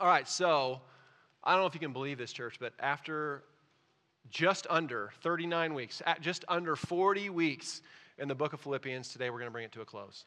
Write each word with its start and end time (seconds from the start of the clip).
All 0.00 0.08
right, 0.08 0.26
so 0.28 0.80
I 1.44 1.52
don't 1.52 1.60
know 1.60 1.66
if 1.66 1.74
you 1.74 1.80
can 1.80 1.92
believe 1.92 2.18
this, 2.18 2.32
church, 2.32 2.56
but 2.58 2.72
after 2.80 3.44
just 4.30 4.66
under 4.68 5.12
39 5.22 5.72
weeks, 5.74 6.02
just 6.20 6.44
under 6.48 6.74
40 6.74 7.30
weeks 7.30 7.80
in 8.18 8.26
the 8.26 8.34
book 8.34 8.52
of 8.52 8.60
Philippians, 8.60 9.08
today 9.08 9.30
we're 9.30 9.38
going 9.38 9.48
to 9.48 9.52
bring 9.52 9.64
it 9.64 9.72
to 9.72 9.80
a 9.80 9.84
close. 9.84 10.24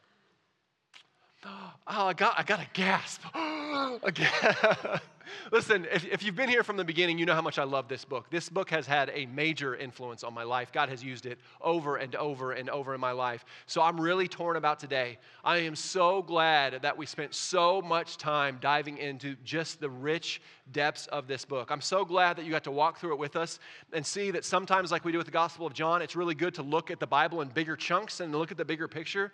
Oh, 1.90 2.06
I 2.06 2.12
got, 2.12 2.38
I 2.38 2.42
got 2.42 2.60
a 2.60 2.66
gasp. 2.74 3.22
Listen, 5.52 5.86
if, 5.92 6.04
if 6.06 6.22
you've 6.22 6.36
been 6.36 6.48
here 6.48 6.62
from 6.62 6.76
the 6.76 6.84
beginning, 6.84 7.18
you 7.18 7.26
know 7.26 7.34
how 7.34 7.42
much 7.42 7.58
I 7.58 7.64
love 7.64 7.88
this 7.88 8.04
book. 8.04 8.30
This 8.30 8.48
book 8.48 8.70
has 8.70 8.86
had 8.86 9.10
a 9.14 9.26
major 9.26 9.76
influence 9.76 10.24
on 10.24 10.34
my 10.34 10.42
life. 10.42 10.72
God 10.72 10.88
has 10.88 11.02
used 11.02 11.26
it 11.26 11.38
over 11.60 11.96
and 11.96 12.14
over 12.16 12.52
and 12.52 12.68
over 12.70 12.94
in 12.94 13.00
my 13.00 13.12
life. 13.12 13.44
So 13.66 13.82
I'm 13.82 14.00
really 14.00 14.28
torn 14.28 14.56
about 14.56 14.78
today. 14.78 15.18
I 15.44 15.58
am 15.58 15.76
so 15.76 16.22
glad 16.22 16.82
that 16.82 16.96
we 16.96 17.06
spent 17.06 17.34
so 17.34 17.80
much 17.82 18.16
time 18.16 18.58
diving 18.60 18.98
into 18.98 19.36
just 19.44 19.80
the 19.80 19.90
rich 19.90 20.40
depths 20.72 21.06
of 21.08 21.26
this 21.26 21.44
book. 21.44 21.70
I'm 21.70 21.80
so 21.80 22.04
glad 22.04 22.36
that 22.36 22.44
you 22.44 22.50
got 22.50 22.64
to 22.64 22.70
walk 22.70 22.98
through 22.98 23.12
it 23.12 23.18
with 23.18 23.36
us 23.36 23.58
and 23.92 24.04
see 24.04 24.30
that 24.32 24.44
sometimes, 24.44 24.90
like 24.90 25.04
we 25.04 25.12
do 25.12 25.18
with 25.18 25.26
the 25.26 25.32
Gospel 25.32 25.66
of 25.66 25.72
John, 25.72 26.02
it's 26.02 26.16
really 26.16 26.34
good 26.34 26.54
to 26.54 26.62
look 26.62 26.90
at 26.90 27.00
the 27.00 27.06
Bible 27.06 27.40
in 27.40 27.48
bigger 27.48 27.76
chunks 27.76 28.20
and 28.20 28.32
look 28.32 28.50
at 28.50 28.56
the 28.56 28.64
bigger 28.64 28.88
picture. 28.88 29.32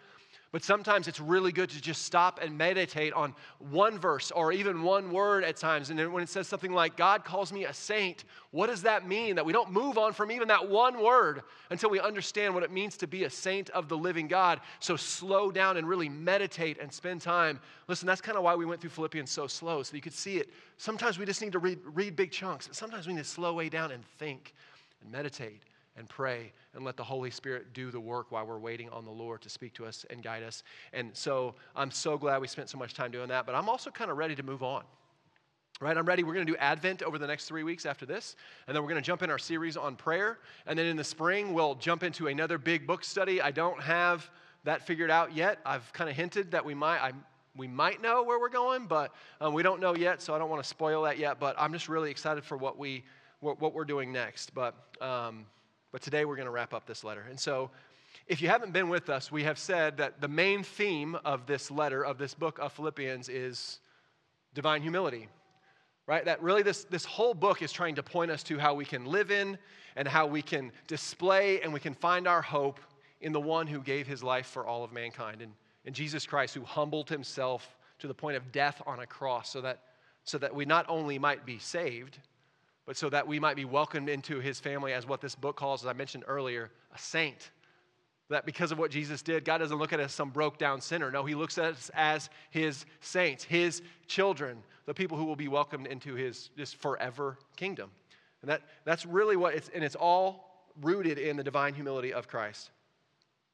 But 0.54 0.62
sometimes 0.62 1.08
it's 1.08 1.18
really 1.18 1.50
good 1.50 1.68
to 1.70 1.80
just 1.80 2.02
stop 2.02 2.38
and 2.40 2.56
meditate 2.56 3.12
on 3.12 3.34
one 3.58 3.98
verse 3.98 4.30
or 4.30 4.52
even 4.52 4.84
one 4.84 5.10
word 5.10 5.42
at 5.42 5.56
times. 5.56 5.90
And 5.90 5.98
then 5.98 6.12
when 6.12 6.22
it 6.22 6.28
says 6.28 6.46
something 6.46 6.72
like, 6.72 6.96
God 6.96 7.24
calls 7.24 7.52
me 7.52 7.64
a 7.64 7.74
saint, 7.74 8.22
what 8.52 8.68
does 8.68 8.82
that 8.82 9.04
mean? 9.04 9.34
That 9.34 9.44
we 9.44 9.52
don't 9.52 9.72
move 9.72 9.98
on 9.98 10.12
from 10.12 10.30
even 10.30 10.46
that 10.46 10.70
one 10.70 11.02
word 11.02 11.42
until 11.70 11.90
we 11.90 11.98
understand 11.98 12.54
what 12.54 12.62
it 12.62 12.70
means 12.70 12.96
to 12.98 13.08
be 13.08 13.24
a 13.24 13.30
saint 13.30 13.68
of 13.70 13.88
the 13.88 13.98
living 13.98 14.28
God. 14.28 14.60
So 14.78 14.94
slow 14.94 15.50
down 15.50 15.76
and 15.76 15.88
really 15.88 16.08
meditate 16.08 16.78
and 16.80 16.92
spend 16.92 17.20
time. 17.20 17.58
Listen, 17.88 18.06
that's 18.06 18.20
kind 18.20 18.38
of 18.38 18.44
why 18.44 18.54
we 18.54 18.64
went 18.64 18.80
through 18.80 18.90
Philippians 18.90 19.32
so 19.32 19.48
slow, 19.48 19.82
so 19.82 19.96
you 19.96 20.02
could 20.02 20.14
see 20.14 20.36
it. 20.36 20.50
Sometimes 20.78 21.18
we 21.18 21.26
just 21.26 21.42
need 21.42 21.50
to 21.50 21.58
read, 21.58 21.80
read 21.82 22.14
big 22.14 22.30
chunks, 22.30 22.68
sometimes 22.70 23.08
we 23.08 23.14
need 23.14 23.24
to 23.24 23.28
slow 23.28 23.54
way 23.54 23.68
down 23.68 23.90
and 23.90 24.04
think 24.18 24.54
and 25.02 25.10
meditate 25.10 25.62
and 25.96 26.08
pray 26.08 26.52
and 26.74 26.84
let 26.84 26.96
the 26.96 27.04
Holy 27.04 27.30
Spirit 27.30 27.72
do 27.72 27.90
the 27.90 28.00
work 28.00 28.30
while 28.30 28.46
we're 28.46 28.58
waiting 28.58 28.88
on 28.90 29.04
the 29.04 29.10
Lord 29.10 29.42
to 29.42 29.48
speak 29.48 29.74
to 29.74 29.86
us 29.86 30.04
and 30.10 30.22
guide 30.22 30.42
us. 30.42 30.62
And 30.92 31.10
so 31.12 31.54
I'm 31.76 31.90
so 31.90 32.18
glad 32.18 32.40
we 32.40 32.48
spent 32.48 32.68
so 32.68 32.78
much 32.78 32.94
time 32.94 33.10
doing 33.10 33.28
that, 33.28 33.46
but 33.46 33.54
I'm 33.54 33.68
also 33.68 33.90
kind 33.90 34.10
of 34.10 34.16
ready 34.16 34.34
to 34.34 34.42
move 34.42 34.62
on. 34.62 34.82
Right, 35.80 35.96
I'm 35.96 36.06
ready. 36.06 36.22
We're 36.22 36.34
going 36.34 36.46
to 36.46 36.52
do 36.52 36.58
Advent 36.58 37.02
over 37.02 37.18
the 37.18 37.26
next 37.26 37.46
three 37.46 37.64
weeks 37.64 37.84
after 37.84 38.06
this. 38.06 38.36
And 38.68 38.76
then 38.76 38.84
we're 38.84 38.90
going 38.90 39.02
to 39.02 39.06
jump 39.06 39.24
in 39.24 39.30
our 39.30 39.40
series 39.40 39.76
on 39.76 39.96
prayer. 39.96 40.38
And 40.66 40.78
then 40.78 40.86
in 40.86 40.96
the 40.96 41.02
spring, 41.02 41.52
we'll 41.52 41.74
jump 41.74 42.04
into 42.04 42.28
another 42.28 42.58
big 42.58 42.86
book 42.86 43.02
study. 43.02 43.42
I 43.42 43.50
don't 43.50 43.80
have 43.82 44.30
that 44.62 44.86
figured 44.86 45.10
out 45.10 45.34
yet. 45.34 45.58
I've 45.66 45.92
kind 45.92 46.08
of 46.08 46.14
hinted 46.14 46.52
that 46.52 46.64
we 46.64 46.74
might, 46.74 47.00
I, 47.00 47.10
we 47.56 47.66
might 47.66 48.00
know 48.00 48.22
where 48.22 48.38
we're 48.38 48.50
going, 48.50 48.86
but 48.86 49.12
um, 49.40 49.52
we 49.52 49.64
don't 49.64 49.80
know 49.80 49.96
yet. 49.96 50.22
So 50.22 50.32
I 50.32 50.38
don't 50.38 50.48
want 50.48 50.62
to 50.62 50.68
spoil 50.68 51.02
that 51.02 51.18
yet. 51.18 51.40
But 51.40 51.56
I'm 51.58 51.72
just 51.72 51.88
really 51.88 52.10
excited 52.10 52.44
for 52.44 52.56
what, 52.56 52.78
we, 52.78 53.02
what, 53.40 53.60
what 53.60 53.74
we're 53.74 53.84
doing 53.84 54.12
next. 54.12 54.54
But 54.54 54.76
um, 55.00 55.44
but 55.94 56.02
today 56.02 56.24
we're 56.24 56.34
going 56.34 56.46
to 56.46 56.50
wrap 56.50 56.74
up 56.74 56.86
this 56.86 57.04
letter. 57.04 57.24
And 57.30 57.38
so, 57.38 57.70
if 58.26 58.42
you 58.42 58.48
haven't 58.48 58.72
been 58.72 58.88
with 58.88 59.08
us, 59.08 59.30
we 59.30 59.44
have 59.44 59.60
said 59.60 59.98
that 59.98 60.20
the 60.20 60.26
main 60.26 60.64
theme 60.64 61.16
of 61.24 61.46
this 61.46 61.70
letter, 61.70 62.04
of 62.04 62.18
this 62.18 62.34
book 62.34 62.58
of 62.58 62.72
Philippians, 62.72 63.28
is 63.28 63.78
divine 64.54 64.82
humility. 64.82 65.28
Right? 66.08 66.24
That 66.24 66.42
really, 66.42 66.64
this, 66.64 66.82
this 66.82 67.04
whole 67.04 67.32
book 67.32 67.62
is 67.62 67.70
trying 67.70 67.94
to 67.94 68.02
point 68.02 68.32
us 68.32 68.42
to 68.42 68.58
how 68.58 68.74
we 68.74 68.84
can 68.84 69.06
live 69.06 69.30
in 69.30 69.56
and 69.94 70.08
how 70.08 70.26
we 70.26 70.42
can 70.42 70.72
display 70.88 71.60
and 71.60 71.72
we 71.72 71.78
can 71.78 71.94
find 71.94 72.26
our 72.26 72.42
hope 72.42 72.80
in 73.20 73.32
the 73.32 73.40
one 73.40 73.68
who 73.68 73.78
gave 73.78 74.08
his 74.08 74.20
life 74.20 74.46
for 74.46 74.66
all 74.66 74.82
of 74.82 74.92
mankind, 74.92 75.42
and, 75.42 75.52
and 75.86 75.94
Jesus 75.94 76.26
Christ, 76.26 76.56
who 76.56 76.64
humbled 76.64 77.08
himself 77.08 77.76
to 78.00 78.08
the 78.08 78.14
point 78.14 78.36
of 78.36 78.50
death 78.50 78.82
on 78.84 78.98
a 78.98 79.06
cross 79.06 79.48
so 79.48 79.60
that, 79.60 79.78
so 80.24 80.38
that 80.38 80.56
we 80.56 80.64
not 80.64 80.86
only 80.88 81.20
might 81.20 81.46
be 81.46 81.60
saved, 81.60 82.18
but 82.86 82.96
so 82.96 83.08
that 83.10 83.26
we 83.26 83.40
might 83.40 83.56
be 83.56 83.64
welcomed 83.64 84.08
into 84.08 84.40
his 84.40 84.60
family 84.60 84.92
as 84.92 85.06
what 85.06 85.20
this 85.20 85.34
book 85.34 85.56
calls, 85.56 85.82
as 85.82 85.88
I 85.88 85.92
mentioned 85.92 86.24
earlier, 86.26 86.70
a 86.94 86.98
saint. 86.98 87.50
That 88.30 88.46
because 88.46 88.72
of 88.72 88.78
what 88.78 88.90
Jesus 88.90 89.22
did, 89.22 89.44
God 89.44 89.58
doesn't 89.58 89.76
look 89.76 89.92
at 89.92 90.00
us 90.00 90.06
as 90.06 90.12
some 90.12 90.30
broke 90.30 90.58
down 90.58 90.80
sinner. 90.80 91.10
No, 91.10 91.24
he 91.24 91.34
looks 91.34 91.58
at 91.58 91.72
us 91.72 91.90
as 91.94 92.30
his 92.50 92.86
saints, 93.00 93.44
his 93.44 93.82
children, 94.06 94.62
the 94.86 94.94
people 94.94 95.18
who 95.18 95.24
will 95.24 95.36
be 95.36 95.48
welcomed 95.48 95.86
into 95.86 96.14
his 96.14 96.50
just 96.56 96.76
forever 96.76 97.38
kingdom. 97.56 97.90
And 98.42 98.50
that, 98.50 98.62
that's 98.84 99.06
really 99.06 99.36
what 99.36 99.54
it's, 99.54 99.70
and 99.74 99.84
it's 99.84 99.94
all 99.94 100.66
rooted 100.82 101.18
in 101.18 101.36
the 101.36 101.44
divine 101.44 101.74
humility 101.74 102.12
of 102.12 102.28
Christ. 102.28 102.70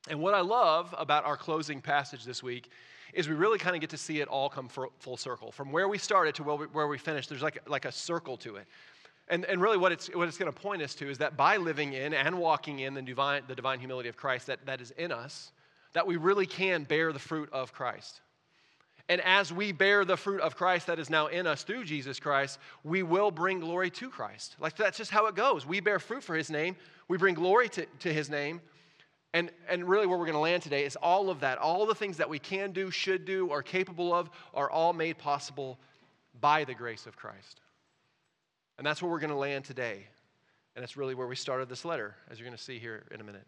And 0.08 0.20
what 0.20 0.34
I 0.34 0.40
love 0.40 0.94
about 0.96 1.24
our 1.24 1.36
closing 1.36 1.80
passage 1.80 2.24
this 2.24 2.42
week 2.42 2.70
is 3.12 3.28
we 3.28 3.34
really 3.34 3.58
kind 3.58 3.74
of 3.74 3.80
get 3.80 3.90
to 3.90 3.96
see 3.96 4.20
it 4.20 4.28
all 4.28 4.48
come 4.48 4.69
full 4.69 5.16
circle. 5.16 5.52
From 5.52 5.72
where 5.72 5.88
we 5.88 5.98
started 5.98 6.34
to 6.36 6.42
where 6.42 6.56
we, 6.56 6.66
where 6.66 6.86
we 6.86 6.96
finished, 6.96 7.28
there's 7.28 7.42
like, 7.42 7.58
like 7.69 7.84
a 7.84 7.92
circle 7.92 8.36
to 8.38 8.56
it. 8.56 8.66
And, 9.30 9.44
and 9.44 9.62
really, 9.62 9.78
what 9.78 9.92
it's, 9.92 10.08
what 10.08 10.26
it's 10.26 10.36
going 10.36 10.52
to 10.52 10.60
point 10.60 10.82
us 10.82 10.94
to 10.96 11.08
is 11.08 11.18
that 11.18 11.36
by 11.36 11.56
living 11.56 11.92
in 11.92 12.12
and 12.12 12.38
walking 12.38 12.80
in 12.80 12.94
the 12.94 13.02
divine, 13.02 13.42
the 13.46 13.54
divine 13.54 13.78
humility 13.78 14.08
of 14.08 14.16
Christ 14.16 14.48
that, 14.48 14.66
that 14.66 14.80
is 14.80 14.91
in 14.92 15.12
us, 15.12 15.52
that 15.92 16.06
we 16.06 16.16
really 16.16 16.46
can 16.46 16.82
bear 16.82 17.12
the 17.12 17.18
fruit 17.20 17.48
of 17.52 17.72
Christ. 17.72 18.20
And 19.08 19.20
as 19.22 19.52
we 19.52 19.72
bear 19.72 20.04
the 20.04 20.16
fruit 20.16 20.40
of 20.40 20.56
Christ 20.56 20.88
that 20.88 20.98
is 20.98 21.10
now 21.10 21.28
in 21.28 21.46
us 21.46 21.62
through 21.62 21.84
Jesus 21.84 22.20
Christ, 22.20 22.58
we 22.84 23.02
will 23.02 23.30
bring 23.30 23.60
glory 23.60 23.90
to 23.90 24.08
Christ. 24.08 24.56
Like 24.60 24.76
that's 24.76 24.98
just 24.98 25.10
how 25.10 25.26
it 25.26 25.34
goes. 25.34 25.64
We 25.64 25.80
bear 25.80 25.98
fruit 25.98 26.22
for 26.22 26.36
his 26.36 26.50
name, 26.50 26.76
we 27.08 27.16
bring 27.16 27.34
glory 27.34 27.69
to, 27.70 27.86
to 28.00 28.12
his 28.12 28.30
name. 28.30 28.60
And, 29.32 29.52
and 29.69 29.88
really, 29.88 30.08
where 30.08 30.19
we're 30.19 30.24
going 30.24 30.34
to 30.34 30.40
land 30.40 30.64
today 30.64 30.84
is 30.84 30.96
all 30.96 31.30
of 31.30 31.40
that. 31.40 31.58
All 31.58 31.86
the 31.86 31.94
things 31.94 32.16
that 32.16 32.28
we 32.28 32.40
can 32.40 32.72
do, 32.72 32.90
should 32.90 33.24
do, 33.24 33.52
are 33.52 33.62
capable 33.62 34.12
of, 34.12 34.28
are 34.54 34.69
all 34.69 34.92
made 34.92 35.19
possible 35.19 35.78
by 36.40 36.64
the 36.64 36.74
grace 36.74 37.06
of 37.06 37.16
Christ. 37.16 37.60
And 38.80 38.86
that's 38.86 39.02
where 39.02 39.10
we're 39.10 39.20
going 39.20 39.28
to 39.28 39.36
land 39.36 39.66
today. 39.66 40.06
And 40.74 40.82
that's 40.82 40.96
really 40.96 41.14
where 41.14 41.26
we 41.26 41.36
started 41.36 41.68
this 41.68 41.84
letter, 41.84 42.16
as 42.30 42.38
you're 42.38 42.46
going 42.46 42.56
to 42.56 42.64
see 42.64 42.78
here 42.78 43.04
in 43.10 43.20
a 43.20 43.22
minute. 43.22 43.46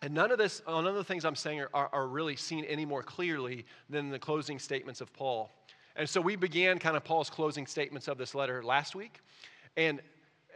And 0.00 0.14
none 0.14 0.30
of 0.30 0.38
this, 0.38 0.62
none 0.66 0.86
of 0.86 0.94
the 0.94 1.04
things 1.04 1.26
I'm 1.26 1.36
saying 1.36 1.60
are, 1.60 1.68
are, 1.74 1.90
are, 1.92 2.08
really 2.08 2.34
seen 2.34 2.64
any 2.64 2.86
more 2.86 3.02
clearly 3.02 3.66
than 3.90 4.08
the 4.08 4.18
closing 4.18 4.58
statements 4.58 5.02
of 5.02 5.12
Paul. 5.12 5.50
And 5.94 6.08
so 6.08 6.22
we 6.22 6.36
began 6.36 6.78
kind 6.78 6.96
of 6.96 7.04
Paul's 7.04 7.28
closing 7.28 7.66
statements 7.66 8.08
of 8.08 8.16
this 8.16 8.34
letter 8.34 8.62
last 8.62 8.94
week. 8.94 9.20
And, 9.76 10.00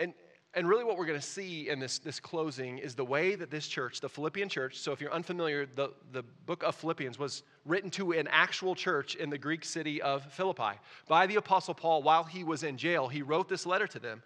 and, 0.00 0.14
and 0.54 0.68
really, 0.68 0.84
what 0.84 0.98
we're 0.98 1.06
going 1.06 1.18
to 1.18 1.26
see 1.26 1.70
in 1.70 1.78
this, 1.78 1.98
this 1.98 2.20
closing 2.20 2.76
is 2.76 2.94
the 2.94 3.04
way 3.04 3.34
that 3.36 3.50
this 3.50 3.66
church, 3.66 4.00
the 4.00 4.08
Philippian 4.08 4.50
church, 4.50 4.76
so 4.76 4.92
if 4.92 5.00
you're 5.00 5.12
unfamiliar, 5.12 5.64
the, 5.64 5.88
the 6.12 6.22
book 6.44 6.62
of 6.62 6.74
Philippians 6.74 7.18
was 7.18 7.42
written 7.64 7.88
to 7.92 8.12
an 8.12 8.28
actual 8.30 8.74
church 8.74 9.14
in 9.14 9.30
the 9.30 9.38
Greek 9.38 9.64
city 9.64 10.02
of 10.02 10.30
Philippi 10.30 10.78
by 11.08 11.26
the 11.26 11.36
Apostle 11.36 11.72
Paul 11.72 12.02
while 12.02 12.22
he 12.22 12.44
was 12.44 12.64
in 12.64 12.76
jail. 12.76 13.08
He 13.08 13.22
wrote 13.22 13.48
this 13.48 13.64
letter 13.64 13.86
to 13.86 13.98
them. 13.98 14.22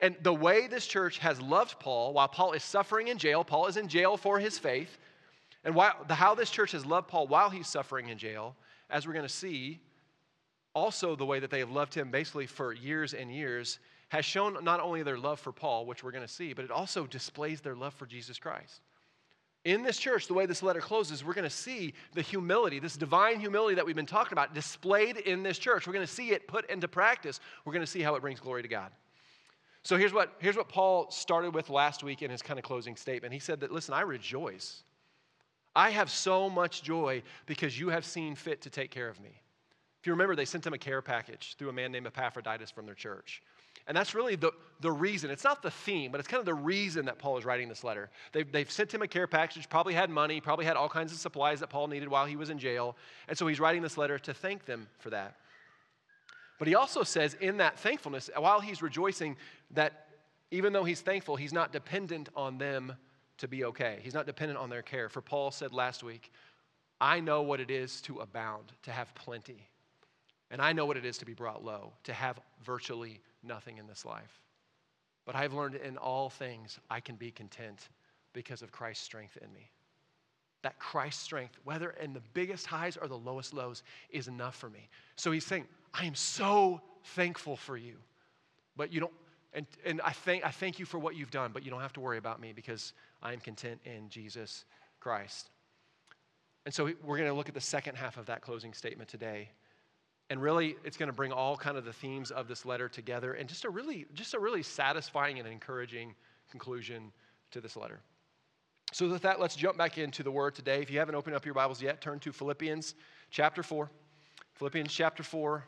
And 0.00 0.16
the 0.22 0.32
way 0.32 0.68
this 0.68 0.86
church 0.86 1.18
has 1.18 1.38
loved 1.38 1.78
Paul 1.78 2.14
while 2.14 2.28
Paul 2.28 2.52
is 2.52 2.64
suffering 2.64 3.08
in 3.08 3.18
jail, 3.18 3.44
Paul 3.44 3.66
is 3.66 3.76
in 3.76 3.88
jail 3.88 4.16
for 4.16 4.38
his 4.38 4.58
faith. 4.58 4.96
And 5.64 5.74
while, 5.74 5.92
the, 6.08 6.14
how 6.14 6.34
this 6.34 6.48
church 6.48 6.72
has 6.72 6.86
loved 6.86 7.08
Paul 7.08 7.26
while 7.26 7.50
he's 7.50 7.68
suffering 7.68 8.08
in 8.08 8.16
jail, 8.16 8.56
as 8.88 9.06
we're 9.06 9.12
going 9.12 9.26
to 9.26 9.32
see, 9.32 9.80
also 10.74 11.14
the 11.14 11.26
way 11.26 11.40
that 11.40 11.50
they 11.50 11.58
have 11.58 11.70
loved 11.70 11.92
him 11.92 12.10
basically 12.10 12.46
for 12.46 12.72
years 12.72 13.12
and 13.12 13.30
years 13.30 13.78
has 14.12 14.26
shown 14.26 14.62
not 14.62 14.78
only 14.78 15.02
their 15.02 15.16
love 15.16 15.40
for 15.40 15.52
Paul, 15.52 15.86
which 15.86 16.04
we're 16.04 16.10
going 16.10 16.26
to 16.26 16.32
see, 16.32 16.52
but 16.52 16.66
it 16.66 16.70
also 16.70 17.06
displays 17.06 17.62
their 17.62 17.74
love 17.74 17.94
for 17.94 18.04
Jesus 18.04 18.38
Christ. 18.38 18.82
In 19.64 19.82
this 19.82 19.96
church, 19.96 20.26
the 20.26 20.34
way 20.34 20.44
this 20.44 20.62
letter 20.62 20.80
closes, 20.80 21.24
we're 21.24 21.32
going 21.32 21.48
to 21.48 21.50
see 21.50 21.94
the 22.12 22.20
humility, 22.20 22.78
this 22.78 22.98
divine 22.98 23.40
humility 23.40 23.74
that 23.74 23.86
we've 23.86 23.96
been 23.96 24.04
talking 24.04 24.34
about, 24.34 24.52
displayed 24.52 25.16
in 25.16 25.42
this 25.42 25.56
church. 25.56 25.86
We're 25.86 25.94
going 25.94 26.06
to 26.06 26.12
see 26.12 26.32
it 26.32 26.46
put 26.46 26.68
into 26.68 26.88
practice. 26.88 27.40
We're 27.64 27.72
going 27.72 27.86
to 27.86 27.90
see 27.90 28.02
how 28.02 28.14
it 28.14 28.20
brings 28.20 28.38
glory 28.38 28.60
to 28.60 28.68
God. 28.68 28.90
So 29.82 29.96
here's 29.96 30.12
what, 30.12 30.34
here's 30.40 30.58
what 30.58 30.68
Paul 30.68 31.10
started 31.10 31.54
with 31.54 31.70
last 31.70 32.04
week 32.04 32.20
in 32.20 32.30
his 32.30 32.42
kind 32.42 32.58
of 32.58 32.66
closing 32.66 32.96
statement. 32.96 33.32
He 33.32 33.40
said 33.40 33.60
that, 33.60 33.72
listen, 33.72 33.94
I 33.94 34.02
rejoice. 34.02 34.82
I 35.74 35.88
have 35.88 36.10
so 36.10 36.50
much 36.50 36.82
joy 36.82 37.22
because 37.46 37.80
you 37.80 37.88
have 37.88 38.04
seen 38.04 38.34
fit 38.34 38.60
to 38.60 38.68
take 38.68 38.90
care 38.90 39.08
of 39.08 39.18
me. 39.22 39.40
If 40.02 40.06
you 40.06 40.12
remember, 40.12 40.36
they 40.36 40.44
sent 40.44 40.66
him 40.66 40.74
a 40.74 40.78
care 40.78 41.00
package 41.00 41.54
through 41.58 41.70
a 41.70 41.72
man 41.72 41.92
named 41.92 42.06
Epaphroditus 42.08 42.70
from 42.70 42.84
their 42.84 42.94
church. 42.94 43.40
And 43.86 43.96
that's 43.96 44.14
really 44.14 44.36
the, 44.36 44.52
the 44.80 44.92
reason. 44.92 45.30
It's 45.30 45.44
not 45.44 45.62
the 45.62 45.70
theme, 45.70 46.12
but 46.12 46.20
it's 46.20 46.28
kind 46.28 46.38
of 46.38 46.46
the 46.46 46.54
reason 46.54 47.06
that 47.06 47.18
Paul 47.18 47.38
is 47.38 47.44
writing 47.44 47.68
this 47.68 47.82
letter. 47.82 48.10
They've, 48.32 48.50
they've 48.50 48.70
sent 48.70 48.92
him 48.92 49.02
a 49.02 49.08
care 49.08 49.26
package, 49.26 49.68
probably 49.68 49.94
had 49.94 50.10
money, 50.10 50.40
probably 50.40 50.64
had 50.64 50.76
all 50.76 50.88
kinds 50.88 51.12
of 51.12 51.18
supplies 51.18 51.60
that 51.60 51.70
Paul 51.70 51.88
needed 51.88 52.08
while 52.08 52.26
he 52.26 52.36
was 52.36 52.50
in 52.50 52.58
jail. 52.58 52.96
And 53.28 53.36
so 53.36 53.46
he's 53.46 53.60
writing 53.60 53.82
this 53.82 53.98
letter 53.98 54.18
to 54.20 54.34
thank 54.34 54.64
them 54.64 54.88
for 54.98 55.10
that. 55.10 55.36
But 56.58 56.68
he 56.68 56.74
also 56.76 57.02
says 57.02 57.34
in 57.40 57.56
that 57.56 57.78
thankfulness, 57.78 58.30
while 58.36 58.60
he's 58.60 58.82
rejoicing, 58.82 59.36
that 59.72 60.06
even 60.52 60.72
though 60.72 60.84
he's 60.84 61.00
thankful, 61.00 61.34
he's 61.34 61.52
not 61.52 61.72
dependent 61.72 62.28
on 62.36 62.58
them 62.58 62.92
to 63.38 63.48
be 63.48 63.64
okay. 63.64 63.98
He's 64.02 64.14
not 64.14 64.26
dependent 64.26 64.60
on 64.60 64.70
their 64.70 64.82
care. 64.82 65.08
For 65.08 65.20
Paul 65.20 65.50
said 65.50 65.72
last 65.72 66.04
week, 66.04 66.30
I 67.00 67.18
know 67.18 67.42
what 67.42 67.58
it 67.58 67.70
is 67.70 68.00
to 68.02 68.18
abound, 68.18 68.72
to 68.84 68.92
have 68.92 69.12
plenty. 69.16 69.68
And 70.52 70.62
I 70.62 70.72
know 70.72 70.86
what 70.86 70.96
it 70.96 71.04
is 71.04 71.18
to 71.18 71.24
be 71.24 71.34
brought 71.34 71.64
low, 71.64 71.94
to 72.04 72.12
have 72.12 72.38
virtually 72.62 73.20
nothing 73.42 73.78
in 73.78 73.86
this 73.86 74.04
life. 74.04 74.40
But 75.24 75.36
I've 75.36 75.52
learned 75.52 75.76
in 75.76 75.96
all 75.96 76.30
things 76.30 76.78
I 76.90 77.00
can 77.00 77.16
be 77.16 77.30
content 77.30 77.88
because 78.32 78.62
of 78.62 78.72
Christ's 78.72 79.04
strength 79.04 79.36
in 79.40 79.52
me. 79.52 79.70
That 80.62 80.78
Christ's 80.78 81.22
strength, 81.22 81.58
whether 81.64 81.90
in 81.90 82.12
the 82.12 82.22
biggest 82.34 82.66
highs 82.66 82.96
or 82.96 83.08
the 83.08 83.18
lowest 83.18 83.52
lows, 83.52 83.82
is 84.10 84.28
enough 84.28 84.56
for 84.56 84.70
me. 84.70 84.88
So 85.16 85.32
he's 85.32 85.46
saying, 85.46 85.66
I 85.92 86.04
am 86.04 86.14
so 86.14 86.80
thankful 87.04 87.56
for 87.56 87.76
you. 87.76 87.96
But 88.76 88.92
you 88.92 89.00
don't, 89.00 89.12
and, 89.52 89.66
and 89.84 90.00
I, 90.02 90.12
thank, 90.12 90.44
I 90.44 90.50
thank 90.50 90.78
you 90.78 90.86
for 90.86 90.98
what 90.98 91.14
you've 91.14 91.30
done, 91.30 91.50
but 91.52 91.64
you 91.64 91.70
don't 91.70 91.80
have 91.80 91.92
to 91.94 92.00
worry 92.00 92.18
about 92.18 92.40
me 92.40 92.52
because 92.52 92.92
I 93.22 93.32
am 93.32 93.40
content 93.40 93.80
in 93.84 94.08
Jesus 94.08 94.64
Christ. 95.00 95.50
And 96.64 96.72
so 96.72 96.84
we're 97.02 97.18
going 97.18 97.28
to 97.28 97.34
look 97.34 97.48
at 97.48 97.54
the 97.54 97.60
second 97.60 97.96
half 97.96 98.16
of 98.16 98.26
that 98.26 98.40
closing 98.40 98.72
statement 98.72 99.10
today. 99.10 99.50
And 100.32 100.40
really, 100.40 100.76
it's 100.82 100.96
going 100.96 101.10
to 101.10 101.12
bring 101.12 101.30
all 101.30 101.58
kind 101.58 101.76
of 101.76 101.84
the 101.84 101.92
themes 101.92 102.30
of 102.30 102.48
this 102.48 102.64
letter 102.64 102.88
together 102.88 103.34
and 103.34 103.46
just 103.46 103.66
a 103.66 103.68
really, 103.68 104.06
just 104.14 104.32
a 104.32 104.38
really 104.38 104.62
satisfying 104.62 105.38
and 105.38 105.46
encouraging 105.46 106.14
conclusion 106.50 107.12
to 107.50 107.60
this 107.60 107.76
letter. 107.76 108.00
So, 108.92 109.10
with 109.10 109.20
that, 109.20 109.40
let's 109.40 109.54
jump 109.54 109.76
back 109.76 109.98
into 109.98 110.22
the 110.22 110.30
word 110.30 110.54
today. 110.54 110.80
If 110.80 110.90
you 110.90 110.98
haven't 110.98 111.16
opened 111.16 111.36
up 111.36 111.44
your 111.44 111.52
Bibles 111.52 111.82
yet, 111.82 112.00
turn 112.00 112.18
to 112.20 112.32
Philippians 112.32 112.94
chapter 113.30 113.62
4. 113.62 113.90
Philippians 114.54 114.90
chapter 114.90 115.22
4. 115.22 115.66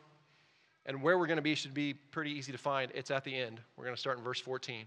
And 0.86 1.02
where 1.02 1.18
we're 1.18 1.26
going 1.26 1.36
to 1.36 1.42
be 1.42 1.54
should 1.54 1.74
be 1.74 1.92
pretty 1.92 2.30
easy 2.30 2.50
to 2.50 2.56
find. 2.56 2.90
It's 2.94 3.10
at 3.10 3.22
the 3.22 3.36
end. 3.36 3.60
We're 3.76 3.84
going 3.84 3.96
to 3.96 4.00
start 4.00 4.16
in 4.16 4.24
verse 4.24 4.40
14. 4.40 4.86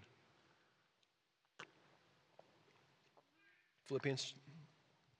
Philippians 3.85 4.33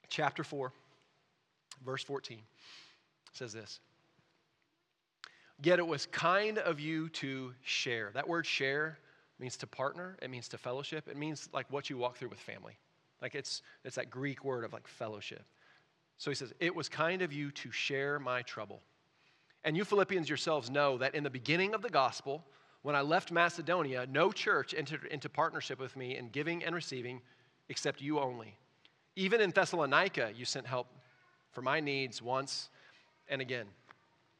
chapter 0.09 0.43
4, 0.43 0.73
verse 1.85 2.03
14 2.03 2.39
says 3.33 3.53
this 3.53 3.81
Yet 5.61 5.79
it 5.79 5.87
was 5.87 6.05
kind 6.07 6.59
of 6.59 6.79
you 6.79 7.09
to 7.09 7.53
share. 7.63 8.11
That 8.13 8.27
word 8.27 8.45
share 8.45 8.99
means 9.39 9.57
to 9.57 9.67
partner, 9.67 10.17
it 10.21 10.29
means 10.29 10.47
to 10.49 10.57
fellowship, 10.57 11.07
it 11.07 11.17
means 11.17 11.49
like 11.53 11.65
what 11.71 11.89
you 11.89 11.97
walk 11.97 12.17
through 12.17 12.29
with 12.29 12.39
family. 12.39 12.77
Like 13.21 13.35
it's, 13.35 13.61
it's 13.83 13.95
that 13.95 14.09
Greek 14.09 14.43
word 14.43 14.63
of 14.63 14.73
like 14.73 14.87
fellowship. 14.87 15.43
So 16.17 16.31
he 16.31 16.35
says, 16.35 16.53
It 16.59 16.75
was 16.75 16.89
kind 16.89 17.21
of 17.21 17.33
you 17.33 17.51
to 17.51 17.71
share 17.71 18.19
my 18.19 18.41
trouble. 18.43 18.81
And 19.63 19.75
you 19.75 19.83
Philippians 19.83 20.29
yourselves 20.29 20.69
know 20.69 20.97
that 20.99 21.15
in 21.15 21.23
the 21.23 21.29
beginning 21.29 21.73
of 21.73 21.81
the 21.81 21.89
gospel, 21.89 22.43
when 22.83 22.95
I 22.95 23.01
left 23.01 23.31
Macedonia, 23.31 24.07
no 24.09 24.31
church 24.31 24.73
entered 24.77 25.05
into 25.05 25.29
partnership 25.29 25.79
with 25.79 25.95
me 25.95 26.15
in 26.15 26.29
giving 26.29 26.63
and 26.63 26.73
receiving 26.73 27.21
except 27.69 28.01
you 28.01 28.19
only. 28.19 28.55
Even 29.15 29.41
in 29.41 29.49
Thessalonica, 29.49 30.31
you 30.35 30.45
sent 30.45 30.67
help 30.67 30.87
for 31.51 31.61
my 31.61 31.79
needs 31.79 32.21
once 32.21 32.69
and 33.27 33.41
again. 33.41 33.65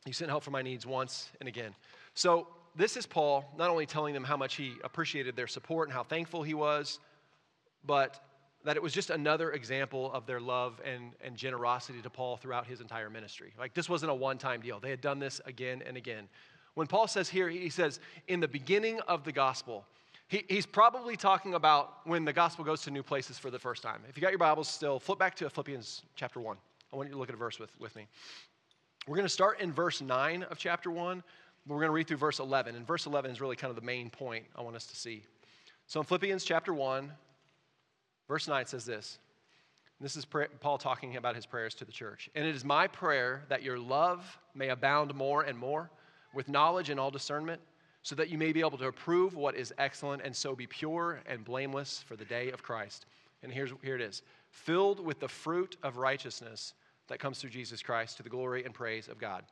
You 0.08 0.14
sent 0.14 0.32
help 0.32 0.44
for 0.44 0.52
my 0.52 0.62
needs 0.62 0.86
once 0.86 1.30
and 1.40 1.50
again. 1.50 1.76
So, 2.14 2.48
this 2.76 2.96
is 2.96 3.06
Paul 3.06 3.44
not 3.58 3.70
only 3.70 3.86
telling 3.86 4.14
them 4.14 4.24
how 4.24 4.38
much 4.38 4.56
he 4.56 4.74
appreciated 4.84 5.36
their 5.36 5.48
support 5.48 5.88
and 5.88 5.94
how 5.94 6.04
thankful 6.04 6.44
he 6.44 6.54
was, 6.54 7.00
but 7.86 8.24
that 8.64 8.76
it 8.76 8.84
was 8.84 8.94
just 8.94 9.10
another 9.10 9.52
example 9.52 10.12
of 10.14 10.26
their 10.26 10.40
love 10.40 10.80
and, 10.86 11.12
and 11.24 11.36
generosity 11.36 12.02
to 12.02 12.10
Paul 12.10 12.38
throughout 12.38 12.68
his 12.68 12.80
entire 12.80 13.10
ministry. 13.10 13.54
Like, 13.58 13.74
this 13.74 13.90
wasn't 13.90 14.12
a 14.12 14.16
one 14.16 14.38
time 14.38 14.62
deal, 14.62 14.80
they 14.80 14.90
had 14.90 15.02
done 15.02 15.20
this 15.20 15.42
again 15.46 15.84
and 15.86 15.98
again. 15.98 16.30
When 16.76 16.88
Paul 16.88 17.08
says 17.08 17.28
here, 17.28 17.50
he 17.50 17.70
says, 17.70 18.00
in 18.28 18.40
the 18.40 18.48
beginning 18.48 19.00
of 19.08 19.24
the 19.24 19.32
gospel, 19.32 19.84
he, 20.28 20.44
he's 20.48 20.66
probably 20.66 21.18
talking 21.18 21.56
about 21.56 22.06
when 22.06 22.24
the 22.24 22.34
gospel 22.34 22.64
goes 22.64 22.82
to 22.84 22.92
new 22.92 23.04
places 23.04 23.40
for 23.40 23.50
the 23.50 23.60
first 23.60 23.82
time. 23.82 24.04
If 24.08 24.16
you 24.16 24.22
got 24.22 24.32
your 24.32 24.40
Bibles 24.40 24.68
still, 24.68 25.00
flip 25.00 25.18
back 25.18 25.36
to 25.38 25.50
Philippians 25.50 26.04
chapter 26.16 26.40
1. 26.40 26.58
I 26.94 26.96
want 26.96 27.10
you 27.10 27.14
to 27.14 27.20
look 27.20 27.30
at 27.30 27.36
a 27.36 27.38
verse 27.38 27.60
with, 27.60 27.72
with 27.80 27.96
me. 27.96 28.08
We're 29.08 29.16
going 29.16 29.26
to 29.26 29.30
start 29.30 29.62
in 29.62 29.72
verse 29.72 30.02
9 30.02 30.44
of 30.44 30.58
chapter 30.58 30.92
1, 30.92 31.24
but 31.66 31.74
we're 31.74 31.80
going 31.80 31.88
to 31.88 31.94
read 31.94 32.08
through 32.08 32.18
verse 32.18 32.40
11. 32.40 32.76
And 32.76 32.86
verse 32.86 33.06
11 33.06 33.32
is 33.32 33.40
really 33.40 33.56
kind 33.56 33.70
of 33.70 33.78
the 33.78 33.86
main 33.86 34.10
point 34.10 34.44
I 34.54 34.62
want 34.62 34.76
us 34.76 34.86
to 34.88 34.98
see. 34.98 35.24
So 35.86 36.02
in 36.02 36.06
Philippians 36.06 36.44
chapter 36.44 36.74
1, 36.74 37.10
verse 38.28 38.50
9 38.50 38.66
says 38.66 38.84
this. 38.84 39.20
This 40.02 40.18
is 40.18 40.26
Paul 40.26 40.78
talking 40.78 41.16
about 41.16 41.36
his 41.36 41.46
prayers 41.46 41.74
to 41.76 41.86
the 41.86 41.92
church. 41.92 42.30
And 42.36 42.46
it 42.46 42.54
is 42.54 42.66
my 42.66 42.86
prayer 42.86 43.44
that 43.48 43.64
your 43.64 43.80
love 43.80 44.38
may 44.54 44.70
abound 44.70 45.16
more 45.16 45.44
and 45.44 45.58
more 45.58 45.90
with 46.34 46.50
knowledge 46.50 46.90
and 46.90 47.00
all 47.00 47.10
discernment 47.10 47.62
so 48.04 48.14
that 48.16 48.30
you 48.30 48.38
may 48.38 48.52
be 48.52 48.60
able 48.60 48.78
to 48.78 48.88
approve 48.88 49.36
what 49.36 49.56
is 49.56 49.74
excellent 49.78 50.22
and 50.24 50.36
so 50.36 50.54
be 50.54 50.68
pure 50.68 51.22
and 51.26 51.46
blameless 51.46 52.04
for 52.06 52.18
the 52.18 52.26
day 52.26 52.52
of 52.52 52.62
Christ. 52.62 53.06
And 53.42 53.54
here's, 53.54 53.72
here 53.82 53.96
it 53.96 54.02
is 54.02 54.22
filled 54.50 55.00
with 55.00 55.22
the 55.22 55.30
fruit 55.30 55.78
of 55.82 55.96
righteousness 55.96 56.74
that 57.08 57.20
comes 57.20 57.40
through 57.40 57.50
Jesus 57.50 57.82
Christ 57.82 58.18
to 58.18 58.24
the 58.24 58.30
glory 58.30 58.66
and 58.66 58.74
praise 58.74 59.08
of 59.08 59.18
God. 59.20 59.44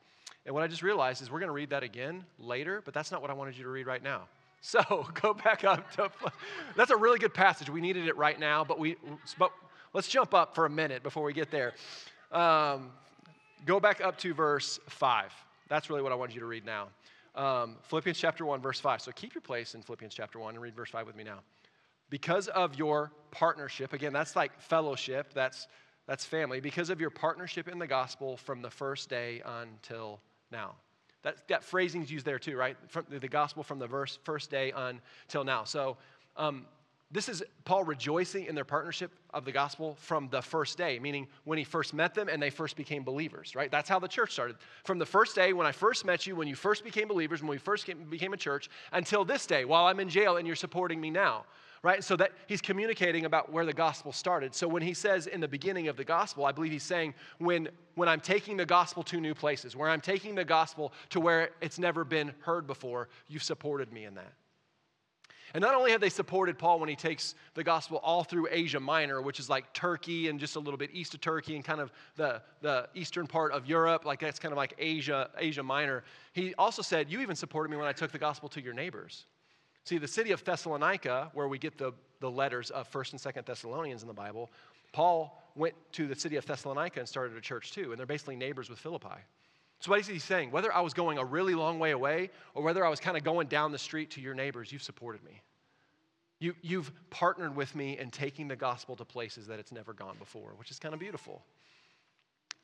And 0.44 0.54
what 0.54 0.62
I 0.62 0.68
just 0.68 0.82
realized 0.82 1.22
is 1.22 1.30
we're 1.30 1.40
going 1.40 1.48
to 1.48 1.54
read 1.54 1.70
that 1.70 1.82
again 1.82 2.24
later, 2.38 2.80
but 2.84 2.94
that's 2.94 3.10
not 3.10 3.20
what 3.20 3.30
I 3.30 3.34
wanted 3.34 3.56
you 3.56 3.64
to 3.64 3.70
read 3.70 3.86
right 3.86 4.02
now. 4.02 4.22
So 4.62 5.06
go 5.22 5.32
back 5.32 5.62
up 5.62 5.92
to, 5.92 6.10
that's 6.76 6.90
a 6.90 6.96
really 6.96 7.20
good 7.20 7.34
passage. 7.34 7.70
We 7.70 7.80
needed 7.80 8.08
it 8.08 8.16
right 8.16 8.40
now, 8.40 8.64
but, 8.64 8.80
we, 8.80 8.96
but 9.38 9.52
let's 9.92 10.08
jump 10.08 10.34
up 10.34 10.56
for 10.56 10.66
a 10.66 10.70
minute 10.70 11.04
before 11.04 11.22
we 11.22 11.34
get 11.34 11.52
there. 11.52 11.74
Um, 12.32 12.90
go 13.64 13.78
back 13.78 14.00
up 14.00 14.18
to 14.20 14.34
verse 14.34 14.80
5. 14.88 15.32
That's 15.68 15.88
really 15.88 16.02
what 16.02 16.10
I 16.10 16.14
wanted 16.16 16.34
you 16.34 16.40
to 16.40 16.46
read 16.46 16.64
now. 16.64 16.88
Um, 17.36 17.76
Philippians 17.82 18.18
chapter 18.18 18.44
1, 18.44 18.60
verse 18.60 18.80
5. 18.80 19.02
So 19.02 19.12
keep 19.12 19.34
your 19.34 19.42
place 19.42 19.74
in 19.74 19.82
Philippians 19.82 20.14
chapter 20.14 20.38
1 20.40 20.54
and 20.54 20.62
read 20.62 20.74
verse 20.74 20.90
5 20.90 21.06
with 21.06 21.14
me 21.14 21.22
now. 21.22 21.40
Because 22.08 22.48
of 22.48 22.76
your 22.76 23.12
partnership, 23.30 23.92
again, 23.92 24.12
that's 24.12 24.34
like 24.34 24.58
fellowship, 24.60 25.32
that's, 25.34 25.68
that's 26.06 26.24
family. 26.24 26.60
Because 26.60 26.90
of 26.90 27.00
your 27.00 27.10
partnership 27.10 27.68
in 27.68 27.78
the 27.78 27.86
gospel 27.86 28.36
from 28.36 28.62
the 28.62 28.70
first 28.70 29.08
day 29.08 29.42
until 29.44 30.20
now. 30.50 30.74
That, 31.22 31.48
that 31.48 31.64
phrasing's 31.64 32.10
used 32.10 32.24
there 32.24 32.38
too, 32.38 32.56
right? 32.56 32.76
From 32.88 33.06
the 33.08 33.28
gospel 33.28 33.62
from 33.62 33.80
the 33.80 33.86
verse, 33.88 34.18
first 34.22 34.50
day 34.50 34.72
until 34.76 35.42
now. 35.42 35.64
So 35.64 35.96
um, 36.36 36.66
this 37.10 37.28
is 37.28 37.42
Paul 37.64 37.84
rejoicing 37.84 38.46
in 38.46 38.54
their 38.54 38.64
partnership 38.64 39.10
of 39.32 39.44
the 39.44 39.52
gospel 39.52 39.96
from 40.00 40.28
the 40.28 40.42
first 40.42 40.76
day, 40.76 40.98
meaning 40.98 41.28
when 41.44 41.58
he 41.58 41.64
first 41.64 41.94
met 41.94 42.14
them 42.14 42.28
and 42.28 42.42
they 42.42 42.50
first 42.50 42.76
became 42.76 43.04
believers, 43.04 43.54
right? 43.54 43.70
That's 43.70 43.88
how 43.88 43.98
the 43.98 44.08
church 44.08 44.32
started. 44.32 44.56
From 44.84 44.98
the 44.98 45.06
first 45.06 45.34
day 45.34 45.52
when 45.52 45.66
I 45.66 45.72
first 45.72 46.04
met 46.04 46.26
you, 46.26 46.36
when 46.36 46.48
you 46.48 46.56
first 46.56 46.84
became 46.84 47.06
believers, 47.06 47.42
when 47.42 47.50
we 47.50 47.58
first 47.58 47.86
came, 47.86 48.04
became 48.10 48.32
a 48.32 48.36
church, 48.36 48.68
until 48.92 49.24
this 49.24 49.46
day, 49.46 49.64
while 49.64 49.86
I'm 49.86 50.00
in 50.00 50.08
jail 50.08 50.36
and 50.36 50.46
you're 50.46 50.56
supporting 50.56 51.00
me 51.00 51.10
now, 51.10 51.44
right? 51.82 52.02
So 52.02 52.16
that 52.16 52.32
he's 52.46 52.60
communicating 52.60 53.24
about 53.24 53.52
where 53.52 53.64
the 53.64 53.72
gospel 53.72 54.12
started. 54.12 54.54
So 54.54 54.68
when 54.68 54.82
he 54.82 54.94
says 54.94 55.26
in 55.26 55.40
the 55.40 55.48
beginning 55.48 55.88
of 55.88 55.96
the 55.96 56.04
gospel, 56.04 56.44
I 56.44 56.52
believe 56.52 56.72
he's 56.72 56.82
saying 56.82 57.14
when, 57.38 57.68
when 57.94 58.08
I'm 58.08 58.20
taking 58.20 58.56
the 58.56 58.66
gospel 58.66 59.02
to 59.04 59.20
new 59.20 59.34
places, 59.34 59.76
where 59.76 59.88
I'm 59.88 60.00
taking 60.00 60.34
the 60.34 60.44
gospel 60.44 60.92
to 61.10 61.20
where 61.20 61.50
it's 61.60 61.78
never 61.78 62.04
been 62.04 62.32
heard 62.40 62.66
before, 62.66 63.08
you've 63.28 63.42
supported 63.42 63.92
me 63.92 64.04
in 64.04 64.14
that. 64.14 64.32
And 65.54 65.62
not 65.62 65.74
only 65.74 65.92
have 65.92 66.00
they 66.00 66.10
supported 66.10 66.58
Paul 66.58 66.80
when 66.80 66.88
he 66.88 66.96
takes 66.96 67.34
the 67.54 67.64
gospel 67.64 67.98
all 68.02 68.24
through 68.24 68.48
Asia 68.50 68.80
Minor, 68.80 69.22
which 69.22 69.40
is 69.40 69.48
like 69.48 69.72
Turkey 69.72 70.28
and 70.28 70.40
just 70.40 70.56
a 70.56 70.60
little 70.60 70.76
bit 70.76 70.90
east 70.92 71.14
of 71.14 71.20
Turkey 71.20 71.54
and 71.54 71.64
kind 71.64 71.80
of 71.80 71.92
the, 72.16 72.42
the 72.60 72.88
eastern 72.94 73.26
part 73.26 73.52
of 73.52 73.64
Europe, 73.64 74.04
like 74.04 74.20
that's 74.20 74.38
kind 74.38 74.52
of 74.52 74.56
like 74.56 74.74
Asia, 74.78 75.30
Asia 75.38 75.62
Minor. 75.62 76.04
He 76.32 76.54
also 76.56 76.82
said, 76.82 77.10
You 77.10 77.20
even 77.20 77.36
supported 77.36 77.70
me 77.70 77.76
when 77.76 77.86
I 77.86 77.92
took 77.92 78.12
the 78.12 78.18
gospel 78.18 78.48
to 78.50 78.60
your 78.60 78.74
neighbors. 78.74 79.24
See, 79.86 79.98
the 79.98 80.08
city 80.08 80.32
of 80.32 80.42
Thessalonica, 80.42 81.30
where 81.32 81.46
we 81.46 81.58
get 81.58 81.78
the, 81.78 81.92
the 82.18 82.30
letters 82.30 82.70
of 82.70 82.90
1st 82.90 83.12
and 83.12 83.20
2nd 83.20 83.46
Thessalonians 83.46 84.02
in 84.02 84.08
the 84.08 84.14
Bible, 84.14 84.50
Paul 84.92 85.40
went 85.54 85.74
to 85.92 86.08
the 86.08 86.14
city 86.16 86.34
of 86.34 86.44
Thessalonica 86.44 86.98
and 86.98 87.08
started 87.08 87.36
a 87.36 87.40
church 87.40 87.70
too, 87.70 87.92
and 87.92 87.98
they're 87.98 88.04
basically 88.04 88.34
neighbors 88.34 88.68
with 88.68 88.80
Philippi. 88.80 89.14
So, 89.78 89.90
what 89.90 90.00
is 90.00 90.08
he 90.08 90.18
saying? 90.18 90.50
Whether 90.50 90.72
I 90.72 90.80
was 90.80 90.92
going 90.92 91.18
a 91.18 91.24
really 91.24 91.54
long 91.54 91.78
way 91.78 91.92
away 91.92 92.30
or 92.54 92.64
whether 92.64 92.84
I 92.84 92.88
was 92.88 92.98
kind 92.98 93.16
of 93.16 93.22
going 93.22 93.46
down 93.46 93.70
the 93.70 93.78
street 93.78 94.10
to 94.12 94.20
your 94.20 94.34
neighbors, 94.34 94.72
you've 94.72 94.82
supported 94.82 95.22
me. 95.22 95.40
You, 96.40 96.54
you've 96.62 96.90
partnered 97.10 97.54
with 97.54 97.76
me 97.76 97.96
in 97.96 98.10
taking 98.10 98.48
the 98.48 98.56
gospel 98.56 98.96
to 98.96 99.04
places 99.04 99.46
that 99.46 99.60
it's 99.60 99.70
never 99.70 99.92
gone 99.92 100.16
before, 100.18 100.50
which 100.56 100.72
is 100.72 100.80
kind 100.80 100.94
of 100.94 101.00
beautiful. 101.00 101.44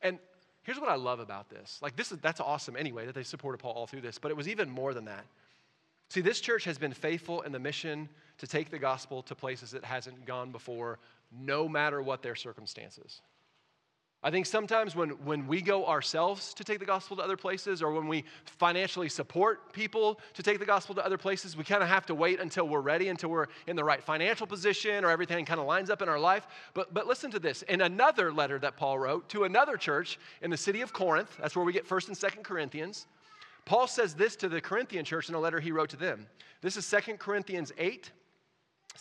And 0.01 0.19
here's 0.63 0.79
what 0.79 0.89
I 0.89 0.95
love 0.95 1.21
about 1.21 1.49
this. 1.49 1.79
Like, 1.81 1.95
this 1.95 2.11
is, 2.11 2.17
that's 2.19 2.41
awesome 2.41 2.75
anyway 2.75 3.05
that 3.05 3.15
they 3.15 3.23
supported 3.23 3.59
Paul 3.59 3.71
all 3.71 3.87
through 3.87 4.01
this, 4.01 4.19
but 4.19 4.29
it 4.29 4.35
was 4.35 4.49
even 4.49 4.69
more 4.69 4.93
than 4.93 5.05
that. 5.05 5.25
See, 6.13 6.21
this 6.21 6.41
church 6.41 6.65
has 6.65 6.77
been 6.77 6.93
faithful 6.93 7.41
in 7.41 7.51
the 7.51 7.57
mission 7.57 8.07
to 8.37 8.45
take 8.45 8.69
the 8.69 8.77
gospel 8.77 9.23
to 9.23 9.33
places 9.33 9.73
it 9.73 9.83
hasn't 9.83 10.27
gone 10.27 10.51
before, 10.51 10.99
no 11.31 11.67
matter 11.67 12.03
what 12.03 12.21
their 12.21 12.35
circumstances. 12.35 13.21
I 14.21 14.29
think 14.29 14.45
sometimes 14.45 14.95
when, 14.95 15.09
when 15.25 15.47
we 15.47 15.59
go 15.59 15.87
ourselves 15.87 16.53
to 16.53 16.63
take 16.63 16.77
the 16.77 16.85
gospel 16.85 17.17
to 17.17 17.23
other 17.23 17.35
places, 17.35 17.81
or 17.81 17.91
when 17.93 18.07
we 18.07 18.25
financially 18.45 19.09
support 19.09 19.73
people 19.73 20.19
to 20.35 20.43
take 20.43 20.59
the 20.59 20.67
gospel 20.67 20.93
to 20.93 21.03
other 21.03 21.17
places, 21.17 21.57
we 21.57 21.63
kind 21.63 21.81
of 21.81 21.89
have 21.89 22.05
to 22.05 22.13
wait 22.13 22.39
until 22.39 22.67
we're 22.67 22.81
ready, 22.81 23.07
until 23.07 23.31
we're 23.31 23.47
in 23.65 23.75
the 23.75 23.83
right 23.83 24.03
financial 24.03 24.45
position, 24.45 25.03
or 25.03 25.09
everything 25.09 25.45
kind 25.45 25.59
of 25.59 25.65
lines 25.65 25.89
up 25.89 26.03
in 26.03 26.09
our 26.09 26.19
life. 26.19 26.45
But, 26.75 26.93
but 26.93 27.07
listen 27.07 27.31
to 27.31 27.39
this. 27.39 27.63
In 27.63 27.81
another 27.81 28.31
letter 28.31 28.59
that 28.59 28.77
Paul 28.77 28.99
wrote 28.99 29.29
to 29.29 29.45
another 29.45 29.77
church 29.77 30.19
in 30.43 30.51
the 30.51 30.57
city 30.57 30.81
of 30.81 30.93
Corinth, 30.93 31.35
that's 31.41 31.55
where 31.55 31.65
we 31.65 31.73
get 31.73 31.89
1st 31.89 32.09
and 32.09 32.15
2nd 32.15 32.43
Corinthians, 32.43 33.07
Paul 33.65 33.87
says 33.87 34.13
this 34.13 34.35
to 34.37 34.49
the 34.49 34.61
Corinthian 34.61 35.05
church 35.05 35.29
in 35.29 35.35
a 35.35 35.39
letter 35.39 35.59
he 35.59 35.71
wrote 35.71 35.89
to 35.89 35.97
them. 35.97 36.27
This 36.61 36.77
is 36.77 36.89
2 36.89 37.17
Corinthians 37.17 37.71
8, 37.77 38.11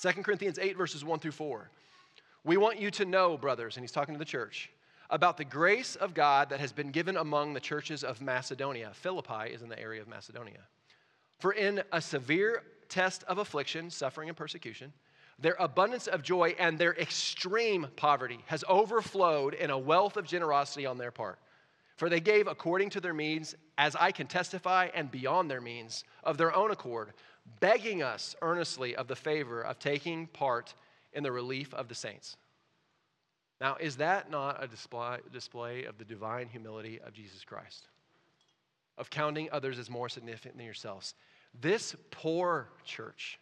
2 0.00 0.09
Corinthians 0.23 0.59
8, 0.59 0.76
verses 0.76 1.04
1 1.04 1.19
through 1.19 1.33
4. 1.33 1.71
We 2.45 2.57
want 2.57 2.81
you 2.81 2.90
to 2.92 3.04
know, 3.04 3.37
brothers, 3.37 3.76
and 3.76 3.85
he's 3.85 3.92
talking 3.92 4.14
to 4.14 4.19
the 4.19 4.25
church 4.25 4.71
about 5.11 5.37
the 5.37 5.45
grace 5.45 5.95
of 5.97 6.14
God 6.14 6.49
that 6.49 6.61
has 6.61 6.73
been 6.73 6.90
given 6.90 7.16
among 7.16 7.52
the 7.52 7.61
churches 7.61 8.02
of 8.02 8.21
Macedonia. 8.21 8.90
Philippi 8.95 9.52
is 9.52 9.62
in 9.62 9.69
the 9.69 9.78
area 9.78 10.00
of 10.00 10.09
Macedonia. 10.09 10.61
For 11.38 11.52
in 11.52 11.83
a 11.92 12.00
severe 12.00 12.62
test 12.88 13.23
of 13.25 13.38
affliction, 13.38 13.90
suffering, 13.90 14.28
and 14.28 14.37
persecution, 14.37 14.92
their 15.38 15.57
abundance 15.59 16.07
of 16.07 16.23
joy 16.23 16.54
and 16.59 16.78
their 16.78 16.95
extreme 16.95 17.88
poverty 17.97 18.40
has 18.47 18.64
overflowed 18.69 19.54
in 19.54 19.71
a 19.71 19.78
wealth 19.78 20.16
of 20.16 20.25
generosity 20.25 20.87
on 20.87 20.99
their 20.99 21.11
part. 21.11 21.38
For 21.96 22.08
they 22.08 22.20
gave 22.20 22.46
according 22.46 22.90
to 22.90 23.00
their 23.00 23.14
means, 23.14 23.54
as 23.78 23.94
I 23.96 24.12
can 24.12 24.26
testify, 24.26 24.88
and 24.94 25.11
beyond 25.11 25.50
their 25.50 25.61
means, 25.61 26.04
of 26.25 26.38
their 26.38 26.54
own 26.54 26.70
accord, 26.70 27.12
begging 27.61 28.02
us 28.02 28.34
earnestly 28.42 28.96
of 28.96 29.08
the 29.08 29.16
favor 29.16 29.62
of 29.62 29.78
taking 29.78 30.26
part 30.26 30.75
in 31.12 31.22
the 31.22 31.32
relief 31.32 31.75
of 31.75 31.88
the 31.88 31.94
saints. 31.94 32.37
Now, 33.61 33.76
is 33.78 33.96
that 33.99 34.30
not 34.30 34.62
a 34.62 34.66
display, 34.66 35.18
display 35.32 35.84
of 35.84 35.99
the 35.99 36.04
divine 36.04 36.49
humility 36.49 37.00
of 37.00 37.12
Jesus 37.12 37.44
Christ? 37.44 37.87
Of 38.99 39.11
counting 39.11 39.49
others 39.52 39.78
as 39.78 39.88
more 39.88 40.08
significant 40.08 40.56
than 40.56 40.64
yourselves. 40.64 41.14
This 41.61 41.94
poor 42.11 42.68
church, 42.84 43.38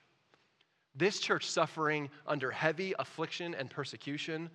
this 0.95 1.21
church 1.21 1.47
suffering 1.47 2.11
under 2.26 2.50
heavy 2.50 2.95
affliction 2.99 3.54
and 3.54 3.71
persecution, 3.71 4.50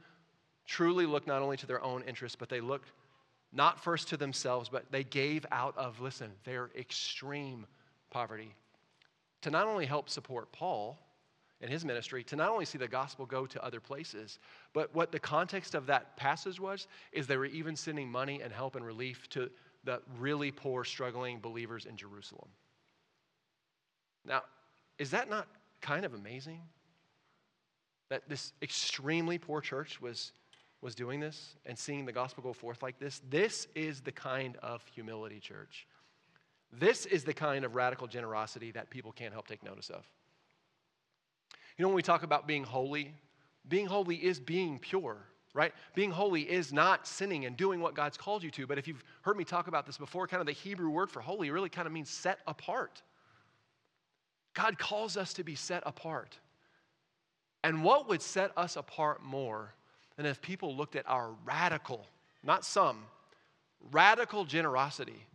truly 0.67 1.05
looked 1.05 1.27
not 1.27 1.41
only 1.41 1.57
to 1.57 1.65
their 1.65 1.83
own 1.83 2.03
interests, 2.03 2.35
but 2.35 2.49
they 2.49 2.61
looked 2.61 2.91
not 3.55 3.79
first 3.79 4.09
to 4.09 4.17
themselves, 4.17 4.69
but 4.69 4.91
they 4.91 5.03
gave 5.03 5.45
out 5.51 5.75
of, 5.77 6.01
listen, 6.01 6.29
their 6.43 6.69
extreme 6.77 7.65
poverty 8.12 8.53
to 9.41 9.50
not 9.50 9.65
only 9.65 9.85
help 9.85 10.09
support 10.09 10.51
Paul 10.51 11.00
and 11.62 11.71
his 11.71 11.85
ministry, 11.85 12.24
to 12.25 12.35
not 12.35 12.50
only 12.50 12.65
see 12.65 12.77
the 12.77 12.88
gospel 12.88 13.25
go 13.25 13.45
to 13.45 13.63
other 13.63 13.79
places, 13.79 14.39
but 14.74 14.93
what 14.93 15.12
the 15.12 15.19
context 15.19 15.74
of 15.74 15.85
that 15.88 16.17
passage 16.17 16.59
was 16.59 16.88
is 17.13 17.27
they 17.27 17.38
were 17.38 17.45
even 17.45 17.75
sending 17.75 18.12
money 18.12 18.41
and 18.41 18.51
help 18.51 18.75
and 18.75 18.85
relief 18.85 19.29
to 19.29 19.50
the 19.85 20.01
really 20.19 20.51
poor, 20.51 20.83
struggling 20.83 21.39
believers 21.39 21.85
in 21.85 21.95
Jerusalem. 21.95 22.50
Now, 24.25 24.41
is 24.97 25.12
that 25.12 25.29
not 25.29 25.47
kind 25.81 26.03
of 26.03 26.13
amazing? 26.13 26.62
That 28.09 28.27
this 28.27 28.51
extremely 28.62 29.38
poor 29.38 29.62
church 29.62 30.01
was, 30.01 30.33
was 30.82 30.96
doing 30.96 31.20
this 31.20 31.55
and 31.65 31.77
seeing 31.77 32.05
the 32.05 32.12
gospel 32.12 32.44
go 32.44 32.53
forth 32.53 32.84
like 32.84 33.00
this? 33.00 33.22
This 33.29 33.67
is 33.75 34.01
the 34.01 34.12
kind 34.12 34.58
of 34.58 34.84
humility, 34.94 35.39
church. 35.39 35.88
This 36.72 37.05
is 37.05 37.24
the 37.24 37.34
kind 37.34 37.65
of 37.65 37.75
radical 37.75 38.08
generosity 38.08 38.72
that 38.72 38.89
people 38.89 39.12
can't 39.12 39.34
help 39.34 39.48
take 39.48 39.63
notice 39.63 39.89
of. 39.89 40.05
You 41.77 41.84
know, 41.84 41.89
when 41.89 41.96
we 41.96 42.01
talk 42.03 42.24
about 42.24 42.48
being 42.48 42.63
holy, 42.63 43.13
being 43.67 43.86
holy 43.86 44.15
is 44.15 44.39
being 44.39 44.79
pure, 44.79 45.17
right? 45.53 45.74
Being 45.94 46.12
holy 46.12 46.41
is 46.41 46.72
not 46.72 47.08
sinning 47.08 47.46
and 47.46 47.55
doing 47.58 47.79
what 47.79 47.96
God's 47.96 48.17
called 48.17 48.44
you 48.44 48.51
to. 48.51 48.67
But 48.67 48.77
if 48.77 48.88
you've 48.88 49.03
heard 49.22 49.38
me 49.38 49.44
talk 49.44 49.67
about 49.67 49.86
this 49.86 49.98
before, 49.98 50.27
kind 50.27 50.41
of 50.41 50.48
the 50.48 50.53
Hebrew 50.53 50.89
word 50.89 51.10
for 51.10 51.22
holy 51.22 51.50
really 51.50 51.70
kind 51.70 51.88
of 51.88 51.94
means 51.94 52.10
set 52.10 52.39
apart. 52.48 53.01
God 54.53 54.77
calls 54.77 55.17
us 55.17 55.34
to 55.34 55.44
be 55.44 55.55
set 55.55 55.84
apart. 55.86 56.38
And 57.63 57.84
what 57.84 58.08
would 58.08 58.22
set 58.22 58.51
us 58.55 58.75
apart 58.75 59.24
more 59.24 59.74
than 60.17 60.25
if 60.25 60.41
people 60.41 60.75
looked 60.75 60.95
at 60.95 61.07
our 61.07 61.31
radical, 61.43 62.05
not 62.43 62.65
some, 62.65 63.03
radical 63.91 64.45
generosity 64.45 65.25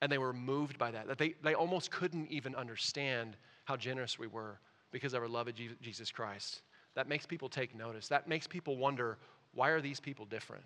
and 0.00 0.10
they 0.10 0.18
were 0.18 0.32
moved 0.32 0.78
by 0.78 0.90
that? 0.90 1.06
That 1.08 1.18
they, 1.18 1.34
they 1.42 1.54
almost 1.54 1.90
couldn't 1.90 2.30
even 2.30 2.54
understand 2.54 3.36
how 3.64 3.76
generous 3.76 4.18
we 4.18 4.26
were 4.26 4.58
because 4.90 5.14
of 5.14 5.22
our 5.22 5.28
love 5.28 5.48
of 5.48 5.54
Jesus 5.54 6.10
Christ. 6.10 6.62
That 6.94 7.08
makes 7.08 7.26
people 7.26 7.48
take 7.48 7.74
notice. 7.74 8.08
That 8.08 8.28
makes 8.28 8.46
people 8.46 8.76
wonder 8.76 9.18
why 9.54 9.70
are 9.70 9.80
these 9.80 10.00
people 10.00 10.24
different? 10.24 10.64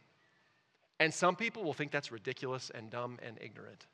And 0.98 1.12
some 1.12 1.36
people 1.36 1.62
will 1.62 1.74
think 1.74 1.92
that's 1.92 2.10
ridiculous 2.10 2.70
and 2.74 2.90
dumb 2.90 3.18
and 3.22 3.38
ignorant. 3.40 3.86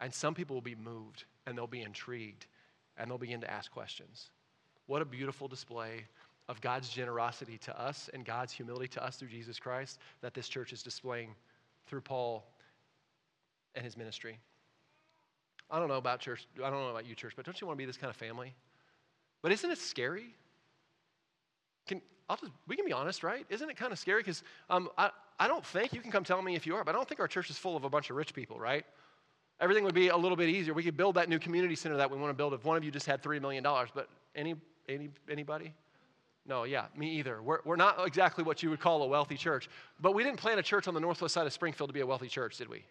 And 0.00 0.12
some 0.12 0.34
people 0.34 0.54
will 0.54 0.62
be 0.62 0.74
moved 0.74 1.24
and 1.46 1.56
they'll 1.56 1.66
be 1.66 1.82
intrigued 1.82 2.46
and 2.96 3.10
they'll 3.10 3.18
begin 3.18 3.40
to 3.40 3.50
ask 3.50 3.70
questions. 3.70 4.30
What 4.86 5.02
a 5.02 5.04
beautiful 5.04 5.48
display 5.48 6.06
of 6.50 6.60
God's 6.60 6.88
generosity 6.88 7.58
to 7.58 7.80
us 7.80 8.10
and 8.12 8.24
God's 8.24 8.52
humility 8.52 8.88
to 8.88 9.04
us 9.04 9.14
through 9.14 9.28
Jesus 9.28 9.60
Christ 9.60 10.00
that 10.20 10.34
this 10.34 10.48
church 10.48 10.72
is 10.72 10.82
displaying 10.82 11.36
through 11.86 12.00
Paul 12.00 12.44
and 13.76 13.84
his 13.84 13.96
ministry. 13.96 14.36
I 15.70 15.78
don't 15.78 15.86
know 15.86 15.94
about 15.94 16.18
church, 16.18 16.48
I 16.56 16.68
don't 16.68 16.80
know 16.80 16.88
about 16.88 17.06
you, 17.06 17.14
church, 17.14 17.34
but 17.36 17.44
don't 17.46 17.58
you 17.60 17.68
want 17.68 17.76
to 17.76 17.78
be 17.78 17.86
this 17.86 17.96
kind 17.96 18.10
of 18.10 18.16
family? 18.16 18.52
But 19.42 19.52
isn't 19.52 19.70
it 19.70 19.78
scary? 19.78 20.34
Can, 21.86 22.02
I'll 22.28 22.36
just, 22.36 22.50
we 22.66 22.74
can 22.74 22.84
be 22.84 22.92
honest, 22.92 23.22
right? 23.22 23.46
Isn't 23.48 23.70
it 23.70 23.76
kind 23.76 23.92
of 23.92 23.98
scary? 24.00 24.20
Because 24.20 24.42
um, 24.70 24.90
I, 24.98 25.10
I 25.38 25.46
don't 25.46 25.64
think, 25.64 25.92
you 25.92 26.00
can 26.00 26.10
come 26.10 26.24
tell 26.24 26.42
me 26.42 26.56
if 26.56 26.66
you 26.66 26.74
are, 26.74 26.82
but 26.82 26.96
I 26.96 26.98
don't 26.98 27.08
think 27.08 27.20
our 27.20 27.28
church 27.28 27.48
is 27.48 27.58
full 27.58 27.76
of 27.76 27.84
a 27.84 27.88
bunch 27.88 28.10
of 28.10 28.16
rich 28.16 28.34
people, 28.34 28.58
right? 28.58 28.84
Everything 29.60 29.84
would 29.84 29.94
be 29.94 30.08
a 30.08 30.16
little 30.16 30.36
bit 30.36 30.48
easier. 30.48 30.74
We 30.74 30.82
could 30.82 30.96
build 30.96 31.14
that 31.14 31.28
new 31.28 31.38
community 31.38 31.76
center 31.76 31.96
that 31.98 32.10
we 32.10 32.18
want 32.18 32.30
to 32.30 32.34
build 32.34 32.54
if 32.54 32.64
one 32.64 32.76
of 32.76 32.82
you 32.82 32.90
just 32.90 33.06
had 33.06 33.22
$3 33.22 33.40
million. 33.40 33.62
But 33.62 34.08
any, 34.34 34.56
any, 34.88 35.10
anybody? 35.30 35.72
No, 36.50 36.64
yeah, 36.64 36.86
me 36.96 37.08
either. 37.10 37.40
We're, 37.40 37.60
we're 37.64 37.76
not 37.76 38.04
exactly 38.04 38.42
what 38.42 38.60
you 38.60 38.70
would 38.70 38.80
call 38.80 39.04
a 39.04 39.06
wealthy 39.06 39.36
church. 39.36 39.70
But 40.00 40.16
we 40.16 40.24
didn't 40.24 40.40
plant 40.40 40.58
a 40.58 40.64
church 40.64 40.88
on 40.88 40.94
the 40.94 41.00
northwest 41.00 41.32
side 41.32 41.46
of 41.46 41.52
Springfield 41.52 41.90
to 41.90 41.94
be 41.94 42.00
a 42.00 42.06
wealthy 42.06 42.26
church, 42.26 42.56
did 42.56 42.68
we? 42.68 42.84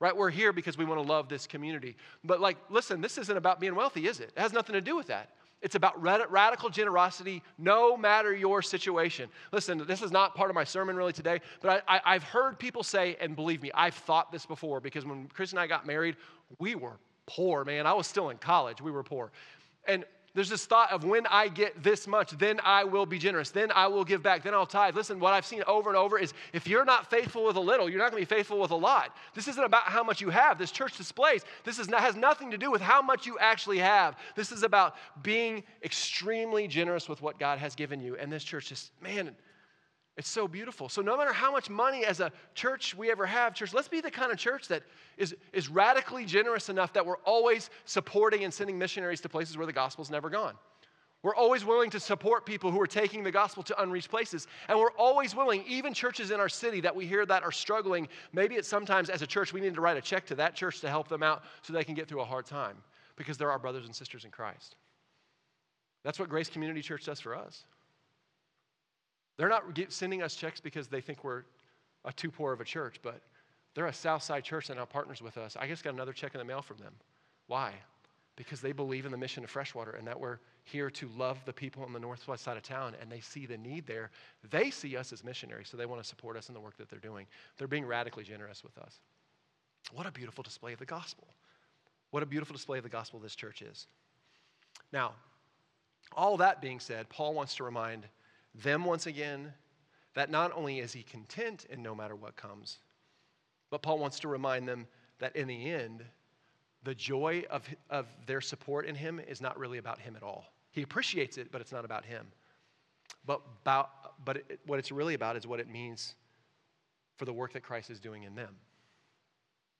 Right? 0.00 0.14
We're 0.14 0.30
here 0.30 0.52
because 0.52 0.76
we 0.76 0.84
want 0.84 1.00
to 1.00 1.08
love 1.08 1.28
this 1.28 1.46
community. 1.46 1.96
But, 2.24 2.40
like, 2.40 2.56
listen, 2.70 3.00
this 3.00 3.18
isn't 3.18 3.36
about 3.36 3.60
being 3.60 3.76
wealthy, 3.76 4.08
is 4.08 4.18
it? 4.18 4.32
It 4.36 4.40
has 4.40 4.52
nothing 4.52 4.72
to 4.72 4.80
do 4.80 4.96
with 4.96 5.06
that. 5.06 5.28
It's 5.60 5.76
about 5.76 6.02
radical 6.02 6.70
generosity 6.70 7.40
no 7.56 7.96
matter 7.96 8.34
your 8.34 8.62
situation. 8.62 9.28
Listen, 9.52 9.86
this 9.86 10.02
is 10.02 10.10
not 10.10 10.34
part 10.34 10.50
of 10.50 10.56
my 10.56 10.64
sermon 10.64 10.96
really 10.96 11.12
today, 11.12 11.40
but 11.60 11.84
I, 11.86 12.00
I, 12.04 12.14
have 12.14 12.24
heard 12.24 12.58
people 12.58 12.82
say, 12.82 13.16
and 13.20 13.36
believe 13.36 13.62
me, 13.62 13.70
I've 13.74 13.94
thought 13.94 14.32
this 14.32 14.44
before 14.44 14.80
because 14.80 15.04
when 15.04 15.28
Chris 15.28 15.52
and 15.52 15.60
I 15.60 15.68
got 15.68 15.86
married, 15.86 16.16
we 16.58 16.74
were 16.74 16.98
poor, 17.26 17.64
man. 17.64 17.86
I 17.86 17.92
was 17.92 18.08
still 18.08 18.30
in 18.30 18.38
college, 18.38 18.80
we 18.80 18.90
were 18.90 19.04
poor. 19.04 19.30
And 19.86 20.04
there's 20.34 20.48
this 20.48 20.64
thought 20.64 20.90
of 20.92 21.04
when 21.04 21.26
I 21.26 21.48
get 21.48 21.82
this 21.82 22.06
much, 22.06 22.30
then 22.38 22.58
I 22.64 22.84
will 22.84 23.04
be 23.04 23.18
generous. 23.18 23.50
Then 23.50 23.70
I 23.70 23.86
will 23.86 24.04
give 24.04 24.22
back. 24.22 24.42
Then 24.42 24.54
I'll 24.54 24.64
tithe. 24.64 24.96
Listen, 24.96 25.20
what 25.20 25.34
I've 25.34 25.44
seen 25.44 25.62
over 25.66 25.90
and 25.90 25.96
over 25.96 26.18
is 26.18 26.32
if 26.54 26.66
you're 26.66 26.86
not 26.86 27.10
faithful 27.10 27.44
with 27.44 27.56
a 27.56 27.60
little, 27.60 27.88
you're 27.88 27.98
not 27.98 28.10
going 28.10 28.24
to 28.24 28.28
be 28.28 28.34
faithful 28.34 28.58
with 28.58 28.70
a 28.70 28.76
lot. 28.76 29.14
This 29.34 29.46
isn't 29.48 29.62
about 29.62 29.84
how 29.84 30.02
much 30.02 30.22
you 30.22 30.30
have. 30.30 30.58
This 30.58 30.70
church 30.70 30.96
displays. 30.96 31.44
This 31.64 31.78
is 31.78 31.88
not, 31.88 32.00
has 32.00 32.16
nothing 32.16 32.50
to 32.50 32.56
do 32.56 32.70
with 32.70 32.80
how 32.80 33.02
much 33.02 33.26
you 33.26 33.38
actually 33.38 33.78
have. 33.78 34.16
This 34.34 34.52
is 34.52 34.62
about 34.62 34.96
being 35.22 35.64
extremely 35.82 36.66
generous 36.66 37.10
with 37.10 37.20
what 37.20 37.38
God 37.38 37.58
has 37.58 37.74
given 37.74 38.00
you. 38.00 38.16
And 38.16 38.32
this 38.32 38.42
church 38.42 38.70
just, 38.70 38.90
man, 39.02 39.36
it's 40.16 40.28
so 40.28 40.46
beautiful. 40.46 40.88
So, 40.88 41.00
no 41.00 41.16
matter 41.16 41.32
how 41.32 41.50
much 41.50 41.70
money 41.70 42.04
as 42.04 42.20
a 42.20 42.30
church 42.54 42.94
we 42.94 43.10
ever 43.10 43.24
have, 43.24 43.54
church, 43.54 43.72
let's 43.72 43.88
be 43.88 44.00
the 44.00 44.10
kind 44.10 44.30
of 44.30 44.36
church 44.36 44.68
that 44.68 44.82
is, 45.16 45.34
is 45.52 45.68
radically 45.68 46.26
generous 46.26 46.68
enough 46.68 46.92
that 46.92 47.04
we're 47.04 47.18
always 47.18 47.70
supporting 47.86 48.44
and 48.44 48.52
sending 48.52 48.78
missionaries 48.78 49.22
to 49.22 49.28
places 49.28 49.56
where 49.56 49.66
the 49.66 49.72
gospel's 49.72 50.10
never 50.10 50.28
gone. 50.28 50.54
We're 51.22 51.36
always 51.36 51.64
willing 51.64 51.88
to 51.90 52.00
support 52.00 52.44
people 52.44 52.70
who 52.72 52.80
are 52.80 52.86
taking 52.86 53.22
the 53.22 53.30
gospel 53.30 53.62
to 53.64 53.80
unreached 53.80 54.10
places. 54.10 54.48
And 54.68 54.78
we're 54.78 54.90
always 54.98 55.36
willing, 55.36 55.64
even 55.68 55.94
churches 55.94 56.32
in 56.32 56.40
our 56.40 56.48
city 56.48 56.80
that 56.80 56.94
we 56.94 57.06
hear 57.06 57.24
that 57.24 57.44
are 57.44 57.52
struggling, 57.52 58.08
maybe 58.32 58.56
it's 58.56 58.68
sometimes 58.68 59.08
as 59.08 59.22
a 59.22 59.26
church 59.26 59.52
we 59.52 59.60
need 59.60 59.74
to 59.74 59.80
write 59.80 59.96
a 59.96 60.00
check 60.00 60.26
to 60.26 60.34
that 60.34 60.56
church 60.56 60.80
to 60.80 60.90
help 60.90 61.08
them 61.08 61.22
out 61.22 61.44
so 61.62 61.72
they 61.72 61.84
can 61.84 61.94
get 61.94 62.08
through 62.08 62.20
a 62.20 62.24
hard 62.24 62.44
time 62.44 62.76
because 63.16 63.36
they're 63.36 63.52
our 63.52 63.58
brothers 63.58 63.86
and 63.86 63.94
sisters 63.94 64.24
in 64.24 64.32
Christ. 64.32 64.74
That's 66.02 66.18
what 66.18 66.28
Grace 66.28 66.50
Community 66.50 66.82
Church 66.82 67.04
does 67.04 67.20
for 67.20 67.36
us. 67.36 67.64
They're 69.36 69.48
not 69.48 69.64
sending 69.88 70.22
us 70.22 70.34
checks 70.34 70.60
because 70.60 70.88
they 70.88 71.00
think 71.00 71.24
we're 71.24 71.44
a 72.04 72.12
too 72.12 72.30
poor 72.30 72.52
of 72.52 72.60
a 72.60 72.64
church, 72.64 73.00
but 73.02 73.20
they're 73.74 73.86
a 73.86 73.92
Southside 73.92 74.44
church 74.44 74.68
that 74.68 74.76
now 74.76 74.84
partners 74.84 75.22
with 75.22 75.38
us. 75.38 75.56
I 75.58 75.66
just 75.66 75.84
got 75.84 75.94
another 75.94 76.12
check 76.12 76.34
in 76.34 76.38
the 76.38 76.44
mail 76.44 76.62
from 76.62 76.78
them. 76.78 76.92
Why? 77.46 77.72
Because 78.36 78.60
they 78.60 78.72
believe 78.72 79.06
in 79.06 79.12
the 79.12 79.18
mission 79.18 79.44
of 79.44 79.50
Freshwater 79.50 79.92
and 79.92 80.06
that 80.06 80.18
we're 80.18 80.38
here 80.64 80.90
to 80.90 81.08
love 81.16 81.38
the 81.44 81.52
people 81.52 81.82
on 81.82 81.92
the 81.92 82.00
northwest 82.00 82.44
side 82.44 82.56
of 82.56 82.62
town 82.62 82.94
and 83.00 83.10
they 83.10 83.20
see 83.20 83.46
the 83.46 83.56
need 83.56 83.86
there. 83.86 84.10
They 84.50 84.70
see 84.70 84.96
us 84.96 85.12
as 85.12 85.24
missionaries, 85.24 85.68
so 85.68 85.76
they 85.76 85.86
want 85.86 86.02
to 86.02 86.08
support 86.08 86.36
us 86.36 86.48
in 86.48 86.54
the 86.54 86.60
work 86.60 86.76
that 86.76 86.88
they're 86.88 86.98
doing. 86.98 87.26
They're 87.56 87.68
being 87.68 87.86
radically 87.86 88.24
generous 88.24 88.62
with 88.62 88.76
us. 88.78 89.00
What 89.92 90.06
a 90.06 90.12
beautiful 90.12 90.42
display 90.42 90.72
of 90.72 90.78
the 90.78 90.86
gospel. 90.86 91.26
What 92.10 92.22
a 92.22 92.26
beautiful 92.26 92.54
display 92.54 92.78
of 92.78 92.84
the 92.84 92.90
gospel 92.90 93.18
this 93.18 93.34
church 93.34 93.62
is. 93.62 93.86
Now, 94.92 95.12
all 96.14 96.36
that 96.36 96.60
being 96.60 96.78
said, 96.78 97.08
Paul 97.08 97.34
wants 97.34 97.54
to 97.56 97.64
remind 97.64 98.06
them 98.54 98.84
once 98.84 99.06
again 99.06 99.52
that 100.14 100.30
not 100.30 100.52
only 100.54 100.78
is 100.78 100.92
he 100.92 101.02
content 101.02 101.66
in 101.70 101.82
no 101.82 101.94
matter 101.94 102.14
what 102.14 102.36
comes, 102.36 102.78
but 103.70 103.82
Paul 103.82 103.98
wants 103.98 104.20
to 104.20 104.28
remind 104.28 104.68
them 104.68 104.86
that 105.18 105.34
in 105.36 105.48
the 105.48 105.70
end, 105.70 106.04
the 106.84 106.94
joy 106.94 107.44
of, 107.48 107.66
of 107.88 108.06
their 108.26 108.40
support 108.40 108.86
in 108.86 108.94
him 108.94 109.20
is 109.20 109.40
not 109.40 109.58
really 109.58 109.78
about 109.78 109.98
him 109.98 110.16
at 110.16 110.22
all. 110.22 110.44
He 110.72 110.82
appreciates 110.82 111.38
it, 111.38 111.50
but 111.50 111.60
it's 111.60 111.72
not 111.72 111.84
about 111.84 112.04
him. 112.04 112.26
But, 113.24 113.40
about, 113.62 114.24
but 114.24 114.38
it, 114.38 114.60
what 114.66 114.78
it's 114.78 114.90
really 114.90 115.14
about 115.14 115.36
is 115.36 115.46
what 115.46 115.60
it 115.60 115.68
means 115.68 116.14
for 117.16 117.24
the 117.24 117.32
work 117.32 117.52
that 117.52 117.62
Christ 117.62 117.90
is 117.90 118.00
doing 118.00 118.24
in 118.24 118.34
them. 118.34 118.56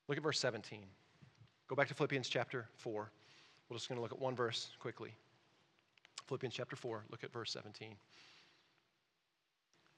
Look 0.09 0.17
at 0.17 0.23
verse 0.23 0.39
17. 0.39 0.85
Go 1.69 1.75
back 1.75 1.89
to 1.89 1.95
Philippians 1.95 2.29
chapter 2.29 2.69
4. 2.77 3.11
We're 3.69 3.77
just 3.77 3.89
going 3.89 3.97
to 3.97 4.03
look 4.03 4.13
at 4.13 4.21
one 4.21 4.37
verse 4.37 4.71
quickly. 4.79 5.15
Philippians 6.29 6.55
chapter 6.55 6.77
4, 6.77 7.05
look 7.11 7.25
at 7.25 7.33
verse 7.33 7.51
17. 7.53 7.95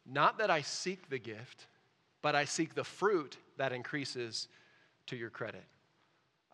Not 0.06 0.38
that 0.38 0.50
I 0.50 0.60
seek 0.60 1.08
the 1.08 1.18
gift, 1.18 1.66
but 2.22 2.34
I 2.34 2.44
seek 2.44 2.74
the 2.74 2.84
fruit 2.84 3.36
that 3.56 3.72
increases 3.72 4.48
to 5.06 5.16
your 5.16 5.30
credit. 5.30 5.64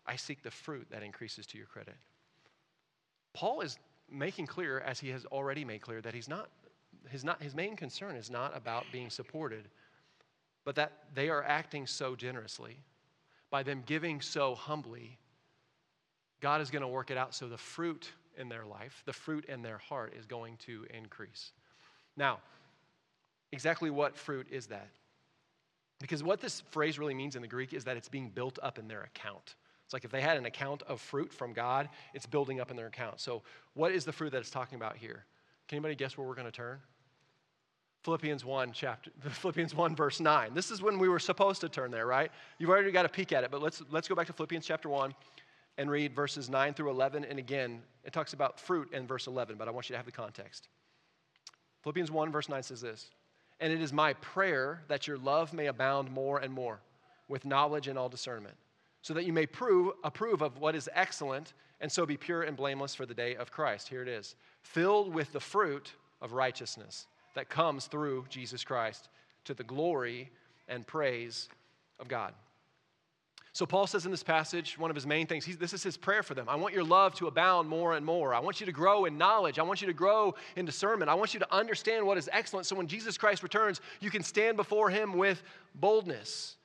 I 0.05 0.15
seek 0.15 0.41
the 0.43 0.51
fruit 0.51 0.87
that 0.91 1.03
increases 1.03 1.45
to 1.47 1.57
your 1.57 1.67
credit. 1.67 1.95
Paul 3.33 3.61
is 3.61 3.77
making 4.09 4.47
clear, 4.47 4.79
as 4.79 4.99
he 4.99 5.09
has 5.09 5.25
already 5.25 5.63
made 5.63 5.81
clear, 5.81 6.01
that 6.01 6.13
he's 6.13 6.27
not, 6.27 6.49
his, 7.09 7.23
not, 7.23 7.41
his 7.41 7.55
main 7.55 7.75
concern 7.75 8.15
is 8.15 8.29
not 8.29 8.55
about 8.55 8.85
being 8.91 9.09
supported, 9.09 9.69
but 10.65 10.75
that 10.75 10.91
they 11.13 11.29
are 11.29 11.43
acting 11.43 11.87
so 11.87 12.15
generously, 12.15 12.77
by 13.49 13.63
them 13.63 13.83
giving 13.85 14.21
so 14.21 14.55
humbly, 14.55 15.17
God 16.41 16.61
is 16.61 16.71
going 16.71 16.81
to 16.81 16.87
work 16.87 17.11
it 17.11 17.17
out 17.17 17.33
so 17.33 17.47
the 17.47 17.57
fruit 17.57 18.11
in 18.37 18.49
their 18.49 18.65
life, 18.65 19.03
the 19.05 19.13
fruit 19.13 19.45
in 19.45 19.61
their 19.61 19.77
heart 19.77 20.13
is 20.17 20.25
going 20.25 20.57
to 20.65 20.85
increase. 20.93 21.51
Now, 22.17 22.39
exactly 23.51 23.89
what 23.89 24.17
fruit 24.17 24.47
is 24.49 24.67
that? 24.67 24.89
Because 25.99 26.23
what 26.23 26.41
this 26.41 26.61
phrase 26.71 26.97
really 26.97 27.13
means 27.13 27.35
in 27.35 27.41
the 27.41 27.47
Greek 27.47 27.73
is 27.73 27.83
that 27.85 27.95
it's 27.95 28.09
being 28.09 28.29
built 28.29 28.57
up 28.63 28.79
in 28.79 28.87
their 28.87 29.03
account. 29.03 29.55
It's 29.85 29.93
like 29.93 30.03
if 30.03 30.11
they 30.11 30.21
had 30.21 30.37
an 30.37 30.45
account 30.45 30.83
of 30.87 30.99
fruit 30.99 31.31
from 31.31 31.53
God, 31.53 31.89
it's 32.13 32.25
building 32.25 32.59
up 32.59 32.71
in 32.71 32.77
their 32.77 32.87
account. 32.87 33.19
So, 33.19 33.43
what 33.73 33.91
is 33.91 34.05
the 34.05 34.11
fruit 34.11 34.31
that 34.31 34.39
it's 34.39 34.49
talking 34.49 34.77
about 34.77 34.97
here? 34.97 35.25
Can 35.67 35.75
anybody 35.75 35.95
guess 35.95 36.17
where 36.17 36.25
we're 36.25 36.35
going 36.35 36.45
to 36.45 36.51
turn? 36.51 36.79
Philippians 38.03 38.43
1 38.43 38.71
chapter 38.71 39.11
Philippians 39.29 39.75
1 39.75 39.95
verse 39.95 40.19
9. 40.19 40.53
This 40.53 40.71
is 40.71 40.81
when 40.81 40.97
we 40.97 41.07
were 41.07 41.19
supposed 41.19 41.61
to 41.61 41.69
turn 41.69 41.91
there, 41.91 42.07
right? 42.07 42.31
You've 42.57 42.69
already 42.69 42.91
got 42.91 43.05
a 43.05 43.09
peek 43.09 43.31
at 43.31 43.43
it, 43.43 43.51
but 43.51 43.61
let's 43.61 43.83
let's 43.91 44.07
go 44.07 44.15
back 44.15 44.27
to 44.27 44.33
Philippians 44.33 44.65
chapter 44.65 44.89
1 44.89 45.13
and 45.77 45.89
read 45.89 46.15
verses 46.15 46.49
9 46.49 46.73
through 46.73 46.89
11 46.89 47.25
and 47.25 47.37
again, 47.37 47.81
it 48.03 48.11
talks 48.11 48.33
about 48.33 48.59
fruit 48.59 48.91
in 48.93 49.05
verse 49.05 49.27
11, 49.27 49.55
but 49.57 49.67
I 49.67 49.71
want 49.71 49.89
you 49.89 49.93
to 49.93 49.97
have 49.97 50.05
the 50.05 50.11
context. 50.11 50.67
Philippians 51.83 52.11
1 52.11 52.31
verse 52.31 52.49
9 52.49 52.63
says 52.63 52.81
this, 52.81 53.09
"And 53.61 53.71
it 53.71 53.79
is 53.79 53.93
my 53.93 54.13
prayer 54.15 54.83
that 54.87 55.07
your 55.07 55.17
love 55.17 55.53
may 55.53 55.67
abound 55.67 56.11
more 56.11 56.39
and 56.39 56.51
more 56.51 56.81
with 57.29 57.45
knowledge 57.45 57.87
and 57.87 57.97
all 57.97 58.09
discernment, 58.09 58.57
so 59.01 59.13
that 59.13 59.23
you 59.23 59.31
may 59.31 59.45
prove 59.45 59.93
approve 60.03 60.41
of 60.41 60.57
what 60.57 60.75
is 60.75 60.89
excellent 60.93 61.53
and 61.79 61.91
so 61.91 62.05
be 62.05 62.17
pure 62.17 62.43
and 62.43 62.57
blameless 62.57 62.93
for 62.93 63.05
the 63.05 63.13
day 63.13 63.35
of 63.35 63.51
Christ." 63.51 63.87
Here 63.87 64.01
it 64.01 64.07
is. 64.07 64.35
Filled 64.61 65.13
with 65.13 65.31
the 65.31 65.39
fruit 65.39 65.95
of 66.21 66.33
righteousness 66.33 67.07
that 67.35 67.49
comes 67.49 67.87
through 67.87 68.25
Jesus 68.27 68.63
Christ 68.63 69.09
to 69.45 69.53
the 69.53 69.63
glory 69.63 70.31
and 70.67 70.85
praise 70.85 71.47
of 71.99 72.07
God. 72.07 72.33
So, 73.53 73.65
Paul 73.65 73.85
says 73.85 74.05
in 74.05 74.11
this 74.11 74.23
passage, 74.23 74.79
one 74.79 74.89
of 74.89 74.95
his 74.95 75.05
main 75.05 75.27
things, 75.27 75.45
this 75.57 75.73
is 75.73 75.83
his 75.83 75.97
prayer 75.97 76.23
for 76.23 76.33
them. 76.33 76.47
I 76.47 76.55
want 76.55 76.73
your 76.73 76.85
love 76.85 77.15
to 77.15 77.27
abound 77.27 77.67
more 77.67 77.95
and 77.97 78.05
more. 78.05 78.33
I 78.33 78.39
want 78.39 78.61
you 78.61 78.65
to 78.65 78.71
grow 78.71 79.03
in 79.03 79.17
knowledge. 79.17 79.59
I 79.59 79.63
want 79.63 79.81
you 79.81 79.87
to 79.87 79.93
grow 79.93 80.35
in 80.55 80.63
discernment. 80.65 81.09
I 81.09 81.15
want 81.15 81.33
you 81.33 81.39
to 81.41 81.53
understand 81.53 82.07
what 82.07 82.17
is 82.17 82.29
excellent 82.31 82.65
so 82.65 82.77
when 82.77 82.87
Jesus 82.87 83.17
Christ 83.17 83.43
returns, 83.43 83.81
you 83.99 84.09
can 84.09 84.23
stand 84.23 84.55
before 84.55 84.89
him 84.89 85.17
with 85.17 85.43
boldness. 85.75 86.55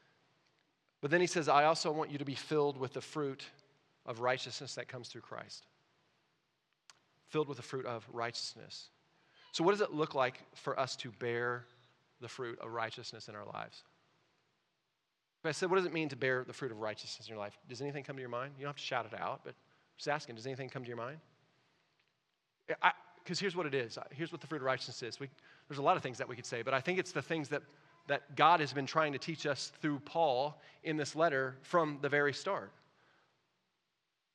But 1.00 1.10
then 1.10 1.20
he 1.20 1.26
says, 1.26 1.48
I 1.48 1.64
also 1.64 1.90
want 1.90 2.12
you 2.12 2.18
to 2.18 2.24
be 2.24 2.36
filled 2.36 2.78
with 2.78 2.92
the 2.92 3.00
fruit 3.00 3.44
of 4.06 4.20
righteousness 4.20 4.76
that 4.76 4.86
comes 4.86 5.08
through 5.08 5.22
Christ. 5.22 5.66
Filled 7.28 7.48
with 7.48 7.56
the 7.56 7.64
fruit 7.64 7.84
of 7.84 8.06
righteousness. 8.12 8.90
So, 9.50 9.64
what 9.64 9.72
does 9.72 9.80
it 9.80 9.92
look 9.92 10.14
like 10.14 10.40
for 10.54 10.78
us 10.78 10.94
to 10.96 11.10
bear 11.18 11.64
the 12.20 12.28
fruit 12.28 12.58
of 12.60 12.70
righteousness 12.70 13.28
in 13.28 13.34
our 13.34 13.44
lives? 13.44 13.82
If 15.46 15.50
I 15.50 15.52
said, 15.52 15.70
what 15.70 15.76
does 15.76 15.86
it 15.86 15.92
mean 15.92 16.08
to 16.08 16.16
bear 16.16 16.42
the 16.44 16.52
fruit 16.52 16.72
of 16.72 16.80
righteousness 16.80 17.28
in 17.28 17.32
your 17.32 17.38
life? 17.38 17.56
Does 17.68 17.80
anything 17.80 18.02
come 18.02 18.16
to 18.16 18.20
your 18.20 18.28
mind? 18.28 18.54
You 18.58 18.64
don't 18.64 18.70
have 18.70 18.76
to 18.76 18.82
shout 18.82 19.06
it 19.06 19.16
out, 19.16 19.42
but 19.44 19.54
just 19.96 20.08
asking, 20.08 20.34
does 20.34 20.44
anything 20.44 20.68
come 20.68 20.82
to 20.82 20.88
your 20.88 20.96
mind? 20.96 21.18
Because 23.22 23.38
here's 23.38 23.54
what 23.54 23.64
it 23.64 23.72
is. 23.72 23.96
Here's 24.10 24.32
what 24.32 24.40
the 24.40 24.48
fruit 24.48 24.60
of 24.60 24.64
righteousness 24.64 25.04
is. 25.04 25.20
We, 25.20 25.28
there's 25.68 25.78
a 25.78 25.82
lot 25.82 25.96
of 25.96 26.02
things 26.02 26.18
that 26.18 26.28
we 26.28 26.34
could 26.34 26.46
say, 26.46 26.62
but 26.62 26.74
I 26.74 26.80
think 26.80 26.98
it's 26.98 27.12
the 27.12 27.22
things 27.22 27.48
that, 27.50 27.62
that 28.08 28.34
God 28.34 28.58
has 28.58 28.72
been 28.72 28.86
trying 28.86 29.12
to 29.12 29.20
teach 29.20 29.46
us 29.46 29.70
through 29.80 30.00
Paul 30.00 30.60
in 30.82 30.96
this 30.96 31.14
letter 31.14 31.58
from 31.62 32.00
the 32.02 32.08
very 32.08 32.32
start. 32.32 32.72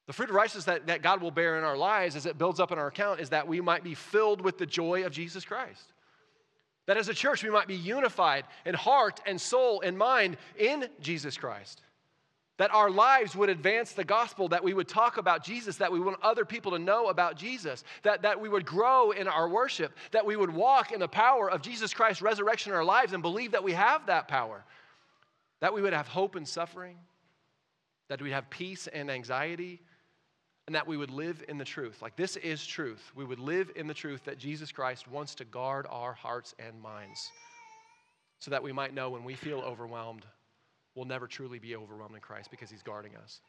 The 0.08 0.14
fruit 0.14 0.30
of 0.30 0.36
righteousness 0.36 0.64
that, 0.64 0.88
that 0.88 1.02
God 1.02 1.22
will 1.22 1.30
bear 1.30 1.58
in 1.58 1.66
our 1.66 1.76
lives 1.76 2.16
as 2.16 2.26
it 2.26 2.38
builds 2.38 2.62
up 2.62 2.72
in 2.72 2.80
our 2.80 2.88
account 2.88 3.20
is 3.20 3.32
that 3.32 3.46
we 3.46 3.60
might 3.60 3.84
be 3.84 3.96
filled 3.96 4.40
with 4.40 4.58
the 4.58 4.66
joy 4.66 5.06
of 5.06 5.12
Jesus 5.12 5.44
Christ. 5.44 5.92
That 6.88 6.98
as 6.98 7.10
a 7.10 7.14
church, 7.14 7.44
we 7.44 7.50
might 7.50 7.68
be 7.68 7.76
unified 7.76 8.46
in 8.66 8.74
heart 8.74 9.22
and 9.26 9.40
soul 9.40 9.82
and 9.82 9.98
mind 9.98 10.38
in 10.58 10.88
Jesus 11.00 11.38
Christ. 11.38 11.82
That 12.58 12.74
our 12.74 12.90
lives 12.90 13.36
would 13.36 13.50
advance 13.50 13.94
the 13.94 14.04
gospel, 14.04 14.50
that 14.50 14.64
we 14.64 14.74
would 14.74 14.88
talk 14.88 15.18
about 15.18 15.44
Jesus, 15.44 15.78
that 15.78 15.92
we 15.92 16.00
want 16.00 16.18
other 16.22 16.46
people 16.46 16.72
to 16.72 16.80
know 16.80 17.08
about 17.08 17.36
Jesus, 17.36 17.84
that, 18.04 18.22
that 18.24 18.40
we 18.40 18.50
would 18.50 18.66
grow 18.66 19.12
in 19.12 19.28
our 19.28 19.48
worship, 19.48 19.94
that 20.12 20.26
we 20.26 20.36
would 20.36 20.54
walk 20.54 20.92
in 20.92 21.00
the 21.00 21.08
power 21.08 21.50
of 21.50 21.62
Jesus 21.62 21.94
Christ's 21.94 22.22
resurrection 22.22 22.72
in 22.72 22.78
our 22.78 22.84
lives 22.84 23.14
and 23.14 23.22
believe 23.22 23.52
that 23.52 23.64
we 23.64 23.74
have 23.74 24.06
that 24.08 24.28
power, 24.28 24.64
that 25.60 25.74
we 25.74 25.82
would 25.82 25.94
have 25.94 26.08
hope 26.08 26.36
in 26.36 26.46
suffering, 26.46 26.98
that 28.10 28.22
we'd 28.22 28.32
have 28.32 28.50
peace 28.50 28.88
and 28.88 29.10
anxiety, 29.10 29.82
and 30.72 30.76
that 30.78 30.88
we 30.88 30.96
would 30.96 31.12
live 31.12 31.44
in 31.50 31.58
the 31.58 31.66
truth. 31.66 32.02
Like 32.02 32.16
this 32.16 32.38
is 32.38 32.66
truth. 32.66 33.12
We 33.14 33.26
would 33.26 33.40
live 33.40 33.74
in 33.76 33.88
the 33.88 33.94
truth 33.94 34.24
that 34.24 34.38
Jesus 34.38 34.72
Christ 34.72 35.06
wants 35.06 35.36
to 35.36 35.44
guard 35.44 35.86
our 35.90 36.14
hearts 36.14 36.56
and 36.60 36.82
minds 36.82 37.30
so 38.40 38.52
that 38.52 38.64
we 38.64 38.72
might 38.72 38.94
know 38.94 39.10
when 39.10 39.26
we 39.26 39.34
feel 39.34 39.60
overwhelmed, 39.60 40.26
we'll 40.96 41.04
never 41.04 41.28
truly 41.28 41.60
be 41.60 41.76
overwhelmed 41.76 42.16
in 42.16 42.22
Christ 42.22 42.50
because 42.52 42.70
he's 42.70 42.84
guarding 42.84 43.18
us. 43.18 43.42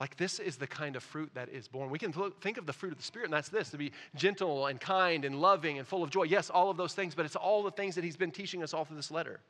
Like, 0.00 0.16
this 0.16 0.38
is 0.38 0.56
the 0.56 0.66
kind 0.66 0.96
of 0.96 1.02
fruit 1.02 1.30
that 1.34 1.50
is 1.50 1.68
borne. 1.68 1.90
We 1.90 1.98
can 1.98 2.14
think 2.40 2.56
of 2.56 2.64
the 2.64 2.72
fruit 2.72 2.92
of 2.92 2.96
the 2.96 3.04
Spirit, 3.04 3.26
and 3.26 3.34
that's 3.34 3.50
this 3.50 3.68
to 3.72 3.76
be 3.76 3.92
gentle 4.16 4.68
and 4.68 4.80
kind 4.80 5.26
and 5.26 5.42
loving 5.42 5.76
and 5.76 5.86
full 5.86 6.02
of 6.02 6.08
joy. 6.08 6.22
Yes, 6.22 6.48
all 6.48 6.70
of 6.70 6.78
those 6.78 6.94
things, 6.94 7.14
but 7.14 7.26
it's 7.26 7.36
all 7.36 7.62
the 7.62 7.72
things 7.72 7.94
that 7.94 8.04
He's 8.04 8.16
been 8.16 8.30
teaching 8.30 8.62
us 8.62 8.72
all 8.72 8.86
through 8.86 8.96
this 8.96 9.10
letter. 9.10 9.40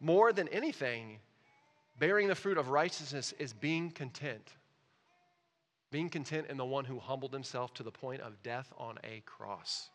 More 0.00 0.32
than 0.32 0.46
anything, 0.48 1.18
bearing 1.98 2.28
the 2.28 2.36
fruit 2.36 2.56
of 2.56 2.68
righteousness 2.68 3.34
is 3.40 3.52
being 3.52 3.90
content 3.90 4.52
being 5.90 6.08
content 6.08 6.46
in 6.48 6.56
the 6.56 6.64
one 6.64 6.84
who 6.84 6.98
humbled 6.98 7.32
himself 7.32 7.72
to 7.74 7.82
the 7.82 7.90
point 7.90 8.20
of 8.20 8.42
death 8.42 8.72
on 8.76 8.98
a 9.04 9.22
cross, 9.24 9.88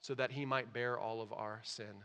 so 0.00 0.14
that 0.14 0.30
he 0.30 0.44
might 0.44 0.72
bear 0.72 0.98
all 0.98 1.20
of 1.20 1.32
our 1.32 1.60
sin, 1.64 2.02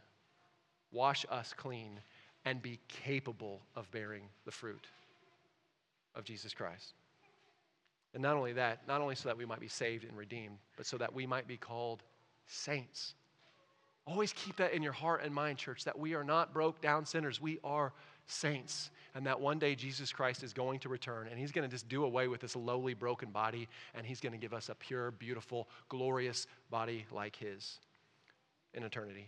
wash 0.91 1.25
us 1.29 1.53
clean, 1.55 1.99
and 2.45 2.61
be 2.61 2.79
capable 2.87 3.61
of 3.75 3.89
bearing 3.91 4.23
the 4.45 4.51
fruit 4.51 4.87
of 6.15 6.23
Jesus 6.23 6.53
Christ. 6.53 6.93
And 8.13 8.23
not 8.23 8.35
only 8.35 8.53
that, 8.53 8.87
not 8.87 9.01
only 9.01 9.15
so 9.15 9.29
that 9.29 9.37
we 9.37 9.45
might 9.45 9.59
be 9.59 9.67
saved 9.67 10.03
and 10.03 10.17
redeemed, 10.17 10.57
but 10.77 10.85
so 10.85 10.97
that 10.97 11.13
we 11.13 11.27
might 11.27 11.47
be 11.47 11.57
called 11.57 12.01
saints. 12.47 13.13
Always 14.09 14.33
keep 14.33 14.55
that 14.55 14.73
in 14.73 14.81
your 14.81 14.91
heart 14.91 15.21
and 15.23 15.33
mind, 15.33 15.59
church, 15.59 15.83
that 15.83 15.97
we 15.97 16.15
are 16.15 16.23
not 16.23 16.51
broke 16.51 16.81
down 16.81 17.05
sinners. 17.05 17.39
We 17.39 17.59
are 17.63 17.93
saints 18.25 18.89
and 19.13 19.25
that 19.25 19.39
one 19.39 19.59
day 19.59 19.75
Jesus 19.75 20.11
Christ 20.11 20.43
is 20.43 20.51
going 20.51 20.79
to 20.79 20.89
return 20.89 21.27
and 21.27 21.39
he's 21.39 21.51
going 21.51 21.67
to 21.67 21.71
just 21.71 21.87
do 21.87 22.03
away 22.03 22.27
with 22.27 22.41
this 22.41 22.55
lowly, 22.55 22.95
broken 22.95 23.29
body 23.29 23.67
and 23.93 24.05
he's 24.05 24.19
going 24.19 24.31
to 24.33 24.37
give 24.39 24.53
us 24.53 24.69
a 24.69 24.75
pure, 24.75 25.11
beautiful, 25.11 25.67
glorious 25.89 26.47
body 26.71 27.05
like 27.11 27.35
his 27.35 27.79
in 28.73 28.83
eternity. 28.83 29.27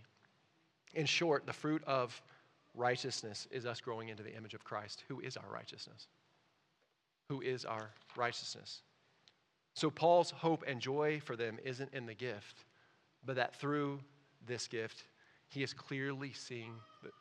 In 0.96 1.06
short, 1.06 1.46
the 1.46 1.54
fruit 1.54 1.84
of 1.86 2.20
righteousness 2.74 3.48
is 3.52 3.66
us 3.66 3.82
growing 3.82 4.10
into 4.10 4.24
the 4.24 4.36
image 4.36 4.56
of 4.56 4.64
Christ, 4.64 5.04
who 5.08 5.20
is 5.20 5.38
our 5.38 5.52
righteousness. 5.52 6.08
Who 7.30 7.42
is 7.42 7.66
our 7.66 7.92
righteousness. 8.16 8.82
So, 9.74 9.90
Paul's 9.90 10.32
hope 10.32 10.66
and 10.68 10.82
joy 10.82 11.22
for 11.24 11.38
them 11.38 11.58
isn't 11.64 11.94
in 11.94 12.06
the 12.06 12.14
gift, 12.14 12.66
but 13.26 13.38
that 13.38 13.56
through 13.56 14.02
this 14.48 14.68
gift, 14.68 15.04
he 15.50 15.64
is 15.64 15.74
clearly 15.74 16.32
seeing 16.34 16.74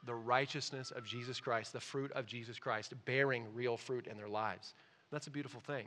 the 0.06 0.14
righteousness 0.14 0.92
of 0.92 1.04
Jesus 1.04 1.40
Christ, 1.40 1.72
the 1.72 1.80
fruit 1.80 2.12
of 2.12 2.26
Jesus 2.26 2.58
Christ, 2.58 2.92
bearing 3.04 3.44
real 3.54 3.76
fruit 3.76 4.06
in 4.06 4.16
their 4.16 4.28
lives. 4.28 4.74
That's 5.10 5.26
a 5.26 5.30
beautiful 5.30 5.60
thing. 5.60 5.86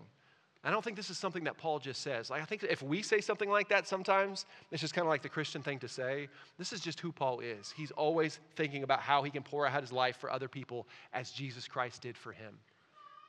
I 0.66 0.72
don't 0.72 0.82
think 0.82 0.96
this 0.96 1.10
is 1.10 1.18
something 1.18 1.44
that 1.44 1.58
Paul 1.58 1.80
just 1.80 2.02
says. 2.02 2.30
Like, 2.30 2.42
I 2.42 2.46
think 2.46 2.64
if 2.64 2.82
we 2.82 3.02
say 3.02 3.20
something 3.20 3.50
like 3.50 3.68
that 3.68 3.86
sometimes, 3.86 4.46
it's 4.72 4.80
just 4.80 4.94
kind 4.94 5.06
of 5.06 5.10
like 5.10 5.22
the 5.22 5.30
Christian 5.30 5.62
thing 5.62 5.78
to 5.80 5.90
say. 5.90 6.30
This 6.58 6.72
is 6.72 6.80
just 6.80 7.02
who 7.02 7.12
Paul 7.12 7.42
is. 7.42 7.74
He's 7.76 7.92
always 7.92 8.40
thinking 8.56 8.84
about 8.84 9.02
how 9.02 9.24
he 9.24 9.30
can 9.30 9.44
pour 9.44 9.68
out 9.68 9.82
his 9.82 9.92
life 9.92 10.18
for 10.18 10.32
other 10.32 10.48
people 10.48 10.88
as 11.14 11.32
Jesus 11.32 11.68
Christ 11.68 12.02
did 12.02 12.18
for 12.18 12.32
him. 12.32 12.58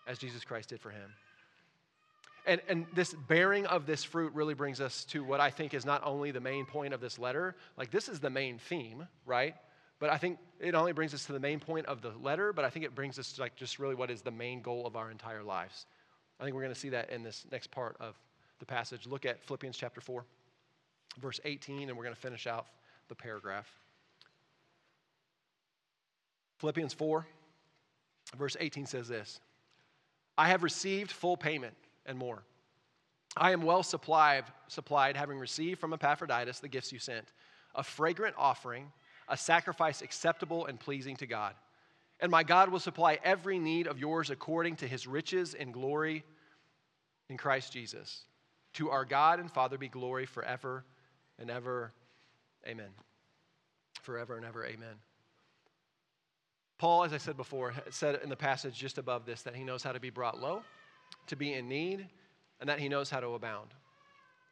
As 0.06 0.18
Jesus 0.18 0.44
Christ 0.44 0.68
did 0.68 0.80
for 0.80 0.90
him. 0.90 1.10
And, 2.46 2.60
and 2.68 2.86
this 2.94 3.14
bearing 3.14 3.66
of 3.66 3.86
this 3.86 4.04
fruit 4.04 4.32
really 4.34 4.54
brings 4.54 4.80
us 4.80 5.04
to 5.06 5.24
what 5.24 5.40
I 5.40 5.50
think 5.50 5.72
is 5.72 5.86
not 5.86 6.02
only 6.04 6.30
the 6.30 6.40
main 6.40 6.66
point 6.66 6.92
of 6.92 7.00
this 7.00 7.18
letter, 7.18 7.56
like, 7.78 7.90
this 7.90 8.08
is 8.08 8.20
the 8.20 8.28
main 8.28 8.58
theme, 8.58 9.06
right? 9.24 9.54
But 9.98 10.10
I 10.10 10.18
think 10.18 10.38
it 10.60 10.74
only 10.74 10.92
brings 10.92 11.14
us 11.14 11.24
to 11.26 11.32
the 11.32 11.40
main 11.40 11.60
point 11.60 11.86
of 11.86 12.02
the 12.02 12.12
letter, 12.20 12.52
but 12.52 12.64
I 12.64 12.70
think 12.70 12.84
it 12.84 12.94
brings 12.94 13.18
us 13.18 13.32
to 13.32 13.40
like 13.40 13.56
just 13.56 13.78
really 13.78 13.94
what 13.94 14.10
is 14.10 14.20
the 14.20 14.30
main 14.30 14.60
goal 14.60 14.86
of 14.86 14.96
our 14.96 15.10
entire 15.10 15.42
lives. 15.42 15.86
I 16.38 16.44
think 16.44 16.54
we're 16.54 16.62
going 16.62 16.74
to 16.74 16.80
see 16.80 16.90
that 16.90 17.10
in 17.10 17.22
this 17.22 17.46
next 17.50 17.70
part 17.70 17.96
of 18.00 18.14
the 18.58 18.66
passage. 18.66 19.06
Look 19.06 19.24
at 19.24 19.42
Philippians 19.44 19.76
chapter 19.76 20.00
4, 20.00 20.24
verse 21.20 21.40
18, 21.44 21.88
and 21.88 21.96
we're 21.96 22.04
going 22.04 22.14
to 22.14 22.20
finish 22.20 22.46
out 22.46 22.66
the 23.08 23.14
paragraph. 23.14 23.70
Philippians 26.58 26.92
4, 26.92 27.26
verse 28.36 28.56
18 28.58 28.86
says 28.86 29.08
this 29.08 29.40
I 30.36 30.48
have 30.48 30.62
received 30.62 31.12
full 31.12 31.36
payment 31.36 31.74
and 32.06 32.18
more. 32.18 32.42
I 33.36 33.52
am 33.52 33.62
well 33.62 33.82
supplied, 33.82 34.44
supplied, 34.68 35.16
having 35.16 35.38
received 35.38 35.80
from 35.80 35.92
Epaphroditus 35.92 36.60
the 36.60 36.68
gifts 36.68 36.92
you 36.92 36.98
sent, 36.98 37.32
a 37.74 37.82
fragrant 37.82 38.36
offering 38.38 38.92
a 39.28 39.36
sacrifice 39.36 40.02
acceptable 40.02 40.66
and 40.66 40.78
pleasing 40.78 41.16
to 41.16 41.26
God. 41.26 41.54
And 42.20 42.30
my 42.30 42.42
God 42.42 42.68
will 42.68 42.80
supply 42.80 43.18
every 43.24 43.58
need 43.58 43.86
of 43.86 43.98
yours 43.98 44.30
according 44.30 44.76
to 44.76 44.88
his 44.88 45.06
riches 45.06 45.54
and 45.54 45.72
glory 45.72 46.24
in 47.28 47.36
Christ 47.36 47.72
Jesus. 47.72 48.24
To 48.74 48.90
our 48.90 49.04
God 49.04 49.40
and 49.40 49.50
Father 49.50 49.78
be 49.78 49.88
glory 49.88 50.26
forever 50.26 50.84
and 51.38 51.50
ever. 51.50 51.92
Amen. 52.66 52.90
Forever 54.02 54.36
and 54.36 54.44
ever. 54.44 54.64
Amen. 54.64 54.94
Paul, 56.78 57.04
as 57.04 57.12
I 57.12 57.18
said 57.18 57.36
before, 57.36 57.72
said 57.90 58.20
in 58.22 58.28
the 58.28 58.36
passage 58.36 58.74
just 58.74 58.98
above 58.98 59.26
this 59.26 59.42
that 59.42 59.54
he 59.54 59.64
knows 59.64 59.82
how 59.82 59.92
to 59.92 60.00
be 60.00 60.10
brought 60.10 60.40
low, 60.40 60.62
to 61.26 61.36
be 61.36 61.52
in 61.52 61.68
need, 61.68 62.08
and 62.60 62.68
that 62.68 62.78
he 62.78 62.88
knows 62.88 63.10
how 63.10 63.20
to 63.20 63.28
abound. 63.28 63.70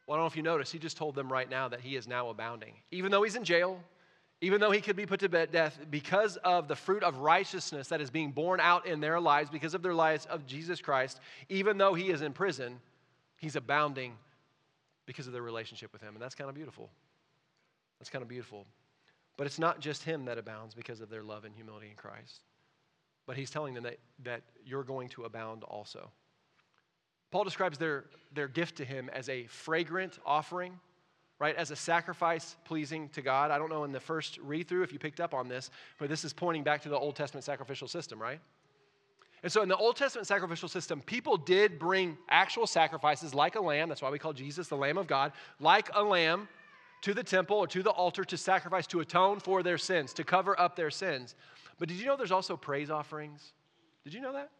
Well, 0.07 0.15
I 0.15 0.17
don't 0.17 0.23
know 0.23 0.27
if 0.27 0.35
you 0.35 0.43
notice, 0.43 0.71
he 0.71 0.79
just 0.79 0.97
told 0.97 1.15
them 1.15 1.31
right 1.31 1.49
now 1.49 1.67
that 1.69 1.79
he 1.79 1.95
is 1.95 2.07
now 2.07 2.29
abounding. 2.29 2.73
Even 2.91 3.11
though 3.11 3.23
he's 3.23 3.35
in 3.35 3.43
jail, 3.43 3.79
even 4.41 4.59
though 4.59 4.71
he 4.71 4.81
could 4.81 4.97
be 4.97 5.05
put 5.05 5.21
to 5.21 5.29
death, 5.29 5.79
because 5.89 6.35
of 6.37 6.67
the 6.67 6.75
fruit 6.75 7.01
of 7.01 7.19
righteousness 7.19 7.87
that 7.87 8.01
is 8.01 8.09
being 8.09 8.31
borne 8.31 8.59
out 8.59 8.85
in 8.85 8.99
their 8.99 9.19
lives, 9.19 9.49
because 9.49 9.73
of 9.73 9.81
their 9.81 9.93
lives 9.93 10.25
of 10.25 10.45
Jesus 10.45 10.81
Christ, 10.81 11.21
even 11.47 11.77
though 11.77 11.93
he 11.93 12.09
is 12.09 12.21
in 12.21 12.33
prison, 12.33 12.79
he's 13.37 13.55
abounding 13.55 14.17
because 15.05 15.27
of 15.27 15.33
their 15.33 15.41
relationship 15.41 15.93
with 15.93 16.01
him. 16.01 16.13
And 16.13 16.21
that's 16.21 16.35
kind 16.35 16.49
of 16.49 16.55
beautiful. 16.55 16.89
That's 17.99 18.09
kind 18.09 18.21
of 18.21 18.27
beautiful. 18.27 18.65
But 19.37 19.47
it's 19.47 19.59
not 19.59 19.79
just 19.79 20.03
him 20.03 20.25
that 20.25 20.37
abounds 20.37 20.75
because 20.75 20.99
of 20.99 21.09
their 21.09 21.23
love 21.23 21.45
and 21.45 21.55
humility 21.55 21.87
in 21.89 21.95
Christ. 21.95 22.41
But 23.25 23.37
he's 23.37 23.49
telling 23.49 23.73
them 23.73 23.83
that, 23.83 23.97
that 24.23 24.41
you're 24.65 24.83
going 24.83 25.07
to 25.09 25.23
abound 25.23 25.63
also. 25.63 26.11
Paul 27.33 27.43
describes 27.43 27.79
their, 27.79 28.05
their 28.35 28.47
gift 28.47 28.75
to 28.77 28.85
him 28.85 29.09
as 29.11 29.27
a 29.27 29.47
fragrant 29.47 30.19
offering, 30.23 30.79
right? 31.39 31.55
As 31.55 31.71
a 31.71 31.75
sacrifice 31.75 32.55
pleasing 32.63 33.09
to 33.09 33.23
God. 33.23 33.49
I 33.49 33.57
don't 33.57 33.71
know 33.71 33.85
in 33.85 33.91
the 33.91 33.99
first 33.99 34.37
read 34.37 34.67
through 34.67 34.83
if 34.83 34.93
you 34.93 34.99
picked 34.99 35.19
up 35.19 35.33
on 35.33 35.47
this, 35.47 35.71
but 35.97 36.09
this 36.09 36.23
is 36.23 36.31
pointing 36.31 36.61
back 36.61 36.83
to 36.83 36.89
the 36.89 36.95
Old 36.95 37.15
Testament 37.15 37.43
sacrificial 37.43 37.87
system, 37.87 38.21
right? 38.21 38.39
And 39.41 39.51
so 39.51 39.63
in 39.63 39.67
the 39.67 39.75
Old 39.75 39.95
Testament 39.95 40.27
sacrificial 40.27 40.69
system, 40.69 41.01
people 41.01 41.35
did 41.35 41.79
bring 41.79 42.19
actual 42.29 42.67
sacrifices 42.67 43.33
like 43.33 43.55
a 43.55 43.61
lamb. 43.61 43.89
That's 43.89 44.03
why 44.03 44.11
we 44.11 44.19
call 44.19 44.33
Jesus 44.33 44.67
the 44.67 44.77
Lamb 44.77 44.99
of 44.99 45.07
God, 45.07 45.31
like 45.59 45.89
a 45.95 46.03
lamb 46.03 46.47
to 47.01 47.15
the 47.15 47.23
temple 47.23 47.57
or 47.57 47.65
to 47.65 47.81
the 47.81 47.89
altar 47.89 48.23
to 48.25 48.37
sacrifice, 48.37 48.85
to 48.87 48.99
atone 48.99 49.39
for 49.39 49.63
their 49.63 49.79
sins, 49.79 50.13
to 50.13 50.23
cover 50.23 50.57
up 50.61 50.75
their 50.75 50.91
sins. 50.91 51.33
But 51.79 51.87
did 51.87 51.97
you 51.97 52.05
know 52.05 52.15
there's 52.15 52.31
also 52.31 52.55
praise 52.55 52.91
offerings? 52.91 53.53
Did 54.03 54.13
you 54.13 54.21
know 54.21 54.33
that? 54.33 54.51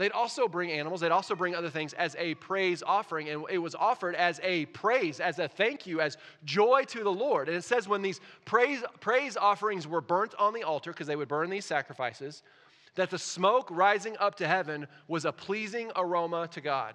They'd 0.00 0.12
also 0.12 0.48
bring 0.48 0.72
animals, 0.72 1.02
they'd 1.02 1.10
also 1.10 1.34
bring 1.34 1.54
other 1.54 1.68
things 1.68 1.92
as 1.92 2.16
a 2.18 2.34
praise 2.36 2.82
offering. 2.82 3.28
And 3.28 3.44
it 3.50 3.58
was 3.58 3.74
offered 3.74 4.14
as 4.14 4.40
a 4.42 4.64
praise, 4.64 5.20
as 5.20 5.38
a 5.38 5.46
thank 5.46 5.86
you, 5.86 6.00
as 6.00 6.16
joy 6.42 6.84
to 6.84 7.04
the 7.04 7.12
Lord. 7.12 7.48
And 7.48 7.56
it 7.58 7.64
says 7.64 7.86
when 7.86 8.00
these 8.00 8.18
praise, 8.46 8.82
praise 9.00 9.36
offerings 9.36 9.86
were 9.86 10.00
burnt 10.00 10.34
on 10.38 10.54
the 10.54 10.62
altar, 10.62 10.92
because 10.92 11.06
they 11.06 11.16
would 11.16 11.28
burn 11.28 11.50
these 11.50 11.66
sacrifices, 11.66 12.42
that 12.94 13.10
the 13.10 13.18
smoke 13.18 13.68
rising 13.70 14.16
up 14.20 14.36
to 14.36 14.48
heaven 14.48 14.86
was 15.06 15.26
a 15.26 15.32
pleasing 15.32 15.92
aroma 15.94 16.48
to 16.52 16.62
God. 16.62 16.94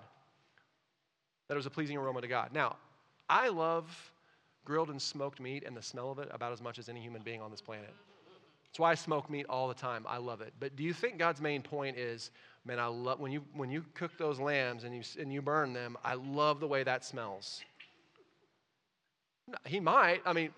That 1.48 1.54
it 1.54 1.58
was 1.58 1.68
a 1.68 1.70
pleasing 1.70 1.98
aroma 1.98 2.22
to 2.22 2.28
God. 2.28 2.54
Now, 2.54 2.78
I 3.30 3.50
love 3.50 4.12
grilled 4.66 4.90
and 4.90 5.00
smoked 5.00 5.40
meat 5.40 5.64
and 5.64 5.78
the 5.78 5.82
smell 5.84 6.10
of 6.10 6.18
it 6.18 6.30
about 6.32 6.54
as 6.54 6.60
much 6.60 6.80
as 6.80 6.90
any 6.90 7.02
human 7.02 7.22
being 7.22 7.40
on 7.40 7.52
this 7.52 7.62
planet. 7.62 7.94
That's 8.66 8.80
why 8.80 8.92
I 8.92 8.96
smoke 8.96 9.30
meat 9.30 9.46
all 9.48 9.68
the 9.68 9.76
time. 9.76 10.06
I 10.06 10.18
love 10.18 10.42
it. 10.42 10.54
But 10.60 10.76
do 10.76 10.84
you 10.84 10.92
think 10.92 11.20
God's 11.20 11.40
main 11.40 11.62
point 11.62 11.98
is, 11.98 12.32
man, 12.66 12.80
I 12.80 12.88
love 12.88 13.20
when 13.20 13.32
you 13.32 13.44
when 13.54 13.70
you 13.70 13.86
cook 13.94 14.18
those 14.18 14.40
lambs 14.40 14.84
and 14.84 14.96
you 14.96 15.04
and 15.20 15.32
you 15.32 15.42
burn 15.42 15.74
them, 15.74 15.98
I 16.04 16.16
love 16.16 16.60
the 16.60 16.68
way 16.68 16.84
that 16.84 17.06
smells. 17.06 17.62
He 19.66 19.80
might. 19.80 20.22
I 20.26 20.34
mean, 20.34 20.50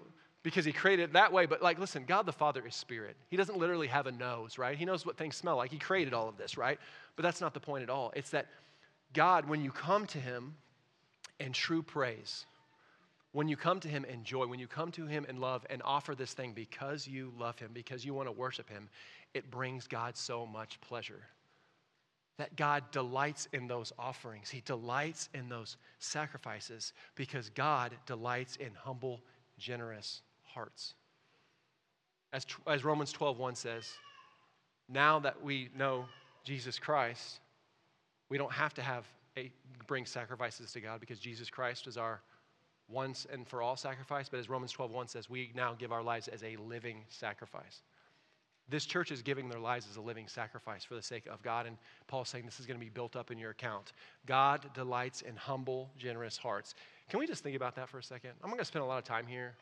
because 0.43 0.63
he 0.63 0.71
created 0.71 1.03
it 1.03 1.13
that 1.13 1.33
way. 1.33 1.45
But 1.45 1.61
like, 1.61 1.77
listen, 1.77 2.05
God 2.07 2.25
the 2.25 2.31
Father 2.31 2.65
is 2.65 2.73
spirit. 2.73 3.17
He 3.29 3.35
doesn't 3.35 3.57
literally 3.57 3.87
have 3.87 4.07
a 4.07 4.11
nose, 4.11 4.57
right? 4.57 4.77
He 4.77 4.85
knows 4.85 5.05
what 5.05 5.17
things 5.17 5.35
smell 5.35 5.57
like. 5.57 5.71
He 5.71 5.77
created 5.77 6.13
all 6.13 6.29
of 6.29 6.37
this, 6.37 6.57
right? 6.57 6.79
But 7.17 7.23
that's 7.23 7.41
not 7.41 7.53
the 7.53 7.59
point 7.59 7.83
at 7.83 7.89
all. 7.89 8.13
It's 8.15 8.29
that 8.29 8.47
God, 9.13 9.47
when 9.49 9.61
you 9.61 9.71
come 9.71 10.05
to 10.07 10.17
him 10.17 10.55
in 11.39 11.51
true 11.51 11.83
praise, 11.83 12.45
when 13.33 13.47
you 13.47 13.57
come 13.57 13.79
to 13.81 13.87
him 13.87 14.05
in 14.05 14.23
joy, 14.23 14.47
when 14.47 14.59
you 14.59 14.67
come 14.67 14.91
to 14.93 15.05
him 15.05 15.25
in 15.27 15.39
love 15.41 15.65
and 15.69 15.81
offer 15.83 16.15
this 16.15 16.33
thing 16.33 16.53
because 16.53 17.07
you 17.07 17.33
love 17.37 17.59
him, 17.59 17.71
because 17.73 18.05
you 18.05 18.13
want 18.13 18.27
to 18.27 18.31
worship 18.31 18.69
him, 18.69 18.89
it 19.33 19.51
brings 19.51 19.85
God 19.85 20.15
so 20.15 20.45
much 20.45 20.79
pleasure. 20.81 21.23
That 22.37 22.55
God 22.55 22.83
delights 22.91 23.47
in 23.51 23.67
those 23.67 23.91
offerings. 23.97 24.49
He 24.49 24.61
delights 24.61 25.29
in 25.33 25.49
those 25.49 25.77
sacrifices 25.99 26.93
because 27.15 27.49
God 27.49 27.95
delights 28.05 28.57
in 28.57 28.69
humble, 28.75 29.21
generous 29.57 30.21
hearts. 30.43 30.93
As, 32.33 32.45
as 32.67 32.83
Romans 32.83 33.11
12, 33.11 33.39
1 33.39 33.55
says, 33.55 33.89
now 34.89 35.19
that 35.19 35.41
we 35.41 35.69
know 35.75 36.05
Jesus 36.43 36.77
Christ, 36.77 37.39
we 38.29 38.37
don't 38.37 38.51
have 38.51 38.73
to 38.75 38.81
have 38.81 39.07
a, 39.37 39.51
bring 39.87 40.05
sacrifices 40.05 40.71
to 40.73 40.81
God 40.81 40.99
because 40.99 41.19
Jesus 41.19 41.49
Christ 41.49 41.87
is 41.87 41.97
our 41.97 42.21
once 42.89 43.25
and 43.31 43.47
for 43.47 43.61
all 43.61 43.75
sacrifice. 43.75 44.29
But 44.29 44.39
as 44.39 44.49
Romans 44.49 44.71
12, 44.71 44.91
1 44.91 45.07
says, 45.07 45.29
we 45.29 45.51
now 45.55 45.75
give 45.77 45.91
our 45.91 46.03
lives 46.03 46.27
as 46.27 46.43
a 46.43 46.55
living 46.57 47.03
sacrifice. 47.09 47.81
This 48.69 48.85
church 48.85 49.11
is 49.11 49.21
giving 49.21 49.47
their 49.47 49.59
lives 49.59 49.87
as 49.89 49.95
a 49.95 50.01
living 50.01 50.27
sacrifice 50.27 50.83
for 50.83 50.95
the 50.95 51.01
sake 51.01 51.25
of 51.27 51.41
God. 51.41 51.65
And 51.65 51.77
Paul's 52.07 52.27
saying 52.27 52.45
this 52.45 52.59
is 52.59 52.65
going 52.65 52.79
to 52.79 52.83
be 52.85 52.89
built 52.89 53.15
up 53.15 53.31
in 53.31 53.37
your 53.37 53.51
account. 53.51 53.93
God 54.25 54.69
delights 54.73 55.21
in 55.21 55.35
humble, 55.37 55.89
generous 55.97 56.37
hearts. 56.37 56.75
Can 57.09 57.19
we 57.19 57.27
just 57.27 57.43
think 57.43 57.55
about 57.55 57.75
that 57.75 57.87
for 57.87 57.99
a 57.99 58.03
second? 58.03 58.31
I'm 58.43 58.49
not 58.49 58.57
going 58.57 58.59
to 58.59 58.65
spend 58.65 58.83
a 58.83 58.87
lot 58.87 58.97
of 58.97 59.05
time 59.05 59.25
here. 59.25 59.55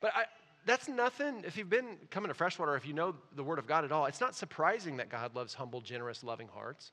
But 0.00 0.12
I, 0.14 0.24
that's 0.66 0.88
nothing, 0.88 1.42
if 1.46 1.56
you've 1.56 1.70
been 1.70 1.96
coming 2.10 2.28
to 2.28 2.34
Freshwater, 2.34 2.76
if 2.76 2.86
you 2.86 2.92
know 2.92 3.14
the 3.34 3.42
Word 3.42 3.58
of 3.58 3.66
God 3.66 3.84
at 3.84 3.92
all, 3.92 4.04
it's 4.06 4.20
not 4.20 4.34
surprising 4.34 4.98
that 4.98 5.08
God 5.08 5.34
loves 5.34 5.54
humble, 5.54 5.80
generous, 5.80 6.22
loving 6.22 6.48
hearts. 6.48 6.92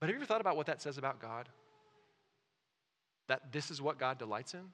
But 0.00 0.06
have 0.06 0.14
you 0.14 0.20
ever 0.20 0.26
thought 0.26 0.40
about 0.40 0.56
what 0.56 0.66
that 0.66 0.82
says 0.82 0.98
about 0.98 1.20
God? 1.20 1.48
That 3.28 3.52
this 3.52 3.70
is 3.70 3.80
what 3.80 3.98
God 3.98 4.18
delights 4.18 4.54
in? 4.54 4.64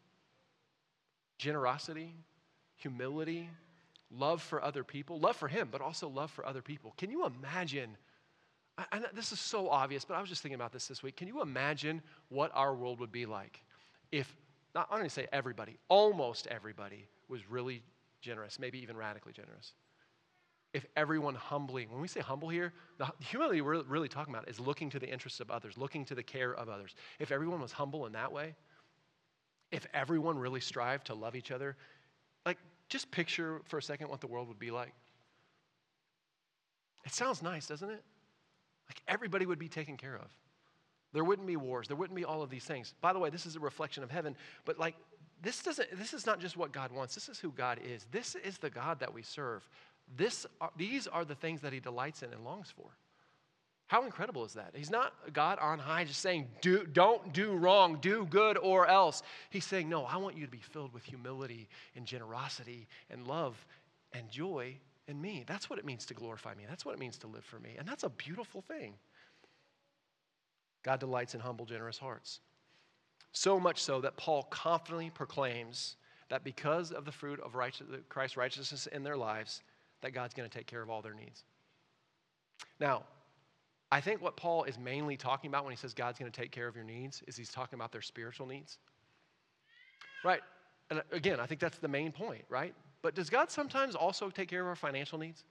Generosity, 1.39 2.15
humility, 2.77 3.51
love 4.11 4.43
for 4.43 4.63
other 4.63 4.85
people, 4.85 5.19
love 5.19 5.37
for 5.37 5.49
Him, 5.49 5.69
but 5.71 5.81
also 5.81 6.09
love 6.09 6.31
for 6.31 6.47
other 6.47 6.63
people. 6.63 6.95
Can 6.97 7.11
you 7.11 7.27
imagine? 7.27 7.97
I, 8.79 9.01
this 9.15 9.33
is 9.33 9.41
so 9.41 9.71
obvious, 9.71 10.05
but 10.05 10.15
I 10.15 10.21
was 10.21 10.29
just 10.29 10.43
thinking 10.43 10.57
about 10.57 10.73
this 10.73 10.87
this 10.87 11.03
week. 11.03 11.17
Can 11.17 11.29
you 11.29 11.41
imagine 11.41 12.03
what 12.29 12.51
our 12.55 12.75
world 12.75 13.01
would 13.01 13.13
be 13.13 13.25
like 13.25 13.63
if 14.13 14.35
not, 14.75 14.89
I'm 14.91 14.99
going 14.99 15.09
to 15.09 15.15
say 15.15 15.27
everybody, 15.33 15.79
almost 15.89 16.47
everybody 16.49 17.07
was 17.29 17.49
really 17.51 17.83
generous, 18.21 18.59
maybe 18.59 18.79
even 18.81 18.97
radically 18.97 19.33
generous. 19.33 19.73
If 20.73 20.85
everyone 20.97 21.35
humbly, 21.35 21.87
when 21.89 22.03
we 22.03 22.09
say 22.09 22.21
humble 22.21 22.49
here, 22.49 22.73
the 22.99 23.11
humility 23.21 23.63
we're 23.63 23.83
really 23.85 24.09
talking 24.09 24.35
about 24.35 24.49
is 24.49 24.61
looking 24.61 24.91
to 24.91 24.99
the 24.99 25.11
interests 25.11 25.41
of 25.41 25.51
others, 25.51 25.79
looking 25.79 26.05
to 26.07 26.15
the 26.15 26.23
care 26.23 26.53
of 26.53 26.69
others. 26.69 26.95
If 27.19 27.33
everyone 27.33 27.61
was 27.61 27.73
humble 27.73 28.05
in 28.05 28.13
that 28.13 28.31
way, 28.31 28.55
if 29.73 29.87
everyone 29.95 30.39
really 30.39 30.61
strived 30.61 31.07
to 31.07 31.15
love 31.15 31.35
each 31.35 31.51
other, 31.51 31.77
just 32.89 33.11
picture 33.11 33.61
for 33.65 33.79
a 33.79 33.83
second 33.83 34.09
what 34.09 34.21
the 34.21 34.27
world 34.27 34.49
would 34.49 34.59
be 34.59 34.71
like. 34.71 34.93
It 37.05 37.13
sounds 37.13 37.43
nice, 37.43 37.67
doesn't 37.67 37.91
it? 37.91 38.03
Like 38.89 39.03
everybody 39.09 39.47
would 39.47 39.59
be 39.59 39.69
taken 39.69 39.97
care 39.97 40.17
of. 40.17 40.29
There 41.13 41.25
wouldn't 41.25 41.47
be 41.47 41.57
wars. 41.57 41.89
There 41.89 41.97
wouldn't 41.97 42.17
be 42.17 42.25
all 42.25 42.43
of 42.43 42.51
these 42.51 42.65
things. 42.65 42.95
By 43.01 43.13
the 43.13 43.19
way, 43.19 43.31
this 43.31 43.47
is 43.47 43.57
a 43.57 43.61
reflection 43.61 44.03
of 44.03 44.11
heaven, 44.11 44.37
but 44.65 44.79
like 44.79 44.95
this 45.43 45.63
doesn't 45.63 45.89
this 45.99 46.13
is 46.13 46.27
not 46.27 46.41
just 46.41 46.57
what 46.57 46.73
God 46.73 46.93
wants. 46.93 47.15
This 47.15 47.29
is 47.29 47.39
who 47.39 47.53
God 47.53 47.81
is. 47.85 48.07
This 48.11 48.35
is 48.35 48.59
the 48.59 48.71
God 48.71 49.01
that 49.01 49.13
we 49.13 49.23
serve. 49.23 49.67
This 50.17 50.47
are, 50.61 50.71
these 50.77 51.07
are 51.07 51.25
the 51.25 51.35
things 51.35 51.61
that 51.63 51.73
he 51.73 51.81
delights 51.81 52.23
in 52.23 52.33
and 52.33 52.45
longs 52.45 52.73
for. 52.77 52.91
How 53.87 54.05
incredible 54.05 54.45
is 54.45 54.55
that? 54.55 54.73
He's 54.75 54.91
not 54.91 55.13
God 55.33 55.59
on 55.61 55.79
high 55.79 56.05
just 56.05 56.21
saying, 56.21 56.49
do, 56.61 56.85
don't 56.85 57.33
do 57.33 57.53
wrong, 57.53 57.99
do 58.01 58.27
good 58.29 58.59
or 58.59 58.89
else. 58.89 59.23
He's 59.51 59.65
saying, 59.65 59.89
no, 59.89 60.05
I 60.05 60.17
want 60.17 60.37
you 60.37 60.45
to 60.45 60.51
be 60.51 60.59
filled 60.59 60.93
with 60.93 61.05
humility 61.05 61.69
and 61.95 62.05
generosity 62.05 62.89
and 63.11 63.27
love 63.29 63.65
and 64.13 64.29
joy 64.29 64.77
in 65.07 65.21
me. 65.21 65.45
That's 65.47 65.71
what 65.71 65.79
it 65.79 65.85
means 65.85 66.05
to 66.07 66.15
glorify 66.15 66.55
me. 66.55 66.65
That's 66.69 66.85
what 66.85 66.95
it 66.95 66.99
means 66.99 67.17
to 67.19 67.29
live 67.29 67.45
for 67.45 67.61
me. 67.61 67.77
And 67.79 67.87
that's 67.87 68.03
a 68.03 68.09
beautiful 68.09 68.61
thing. 68.61 68.95
God 70.83 70.99
delights 70.99 71.35
in 71.35 71.41
humble, 71.41 71.65
generous 71.65 71.99
hearts. 71.99 72.41
So 73.33 73.61
much 73.61 73.83
so 73.83 74.01
that 74.01 74.17
Paul 74.17 74.45
confidently 74.45 75.11
proclaims 75.11 75.97
that 76.29 76.43
because 76.43 76.91
of 76.91 77.05
the 77.05 77.13
fruit 77.13 77.39
of 77.41 77.55
righteous, 77.55 77.87
Christ's 78.09 78.37
righteousness 78.37 78.89
in 78.89 79.05
their 79.05 79.17
lives, 79.17 79.63
that 80.01 80.13
God's 80.13 80.35
going 80.35 80.49
to 80.49 80.59
take 80.59 80.67
care 80.67 80.83
of 80.83 80.91
all 80.91 81.03
their 81.03 81.15
needs. 81.15 81.45
Now, 82.81 83.05
I 83.91 84.01
think 84.01 84.21
what 84.21 84.37
Paul 84.37 84.65
is 84.65 84.79
mainly 84.79 85.17
talking 85.17 85.49
about 85.49 85.65
when 85.65 85.73
he 85.73 85.77
says 85.77 85.95
God's 85.95 86.19
going 86.19 86.31
to 86.31 86.41
take 86.41 86.51
care 86.51 86.67
of 86.67 86.75
your 86.75 86.85
needs 86.85 87.23
is 87.27 87.37
he's 87.37 87.51
talking 87.51 87.79
about 87.79 87.93
their 87.93 88.03
spiritual 88.03 88.47
needs. 88.47 88.79
Right? 90.25 90.41
And 90.91 91.01
uh, 91.01 91.03
again, 91.13 91.39
I 91.39 91.47
think 91.47 91.61
that's 91.61 91.79
the 91.79 91.89
main 91.89 92.11
point, 92.13 92.45
right? 92.49 92.75
But 93.03 93.15
does 93.15 93.31
God 93.31 93.51
sometimes 93.51 93.95
also 93.95 94.31
take 94.31 94.49
care 94.49 94.63
of 94.63 94.67
our 94.67 94.77
financial 94.77 95.19
needs? 95.19 95.45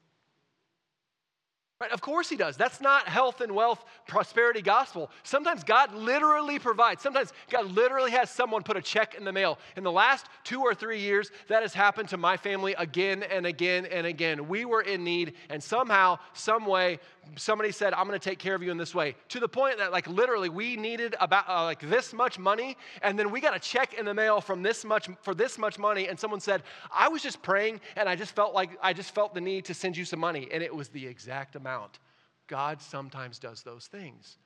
Right? 1.82 1.91
Of 1.91 2.00
course 2.00 2.30
he 2.30 2.38
does. 2.38 2.56
That's 2.56 2.80
not 2.80 3.06
health 3.06 3.41
and 3.41 3.54
wealth 3.54 3.84
prosperity 4.08 4.62
gospel. 4.62 5.12
Sometimes 5.24 5.62
God 5.62 5.93
literally 5.93 6.58
provides. 6.58 7.02
Sometimes 7.02 7.34
God 7.50 7.69
literally 7.69 8.12
has 8.12 8.30
someone 8.30 8.63
put 8.63 8.78
a 8.78 8.82
check 8.82 9.15
in 9.15 9.26
the 9.26 9.34
mail. 9.34 9.60
In 9.76 9.84
the 9.84 9.91
last 9.91 10.28
two 10.45 10.62
or 10.62 10.74
three 10.74 11.02
years, 11.02 11.32
that 11.50 11.63
has 11.63 11.74
happened 11.74 12.08
to 12.10 12.17
my 12.17 12.38
family 12.38 12.76
again 12.78 13.24
and 13.24 13.45
again 13.45 13.86
and 13.88 14.08
again. 14.08 14.48
We 14.48 14.63
were 14.63 14.84
in 14.84 15.04
need, 15.04 15.34
and 15.50 15.62
somehow, 15.62 16.19
some 16.32 16.65
way, 16.65 17.00
somebody 17.35 17.71
said, 17.71 17.93
I'm 17.93 18.07
going 18.07 18.19
to 18.19 18.29
take 18.29 18.39
care 18.39 18.55
of 18.55 18.63
you 18.63 18.71
in 18.71 18.77
this 18.77 18.95
way, 18.95 19.15
to 19.29 19.39
the 19.39 19.47
point 19.47 19.77
that, 19.77 19.91
like, 19.91 20.07
literally, 20.07 20.49
we 20.49 20.75
needed 20.75 21.15
about 21.19 21.47
uh, 21.47 21.63
like 21.63 21.79
this 21.81 22.13
much 22.13 22.39
money, 22.39 22.77
and 23.01 23.17
then 23.17 23.31
we 23.31 23.41
got 23.41 23.55
a 23.55 23.59
check 23.59 23.93
in 23.93 24.05
the 24.05 24.13
mail 24.13 24.41
from 24.41 24.63
this 24.63 24.85
much 24.85 25.09
for 25.21 25.33
this 25.33 25.57
much 25.57 25.77
money, 25.77 26.07
and 26.07 26.19
someone 26.19 26.39
said, 26.39 26.63
I 26.91 27.07
was 27.07 27.21
just 27.21 27.41
praying, 27.41 27.81
and 27.95 28.07
I 28.07 28.15
just 28.15 28.35
felt 28.35 28.53
like 28.53 28.71
I 28.81 28.93
just 28.93 29.13
felt 29.13 29.33
the 29.33 29.41
need 29.41 29.65
to 29.65 29.73
send 29.73 29.97
you 29.97 30.05
some 30.05 30.19
money, 30.19 30.47
and 30.51 30.61
it 30.63 30.73
was 30.73 30.89
the 30.89 31.05
exact 31.05 31.55
amount. 31.55 31.99
God 32.47 32.81
sometimes 32.81 33.39
does 33.39 33.63
those 33.63 33.88
things. 33.88 34.38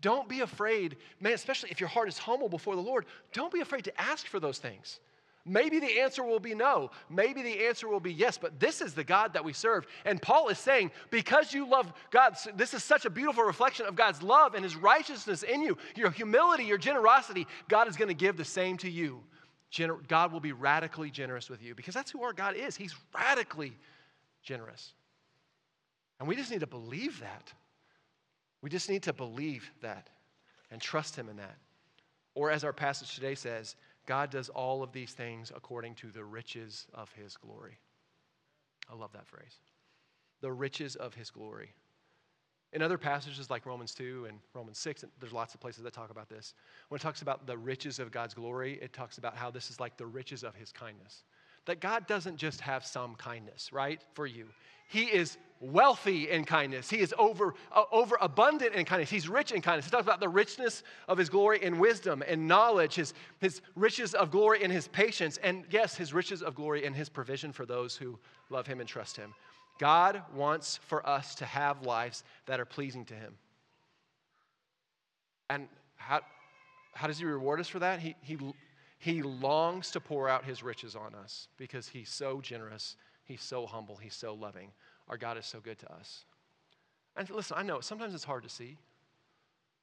Don't 0.00 0.28
be 0.28 0.40
afraid, 0.40 0.96
man, 1.20 1.32
especially 1.32 1.70
if 1.70 1.80
your 1.80 1.88
heart 1.88 2.08
is 2.08 2.18
humble 2.18 2.48
before 2.48 2.74
the 2.74 2.82
Lord, 2.82 3.04
don't 3.32 3.52
be 3.52 3.60
afraid 3.60 3.84
to 3.84 4.00
ask 4.00 4.26
for 4.26 4.40
those 4.40 4.58
things. 4.58 5.00
Maybe 5.46 5.80
the 5.80 6.00
answer 6.00 6.22
will 6.22 6.40
be 6.40 6.54
no. 6.54 6.90
Maybe 7.08 7.42
the 7.42 7.66
answer 7.66 7.88
will 7.88 8.00
be 8.00 8.12
yes, 8.12 8.36
but 8.36 8.60
this 8.60 8.80
is 8.80 8.92
the 8.92 9.04
God 9.04 9.32
that 9.32 9.44
we 9.44 9.52
serve. 9.52 9.86
And 10.04 10.20
Paul 10.20 10.48
is 10.48 10.58
saying, 10.58 10.90
because 11.10 11.54
you 11.54 11.66
love 11.66 11.92
God, 12.10 12.36
this 12.56 12.74
is 12.74 12.84
such 12.84 13.06
a 13.06 13.10
beautiful 13.10 13.44
reflection 13.44 13.86
of 13.86 13.96
God's 13.96 14.22
love 14.22 14.54
and 14.54 14.62
his 14.62 14.76
righteousness 14.76 15.42
in 15.42 15.62
you, 15.62 15.78
your 15.96 16.10
humility, 16.10 16.64
your 16.64 16.78
generosity. 16.78 17.46
God 17.68 17.88
is 17.88 17.96
going 17.96 18.08
to 18.08 18.14
give 18.14 18.36
the 18.36 18.44
same 18.44 18.76
to 18.78 18.90
you. 18.90 19.22
God 20.08 20.32
will 20.32 20.40
be 20.40 20.52
radically 20.52 21.10
generous 21.10 21.48
with 21.48 21.62
you 21.62 21.74
because 21.74 21.94
that's 21.94 22.10
who 22.10 22.22
our 22.22 22.32
God 22.32 22.56
is. 22.56 22.76
He's 22.76 22.94
radically 23.14 23.76
generous. 24.42 24.92
And 26.18 26.28
we 26.28 26.36
just 26.36 26.50
need 26.50 26.60
to 26.60 26.66
believe 26.66 27.20
that. 27.20 27.52
We 28.62 28.68
just 28.68 28.90
need 28.90 29.04
to 29.04 29.14
believe 29.14 29.70
that 29.80 30.10
and 30.70 30.82
trust 30.82 31.16
Him 31.16 31.28
in 31.28 31.36
that. 31.36 31.56
Or, 32.34 32.50
as 32.50 32.62
our 32.62 32.72
passage 32.72 33.14
today 33.14 33.34
says, 33.34 33.74
God 34.06 34.30
does 34.30 34.48
all 34.48 34.82
of 34.82 34.92
these 34.92 35.12
things 35.12 35.52
according 35.54 35.94
to 35.96 36.10
the 36.10 36.24
riches 36.24 36.86
of 36.94 37.12
His 37.12 37.36
glory. 37.36 37.78
I 38.90 38.94
love 38.94 39.12
that 39.12 39.26
phrase. 39.26 39.60
The 40.40 40.52
riches 40.52 40.96
of 40.96 41.14
His 41.14 41.30
glory. 41.30 41.74
In 42.72 42.82
other 42.82 42.98
passages 42.98 43.50
like 43.50 43.66
Romans 43.66 43.94
2 43.94 44.26
and 44.28 44.38
Romans 44.54 44.78
6, 44.78 45.04
there's 45.18 45.32
lots 45.32 45.54
of 45.54 45.60
places 45.60 45.82
that 45.82 45.92
talk 45.92 46.10
about 46.10 46.28
this. 46.28 46.54
When 46.88 46.98
it 46.98 47.02
talks 47.02 47.22
about 47.22 47.46
the 47.46 47.58
riches 47.58 47.98
of 47.98 48.12
God's 48.12 48.34
glory, 48.34 48.78
it 48.80 48.92
talks 48.92 49.18
about 49.18 49.36
how 49.36 49.50
this 49.50 49.70
is 49.70 49.80
like 49.80 49.96
the 49.96 50.06
riches 50.06 50.44
of 50.44 50.54
His 50.54 50.70
kindness. 50.70 51.24
That 51.66 51.80
God 51.80 52.06
doesn't 52.06 52.36
just 52.36 52.60
have 52.62 52.84
some 52.84 53.14
kindness, 53.14 53.72
right, 53.72 54.00
for 54.14 54.26
you. 54.26 54.46
He 54.88 55.04
is 55.04 55.36
wealthy 55.60 56.30
in 56.30 56.44
kindness. 56.44 56.88
He 56.88 56.98
is 56.98 57.14
over, 57.18 57.54
uh, 57.70 57.84
over 57.92 58.16
abundant 58.20 58.74
in 58.74 58.84
kindness. 58.84 59.10
He's 59.10 59.28
rich 59.28 59.52
in 59.52 59.60
kindness. 59.60 59.84
He 59.84 59.90
talks 59.90 60.06
about 60.06 60.20
the 60.20 60.28
richness 60.28 60.82
of 61.06 61.18
his 61.18 61.28
glory 61.28 61.62
in 61.62 61.78
wisdom 61.78 62.24
and 62.26 62.48
knowledge, 62.48 62.94
his, 62.94 63.12
his 63.38 63.60
riches 63.76 64.14
of 64.14 64.30
glory 64.30 64.62
in 64.62 64.70
his 64.70 64.88
patience, 64.88 65.36
and 65.42 65.64
yes, 65.70 65.94
his 65.94 66.14
riches 66.14 66.42
of 66.42 66.54
glory 66.54 66.84
in 66.84 66.94
his 66.94 67.08
provision 67.08 67.52
for 67.52 67.66
those 67.66 67.94
who 67.94 68.18
love 68.48 68.66
him 68.66 68.80
and 68.80 68.88
trust 68.88 69.16
him. 69.16 69.34
God 69.78 70.22
wants 70.34 70.78
for 70.86 71.06
us 71.08 71.34
to 71.36 71.44
have 71.44 71.82
lives 71.86 72.24
that 72.46 72.58
are 72.58 72.64
pleasing 72.64 73.04
to 73.06 73.14
him. 73.14 73.34
And 75.50 75.68
how, 75.96 76.20
how 76.94 77.06
does 77.06 77.18
he 77.18 77.24
reward 77.24 77.60
us 77.60 77.68
for 77.68 77.80
that? 77.80 78.00
He, 78.00 78.16
he, 78.22 78.36
he 79.00 79.22
longs 79.22 79.90
to 79.90 80.00
pour 80.00 80.28
out 80.28 80.44
his 80.44 80.62
riches 80.62 80.94
on 80.94 81.16
us 81.16 81.48
because 81.56 81.88
he's 81.88 82.08
so 82.08 82.40
generous 82.40 82.96
He's 83.30 83.42
so 83.42 83.64
humble. 83.64 83.94
He's 83.94 84.16
so 84.16 84.34
loving. 84.34 84.72
Our 85.06 85.16
God 85.16 85.38
is 85.38 85.46
so 85.46 85.60
good 85.60 85.78
to 85.78 85.92
us. 85.92 86.24
And 87.16 87.30
listen, 87.30 87.56
I 87.56 87.62
know 87.62 87.78
sometimes 87.78 88.12
it's 88.12 88.24
hard 88.24 88.42
to 88.42 88.48
see. 88.48 88.76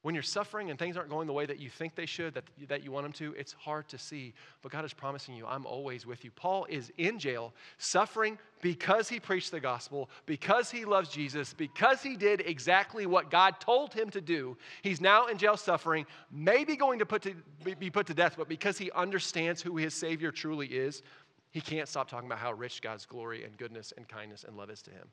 When 0.08 0.14
you're 0.14 0.22
suffering 0.22 0.70
and 0.70 0.78
things 0.78 0.96
aren't 0.96 1.10
going 1.10 1.26
the 1.26 1.34
way 1.34 1.44
that 1.44 1.58
you 1.58 1.68
think 1.68 1.94
they 1.94 2.06
should, 2.06 2.32
that, 2.32 2.44
that 2.68 2.82
you 2.82 2.90
want 2.90 3.04
them 3.04 3.12
to, 3.12 3.34
it's 3.38 3.52
hard 3.52 3.88
to 3.88 3.98
see. 3.98 4.32
But 4.62 4.72
God 4.72 4.82
is 4.86 4.94
promising 4.94 5.34
you, 5.34 5.46
I'm 5.46 5.66
always 5.66 6.06
with 6.06 6.24
you. 6.24 6.30
Paul 6.30 6.66
is 6.70 6.90
in 6.96 7.18
jail, 7.18 7.52
suffering 7.76 8.38
because 8.62 9.10
he 9.10 9.20
preached 9.20 9.50
the 9.50 9.60
gospel, 9.60 10.08
because 10.24 10.70
he 10.70 10.86
loves 10.86 11.10
Jesus, 11.10 11.52
because 11.52 12.00
he 12.00 12.16
did 12.16 12.40
exactly 12.46 13.04
what 13.04 13.30
God 13.30 13.60
told 13.60 13.92
him 13.92 14.08
to 14.12 14.22
do. 14.22 14.56
He's 14.80 14.98
now 14.98 15.26
in 15.26 15.36
jail 15.36 15.58
suffering, 15.58 16.06
maybe 16.32 16.74
going 16.74 17.00
to, 17.00 17.04
put 17.04 17.20
to 17.24 17.34
be 17.78 17.90
put 17.90 18.06
to 18.06 18.14
death, 18.14 18.36
but 18.38 18.48
because 18.48 18.78
he 18.78 18.90
understands 18.92 19.60
who 19.60 19.76
his 19.76 19.92
Savior 19.92 20.32
truly 20.32 20.68
is, 20.68 21.02
he 21.50 21.60
can't 21.60 21.86
stop 21.86 22.08
talking 22.08 22.30
about 22.30 22.38
how 22.38 22.54
rich 22.54 22.80
God's 22.80 23.04
glory 23.04 23.44
and 23.44 23.54
goodness 23.58 23.92
and 23.94 24.08
kindness 24.08 24.46
and 24.48 24.56
love 24.56 24.70
is 24.70 24.80
to 24.80 24.90
him 24.90 25.08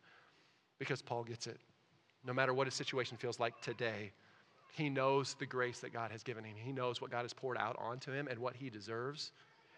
because 0.79 1.01
Paul 1.01 1.25
gets 1.25 1.47
it. 1.47 1.59
No 2.25 2.31
matter 2.31 2.53
what 2.53 2.65
his 2.65 2.75
situation 2.75 3.17
feels 3.17 3.41
like 3.41 3.59
today, 3.59 4.13
he 4.71 4.89
knows 4.89 5.35
the 5.39 5.45
grace 5.45 5.79
that 5.79 5.93
God 5.93 6.11
has 6.11 6.23
given 6.23 6.43
him. 6.43 6.55
He 6.57 6.71
knows 6.71 7.01
what 7.01 7.11
God 7.11 7.21
has 7.21 7.33
poured 7.33 7.57
out 7.57 7.75
onto 7.79 8.11
him 8.11 8.27
and 8.27 8.39
what 8.39 8.55
he 8.55 8.69
deserves. 8.69 9.31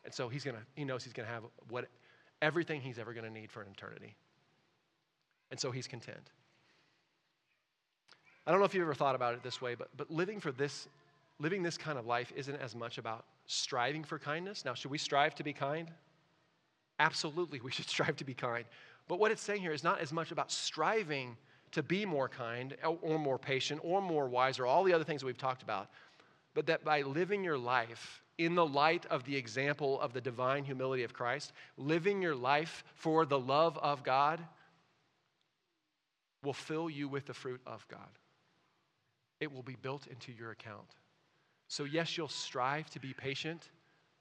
And 0.05 0.13
so 0.13 0.29
he's 0.29 0.43
gonna, 0.43 0.63
he 0.75 0.85
knows 0.85 1.03
he's 1.03 1.13
going 1.13 1.27
to 1.27 1.33
have 1.33 1.43
what, 1.69 1.87
everything 2.41 2.81
he's 2.81 2.97
ever 2.97 3.13
going 3.13 3.25
to 3.25 3.31
need 3.31 3.51
for 3.51 3.61
an 3.61 3.67
eternity. 3.71 4.15
And 5.51 5.59
so 5.59 5.71
he's 5.71 5.87
content. 5.87 6.31
I 8.45 8.51
don't 8.51 8.59
know 8.59 8.65
if 8.65 8.73
you've 8.73 8.83
ever 8.83 8.93
thought 8.93 9.15
about 9.15 9.33
it 9.33 9.43
this 9.43 9.61
way, 9.61 9.75
but, 9.75 9.89
but 9.97 10.09
living 10.09 10.39
for 10.39 10.51
this, 10.51 10.87
living 11.39 11.63
this 11.63 11.77
kind 11.77 11.97
of 11.97 12.05
life 12.05 12.31
isn't 12.35 12.55
as 12.55 12.75
much 12.75 12.97
about 12.97 13.25
striving 13.45 14.03
for 14.03 14.17
kindness. 14.17 14.63
Now, 14.65 14.73
should 14.73 14.91
we 14.91 14.97
strive 14.97 15.35
to 15.35 15.43
be 15.43 15.53
kind? 15.53 15.91
Absolutely, 16.99 17.59
we 17.59 17.71
should 17.71 17.89
strive 17.89 18.15
to 18.17 18.23
be 18.23 18.33
kind. 18.33 18.65
But 19.07 19.19
what 19.19 19.31
it's 19.31 19.41
saying 19.41 19.61
here 19.61 19.73
is 19.73 19.83
not 19.83 19.99
as 19.99 20.13
much 20.13 20.31
about 20.31 20.51
striving 20.51 21.37
to 21.71 21.83
be 21.83 22.05
more 22.05 22.29
kind 22.29 22.75
or 23.01 23.19
more 23.19 23.37
patient 23.37 23.81
or 23.83 24.01
more 24.01 24.27
wise 24.27 24.59
or 24.59 24.65
all 24.65 24.83
the 24.83 24.93
other 24.93 25.03
things 25.03 25.21
that 25.21 25.27
we've 25.27 25.37
talked 25.37 25.63
about, 25.63 25.89
but 26.53 26.65
that 26.67 26.83
by 26.83 27.01
living 27.01 27.43
your 27.43 27.57
life 27.57 28.23
in 28.37 28.55
the 28.55 28.65
light 28.65 29.05
of 29.07 29.23
the 29.25 29.35
example 29.35 29.99
of 29.99 30.13
the 30.13 30.21
divine 30.21 30.63
humility 30.63 31.03
of 31.03 31.13
Christ, 31.13 31.53
living 31.77 32.21
your 32.21 32.35
life 32.35 32.83
for 32.95 33.25
the 33.25 33.39
love 33.39 33.77
of 33.79 34.03
God 34.03 34.39
will 36.43 36.53
fill 36.53 36.89
you 36.89 37.07
with 37.07 37.25
the 37.25 37.33
fruit 37.33 37.61
of 37.65 37.85
God. 37.87 37.99
It 39.39 39.51
will 39.51 39.63
be 39.63 39.75
built 39.81 40.07
into 40.07 40.31
your 40.31 40.51
account. 40.51 40.95
So, 41.67 41.83
yes, 41.83 42.17
you'll 42.17 42.29
strive 42.29 42.89
to 42.91 42.99
be 42.99 43.13
patient 43.13 43.69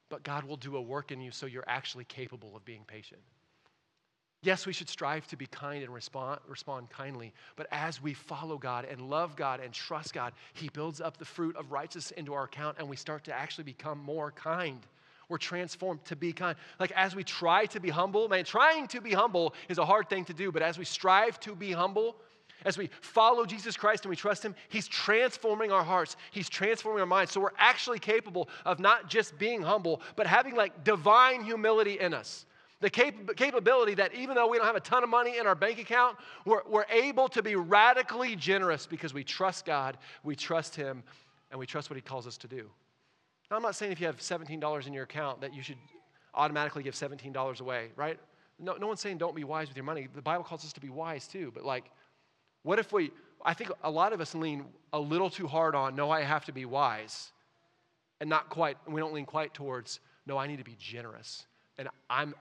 but 0.08 0.22
God 0.22 0.44
will 0.44 0.56
do 0.56 0.76
a 0.76 0.82
work 0.82 1.10
in 1.10 1.20
you 1.20 1.30
so 1.30 1.46
you're 1.46 1.64
actually 1.66 2.04
capable 2.04 2.56
of 2.56 2.64
being 2.64 2.84
patient. 2.86 3.20
Yes, 4.42 4.66
we 4.66 4.72
should 4.72 4.88
strive 4.88 5.26
to 5.28 5.36
be 5.36 5.46
kind 5.46 5.82
and 5.82 5.92
respond, 5.92 6.40
respond 6.46 6.90
kindly, 6.90 7.32
but 7.56 7.66
as 7.72 8.02
we 8.02 8.14
follow 8.14 8.58
God 8.58 8.84
and 8.84 9.00
love 9.10 9.34
God 9.34 9.60
and 9.60 9.72
trust 9.72 10.12
God, 10.12 10.32
He 10.52 10.68
builds 10.68 11.00
up 11.00 11.16
the 11.16 11.24
fruit 11.24 11.56
of 11.56 11.72
righteousness 11.72 12.12
into 12.12 12.34
our 12.34 12.44
account 12.44 12.76
and 12.78 12.88
we 12.88 12.96
start 12.96 13.24
to 13.24 13.32
actually 13.32 13.64
become 13.64 13.98
more 13.98 14.30
kind. 14.30 14.86
We're 15.28 15.38
transformed 15.38 16.04
to 16.04 16.16
be 16.16 16.32
kind. 16.32 16.56
Like 16.78 16.92
as 16.92 17.16
we 17.16 17.24
try 17.24 17.66
to 17.66 17.80
be 17.80 17.90
humble, 17.90 18.28
man, 18.28 18.44
trying 18.44 18.86
to 18.88 19.00
be 19.00 19.12
humble 19.12 19.54
is 19.68 19.78
a 19.78 19.84
hard 19.84 20.08
thing 20.08 20.24
to 20.26 20.34
do, 20.34 20.52
but 20.52 20.62
as 20.62 20.78
we 20.78 20.84
strive 20.84 21.40
to 21.40 21.56
be 21.56 21.72
humble, 21.72 22.16
as 22.64 22.78
we 22.78 22.90
follow 23.00 23.44
Jesus 23.44 23.76
Christ 23.76 24.04
and 24.04 24.10
we 24.10 24.16
trust 24.16 24.44
Him, 24.44 24.54
He's 24.68 24.86
transforming 24.86 25.72
our 25.72 25.82
hearts. 25.82 26.16
He's 26.30 26.48
transforming 26.48 27.00
our 27.00 27.06
minds. 27.06 27.32
So 27.32 27.40
we're 27.40 27.50
actually 27.58 27.98
capable 27.98 28.48
of 28.64 28.78
not 28.78 29.08
just 29.08 29.38
being 29.38 29.62
humble, 29.62 30.00
but 30.14 30.26
having 30.26 30.54
like 30.54 30.84
divine 30.84 31.42
humility 31.42 31.98
in 31.98 32.14
us. 32.14 32.46
The 32.80 32.90
cap- 32.90 33.36
capability 33.36 33.94
that 33.94 34.14
even 34.14 34.34
though 34.34 34.48
we 34.48 34.58
don't 34.58 34.66
have 34.66 34.76
a 34.76 34.80
ton 34.80 35.02
of 35.02 35.08
money 35.08 35.38
in 35.38 35.46
our 35.46 35.54
bank 35.54 35.78
account, 35.78 36.18
we're, 36.44 36.62
we're 36.68 36.84
able 36.90 37.28
to 37.28 37.42
be 37.42 37.56
radically 37.56 38.36
generous 38.36 38.86
because 38.86 39.14
we 39.14 39.24
trust 39.24 39.64
God, 39.64 39.96
we 40.22 40.36
trust 40.36 40.76
Him, 40.76 41.02
and 41.50 41.58
we 41.58 41.66
trust 41.66 41.88
what 41.88 41.96
He 41.96 42.02
calls 42.02 42.26
us 42.26 42.36
to 42.38 42.48
do. 42.48 42.68
Now, 43.50 43.56
I'm 43.56 43.62
not 43.62 43.76
saying 43.76 43.92
if 43.92 44.00
you 44.00 44.06
have 44.06 44.18
$17 44.18 44.86
in 44.86 44.92
your 44.92 45.04
account 45.04 45.40
that 45.40 45.54
you 45.54 45.62
should 45.62 45.78
automatically 46.34 46.82
give 46.82 46.94
$17 46.94 47.60
away, 47.60 47.88
right? 47.96 48.18
No, 48.58 48.74
no 48.74 48.88
one's 48.88 49.00
saying 49.00 49.18
don't 49.18 49.34
be 49.34 49.44
wise 49.44 49.68
with 49.68 49.76
your 49.76 49.84
money. 49.84 50.08
The 50.14 50.22
Bible 50.22 50.44
calls 50.44 50.64
us 50.64 50.72
to 50.74 50.80
be 50.80 50.88
wise 50.88 51.26
too, 51.26 51.50
but 51.54 51.64
like, 51.64 51.90
what 52.62 52.78
if 52.78 52.92
we, 52.92 53.10
I 53.44 53.54
think 53.54 53.70
a 53.84 53.90
lot 53.90 54.12
of 54.12 54.20
us 54.20 54.34
lean 54.34 54.64
a 54.92 54.98
little 54.98 55.30
too 55.30 55.46
hard 55.46 55.74
on, 55.74 55.94
no, 55.94 56.10
I 56.10 56.22
have 56.22 56.44
to 56.46 56.52
be 56.52 56.64
wise, 56.64 57.32
and 58.20 58.28
not 58.28 58.48
quite, 58.48 58.76
we 58.88 59.00
don't 59.00 59.14
lean 59.14 59.26
quite 59.26 59.54
towards, 59.54 60.00
no, 60.26 60.36
I 60.36 60.46
need 60.46 60.58
to 60.58 60.64
be 60.64 60.76
generous. 60.78 61.46
And 61.78 61.88
I'm, 62.10 62.34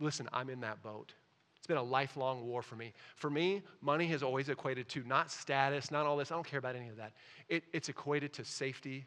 listen, 0.00 0.28
I'm 0.32 0.50
in 0.50 0.60
that 0.60 0.82
boat. 0.82 1.12
It's 1.56 1.66
been 1.66 1.76
a 1.76 1.82
lifelong 1.82 2.46
war 2.46 2.62
for 2.62 2.76
me. 2.76 2.92
For 3.16 3.28
me, 3.28 3.62
money 3.80 4.06
has 4.08 4.22
always 4.22 4.48
equated 4.48 4.88
to 4.90 5.02
not 5.04 5.30
status, 5.30 5.90
not 5.90 6.06
all 6.06 6.16
this. 6.16 6.30
I 6.30 6.34
don't 6.34 6.46
care 6.46 6.58
about 6.58 6.76
any 6.76 6.88
of 6.88 6.96
that. 6.96 7.12
It, 7.48 7.64
it's 7.72 7.88
equated 7.88 8.32
to 8.34 8.44
safety, 8.44 9.04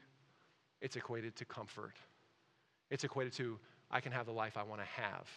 it's 0.81 0.95
equated 0.95 1.35
to 1.37 1.45
comfort, 1.45 1.95
it's 2.89 3.03
equated 3.03 3.33
to 3.33 3.59
I 3.91 4.01
can 4.01 4.11
have 4.11 4.25
the 4.25 4.33
life 4.33 4.57
I 4.57 4.63
want 4.63 4.81
to 4.81 4.87
have. 5.01 5.27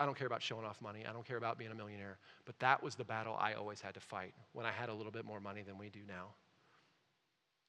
I 0.00 0.06
don't 0.06 0.16
care 0.16 0.26
about 0.26 0.42
showing 0.42 0.64
off 0.64 0.80
money. 0.80 1.04
I 1.08 1.12
don't 1.12 1.26
care 1.26 1.38
about 1.38 1.58
being 1.58 1.72
a 1.72 1.74
millionaire. 1.74 2.18
But 2.44 2.58
that 2.60 2.82
was 2.82 2.94
the 2.94 3.04
battle 3.04 3.36
I 3.38 3.54
always 3.54 3.80
had 3.80 3.94
to 3.94 4.00
fight 4.00 4.32
when 4.52 4.64
I 4.64 4.70
had 4.70 4.88
a 4.88 4.94
little 4.94 5.10
bit 5.10 5.24
more 5.24 5.40
money 5.40 5.62
than 5.62 5.76
we 5.76 5.88
do 5.88 6.00
now. 6.06 6.28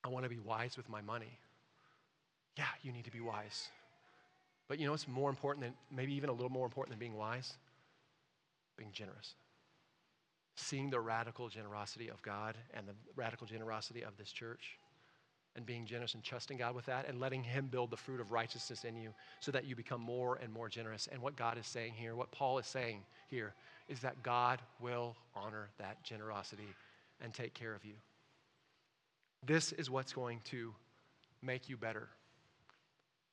I 0.04 0.10
want 0.10 0.24
to 0.24 0.30
be 0.30 0.38
wise 0.38 0.78
with 0.78 0.88
my 0.90 1.02
money. 1.02 1.40
Yeah, 2.58 2.66
you 2.84 2.92
need 2.92 3.06
to 3.06 3.12
be 3.12 3.20
wise. 3.20 3.70
But 4.70 4.80
you 4.80 4.86
know 4.86 4.92
what's 4.92 5.08
more 5.08 5.30
important 5.30 5.66
than, 5.66 5.74
maybe 5.92 6.14
even 6.14 6.30
a 6.30 6.34
little 6.34 6.50
more 6.50 6.66
important 6.66 6.92
than 6.94 7.00
being 7.00 7.18
wise? 7.18 7.54
Being 8.78 8.92
generous. 8.94 9.34
Seeing 10.56 10.90
the 10.90 11.00
radical 11.02 11.50
generosity 11.50 12.08
of 12.08 12.22
God 12.22 12.56
and 12.74 12.88
the 12.88 12.94
radical 13.16 13.48
generosity 13.48 14.04
of 14.04 14.16
this 14.16 14.32
church. 14.32 14.78
and 15.56 15.66
being 15.66 15.86
generous 15.86 16.14
and 16.14 16.24
trusting 16.24 16.58
God 16.58 16.76
with 16.76 16.86
that 16.86 17.08
and 17.08 17.20
letting 17.20 17.44
Him 17.44 17.68
build 17.68 17.92
the 17.92 17.98
fruit 17.98 18.22
of 18.22 18.32
righteousness 18.32 18.84
in 18.84 18.96
you 18.96 19.14
so 19.40 19.52
that 19.52 19.66
you 19.66 19.76
become 19.76 20.02
more 20.02 20.40
and 20.42 20.52
more 20.52 20.70
generous. 20.70 21.10
And 21.12 21.22
what 21.22 21.36
God 21.36 21.58
is 21.58 21.66
saying 21.66 21.94
here, 21.96 22.16
what 22.16 22.32
Paul 22.32 22.60
is 22.60 22.68
saying 22.68 23.02
here, 23.28 23.54
is 23.88 24.00
that 24.00 24.22
God 24.24 24.62
will 24.80 25.16
honor 25.36 25.70
that 25.78 26.02
generosity 26.04 26.68
and 27.22 27.34
take 27.34 27.54
care 27.54 27.74
of 27.74 27.84
you. 27.84 27.96
This 29.46 29.72
is 29.74 29.90
what's 29.90 30.14
going 30.14 30.42
to 30.46 30.74
make 31.42 31.68
you 31.68 31.78
better. 31.78 32.08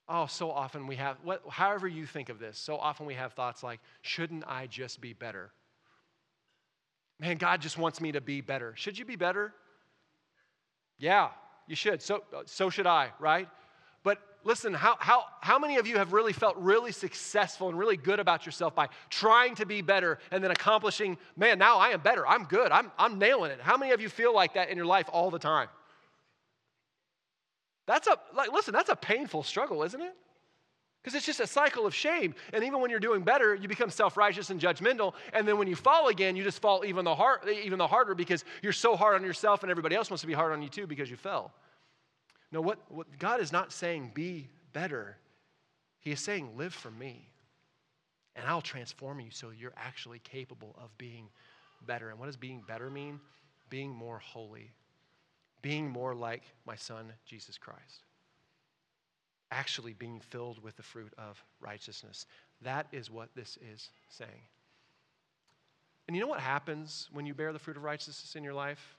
Oh, 0.08 0.26
so 0.26 0.50
often 0.50 0.86
we 0.86 0.96
have, 0.96 1.16
what, 1.24 1.42
however 1.48 1.88
you 1.88 2.06
think 2.06 2.28
of 2.28 2.38
this, 2.38 2.58
so 2.58 2.76
often 2.76 3.06
we 3.06 3.14
have 3.14 3.32
thoughts 3.32 3.62
like, 3.62 3.80
shouldn't 4.02 4.44
I 4.46 4.68
just 4.68 5.00
be 5.00 5.12
better? 5.12 5.50
Man, 7.18 7.38
God 7.38 7.60
just 7.60 7.76
wants 7.76 8.00
me 8.00 8.12
to 8.12 8.20
be 8.20 8.40
better. 8.40 8.72
Should 8.76 8.98
you 8.98 9.04
be 9.04 9.16
better? 9.16 9.52
Yeah, 10.98 11.30
you 11.66 11.74
should. 11.74 12.02
So, 12.02 12.22
uh, 12.34 12.42
so 12.44 12.70
should 12.70 12.86
I, 12.86 13.10
right? 13.18 13.48
But 14.04 14.18
listen, 14.44 14.72
how, 14.74 14.96
how, 15.00 15.24
how 15.40 15.58
many 15.58 15.76
of 15.76 15.88
you 15.88 15.96
have 15.96 16.12
really 16.12 16.32
felt 16.32 16.56
really 16.56 16.92
successful 16.92 17.68
and 17.68 17.76
really 17.76 17.96
good 17.96 18.20
about 18.20 18.46
yourself 18.46 18.76
by 18.76 18.88
trying 19.10 19.56
to 19.56 19.66
be 19.66 19.82
better 19.82 20.18
and 20.30 20.44
then 20.44 20.52
accomplishing, 20.52 21.18
man, 21.36 21.58
now 21.58 21.78
I 21.78 21.88
am 21.88 22.00
better. 22.00 22.24
I'm 22.26 22.44
good. 22.44 22.70
I'm, 22.70 22.92
I'm 22.96 23.18
nailing 23.18 23.50
it. 23.50 23.60
How 23.60 23.76
many 23.76 23.90
of 23.90 24.00
you 24.00 24.08
feel 24.08 24.32
like 24.32 24.54
that 24.54 24.68
in 24.68 24.76
your 24.76 24.86
life 24.86 25.08
all 25.12 25.32
the 25.32 25.38
time? 25.40 25.68
That's 27.86 28.08
a, 28.08 28.18
like, 28.34 28.52
listen, 28.52 28.74
that's 28.74 28.90
a 28.90 28.96
painful 28.96 29.42
struggle, 29.42 29.82
isn't 29.82 30.00
it? 30.00 30.14
Because 31.02 31.16
it's 31.16 31.26
just 31.26 31.38
a 31.38 31.46
cycle 31.46 31.86
of 31.86 31.94
shame. 31.94 32.34
And 32.52 32.64
even 32.64 32.80
when 32.80 32.90
you're 32.90 32.98
doing 32.98 33.22
better, 33.22 33.54
you 33.54 33.68
become 33.68 33.90
self 33.90 34.16
righteous 34.16 34.50
and 34.50 34.60
judgmental. 34.60 35.14
And 35.32 35.46
then 35.46 35.56
when 35.56 35.68
you 35.68 35.76
fall 35.76 36.08
again, 36.08 36.34
you 36.34 36.42
just 36.42 36.60
fall 36.60 36.84
even 36.84 37.04
the, 37.04 37.14
hard, 37.14 37.48
even 37.48 37.78
the 37.78 37.86
harder 37.86 38.16
because 38.16 38.44
you're 38.60 38.72
so 38.72 38.96
hard 38.96 39.14
on 39.14 39.22
yourself 39.22 39.62
and 39.62 39.70
everybody 39.70 39.94
else 39.94 40.10
wants 40.10 40.22
to 40.22 40.26
be 40.26 40.32
hard 40.32 40.52
on 40.52 40.62
you 40.62 40.68
too 40.68 40.86
because 40.88 41.08
you 41.08 41.16
fell. 41.16 41.52
No, 42.50 42.60
what, 42.60 42.80
what 42.88 43.06
God 43.20 43.40
is 43.40 43.52
not 43.52 43.72
saying 43.72 44.10
be 44.14 44.48
better, 44.72 45.16
He 46.00 46.10
is 46.10 46.18
saying 46.18 46.56
live 46.56 46.74
for 46.74 46.90
me. 46.90 47.28
And 48.34 48.44
I'll 48.46 48.60
transform 48.60 49.20
you 49.20 49.30
so 49.30 49.50
you're 49.56 49.72
actually 49.76 50.18
capable 50.18 50.74
of 50.82 50.96
being 50.98 51.28
better. 51.86 52.10
And 52.10 52.18
what 52.18 52.26
does 52.26 52.36
being 52.36 52.64
better 52.66 52.90
mean? 52.90 53.20
Being 53.70 53.90
more 53.90 54.18
holy, 54.18 54.72
being 55.66 55.90
more 55.90 56.14
like 56.14 56.44
my 56.64 56.76
son, 56.76 57.12
Jesus 57.24 57.58
Christ 57.58 58.04
actually 59.50 59.94
being 59.94 60.20
filled 60.20 60.62
with 60.62 60.76
the 60.76 60.82
fruit 60.82 61.12
of 61.18 61.42
righteousness. 61.60 62.26
That 62.62 62.86
is 62.92 63.10
what 63.10 63.30
this 63.34 63.58
is 63.72 63.90
saying. 64.08 64.42
And 66.06 66.16
you 66.16 66.22
know 66.22 66.28
what 66.28 66.40
happens 66.40 67.08
when 67.12 67.26
you 67.26 67.34
bear 67.34 67.52
the 67.52 67.58
fruit 67.58 67.76
of 67.76 67.82
righteousness 67.82 68.34
in 68.36 68.44
your 68.44 68.54
life? 68.54 68.96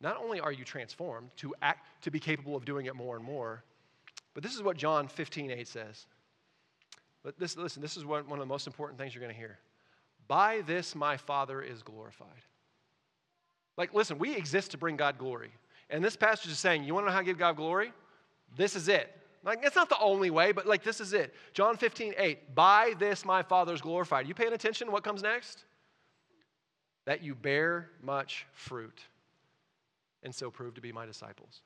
Not 0.00 0.16
only 0.16 0.40
are 0.40 0.52
you 0.52 0.64
transformed 0.64 1.30
to 1.36 1.54
act 1.62 1.88
to 2.02 2.10
be 2.10 2.20
capable 2.20 2.56
of 2.56 2.64
doing 2.64 2.86
it 2.86 2.94
more 2.94 3.16
and 3.16 3.24
more, 3.24 3.62
but 4.34 4.42
this 4.42 4.54
is 4.54 4.62
what 4.62 4.76
John 4.76 5.08
15, 5.08 5.50
8 5.50 5.68
says. 5.68 6.06
But 7.22 7.38
this, 7.38 7.56
listen, 7.56 7.80
this 7.82 7.96
is 7.96 8.04
one, 8.04 8.28
one 8.28 8.38
of 8.38 8.42
the 8.42 8.52
most 8.52 8.66
important 8.66 8.98
things 8.98 9.14
you're 9.14 9.22
going 9.22 9.34
to 9.34 9.38
hear. 9.38 9.58
By 10.26 10.62
this 10.66 10.94
my 10.94 11.16
Father 11.16 11.62
is 11.62 11.82
glorified. 11.82 12.28
Like, 13.76 13.94
listen, 13.94 14.18
we 14.18 14.34
exist 14.34 14.72
to 14.72 14.78
bring 14.78 14.96
God 14.96 15.18
glory. 15.18 15.52
And 15.90 16.04
this 16.04 16.16
passage 16.16 16.50
is 16.50 16.58
saying, 16.58 16.84
you 16.84 16.94
want 16.94 17.06
to 17.06 17.10
know 17.10 17.14
how 17.14 17.20
to 17.20 17.24
give 17.24 17.38
God 17.38 17.56
glory? 17.56 17.92
This 18.56 18.74
is 18.74 18.88
it. 18.88 19.12
Like, 19.44 19.60
it's 19.62 19.76
not 19.76 19.88
the 19.88 19.98
only 20.00 20.30
way, 20.30 20.50
but 20.50 20.66
like, 20.66 20.82
this 20.82 21.00
is 21.00 21.12
it. 21.12 21.32
John 21.54 21.76
15, 21.76 22.14
8. 22.18 22.54
By 22.54 22.94
this 22.98 23.24
my 23.24 23.42
Father 23.42 23.72
is 23.72 23.80
glorified. 23.80 24.26
You 24.26 24.34
paying 24.34 24.52
attention? 24.52 24.90
What 24.90 25.04
comes 25.04 25.22
next? 25.22 25.64
That 27.04 27.22
you 27.22 27.36
bear 27.36 27.90
much 28.02 28.46
fruit 28.52 29.00
and 30.24 30.34
so 30.34 30.50
prove 30.50 30.74
to 30.74 30.80
be 30.80 30.90
my 30.90 31.06
disciples. 31.06 31.62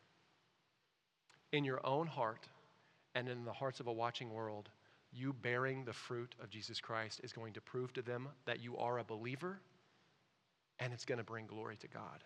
In 1.53 1.65
your 1.65 1.85
own 1.87 2.07
heart 2.07 2.47
and 3.15 3.29
in 3.29 3.45
the 3.47 3.53
hearts 3.53 3.81
of 3.81 3.87
a 3.87 3.93
watching 3.93 4.31
world, 4.35 4.69
you 5.13 5.33
bearing 5.33 5.85
the 5.85 5.93
fruit 5.95 6.35
of 6.43 6.51
Jesus 6.51 6.81
Christ 6.81 7.21
is 7.25 7.33
going 7.33 7.55
to 7.55 7.61
prove 7.63 7.95
to 7.95 8.03
them 8.03 8.29
that 8.45 8.61
you 8.61 8.77
are 8.77 8.99
a 8.99 9.05
believer 9.05 9.59
and 10.79 10.93
it's 10.93 11.07
going 11.07 11.19
to 11.19 11.25
bring 11.25 11.47
glory 11.47 11.77
to 11.79 11.89
God. 11.89 12.23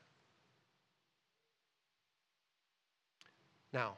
Now, 3.74 3.94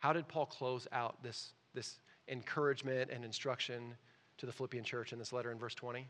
how 0.00 0.12
did 0.12 0.26
Paul 0.26 0.46
close 0.46 0.88
out 0.92 1.22
this, 1.22 1.52
this 1.72 2.00
encouragement 2.28 3.10
and 3.12 3.24
instruction 3.24 3.94
to 4.38 4.44
the 4.44 4.52
Philippian 4.52 4.82
church 4.84 5.12
in 5.12 5.18
this 5.18 5.32
letter 5.32 5.52
in 5.52 5.58
verse 5.58 5.74
20? 5.74 6.06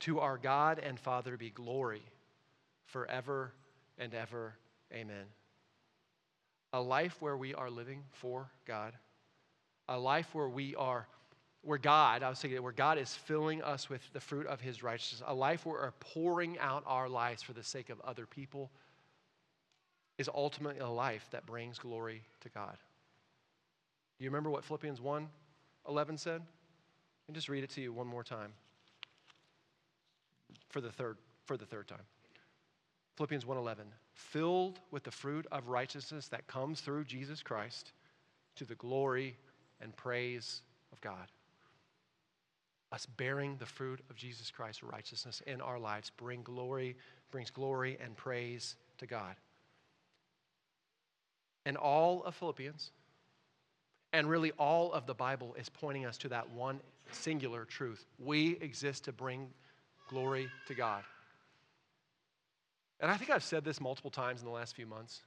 To 0.00 0.20
our 0.20 0.36
God 0.36 0.78
and 0.78 1.00
Father 1.00 1.38
be 1.38 1.48
glory 1.48 2.02
forever 2.84 3.52
and 3.98 4.14
ever. 4.14 4.54
Amen. 4.92 5.24
A 6.74 6.80
life 6.80 7.16
where 7.20 7.36
we 7.36 7.54
are 7.54 7.70
living 7.70 8.02
for 8.12 8.50
God, 8.66 8.92
a 9.88 9.98
life 9.98 10.34
where 10.34 10.50
we 10.50 10.76
are, 10.76 11.08
where 11.62 11.78
God, 11.78 12.22
I 12.22 12.28
was 12.28 12.38
thinking, 12.38 12.62
where 12.62 12.72
God 12.72 12.98
is 12.98 13.14
filling 13.14 13.62
us 13.62 13.88
with 13.88 14.02
the 14.12 14.20
fruit 14.20 14.46
of 14.46 14.60
his 14.60 14.82
righteousness, 14.82 15.22
a 15.26 15.34
life 15.34 15.64
where 15.64 15.80
we're 15.80 15.90
pouring 15.92 16.58
out 16.58 16.84
our 16.86 17.08
lives 17.08 17.42
for 17.42 17.54
the 17.54 17.62
sake 17.62 17.88
of 17.88 17.98
other 18.02 18.26
people 18.26 18.70
is 20.18 20.30
ultimately 20.34 20.80
a 20.80 20.88
life 20.88 21.26
that 21.30 21.46
brings 21.46 21.78
glory 21.78 22.22
to 22.40 22.48
God. 22.48 22.76
Do 24.18 24.24
you 24.24 24.30
remember 24.30 24.50
what 24.50 24.64
Philippians 24.64 25.00
1 25.00 25.28
11 25.88 26.18
said? 26.18 26.42
Me 27.28 27.34
just 27.34 27.48
read 27.48 27.64
it 27.64 27.70
to 27.70 27.80
you 27.80 27.92
one 27.92 28.06
more 28.06 28.24
time 28.24 28.52
for 30.68 30.80
the 30.80 30.90
third, 30.90 31.16
for 31.44 31.56
the 31.56 31.66
third 31.66 31.86
time. 31.88 32.04
Philippians 33.16 33.46
1:11 33.46 33.92
filled 34.12 34.80
with 34.90 35.04
the 35.04 35.10
fruit 35.10 35.46
of 35.52 35.68
righteousness 35.68 36.28
that 36.28 36.46
comes 36.46 36.80
through 36.80 37.04
Jesus 37.04 37.42
Christ 37.42 37.92
to 38.56 38.64
the 38.64 38.74
glory 38.74 39.36
and 39.80 39.96
praise 39.96 40.62
of 40.92 41.00
God. 41.00 41.30
Us 42.92 43.06
bearing 43.06 43.56
the 43.56 43.66
fruit 43.66 44.00
of 44.08 44.16
Jesus 44.16 44.50
Christ's 44.50 44.82
righteousness 44.82 45.42
in 45.46 45.60
our 45.60 45.78
lives 45.78 46.10
bring 46.10 46.42
glory, 46.42 46.96
brings 47.30 47.50
glory 47.50 47.98
and 48.00 48.16
praise 48.16 48.76
to 48.98 49.06
God 49.06 49.36
and 51.66 51.76
all 51.76 52.22
of 52.22 52.34
Philippians, 52.36 52.92
and 54.12 54.30
really 54.30 54.52
all 54.52 54.92
of 54.92 55.04
the 55.06 55.12
Bible 55.12 55.54
is 55.58 55.68
pointing 55.68 56.06
us 56.06 56.16
to 56.18 56.28
that 56.28 56.48
one 56.50 56.80
singular 57.10 57.64
truth. 57.64 58.06
We 58.18 58.56
exist 58.60 59.04
to 59.04 59.12
bring 59.12 59.48
glory 60.08 60.48
to 60.68 60.74
God. 60.74 61.02
And 63.00 63.10
I 63.10 63.16
think 63.16 63.30
I've 63.30 63.42
said 63.42 63.64
this 63.64 63.80
multiple 63.80 64.10
times 64.10 64.40
in 64.40 64.46
the 64.46 64.52
last 64.52 64.74
few 64.74 64.86
months, 64.86 65.20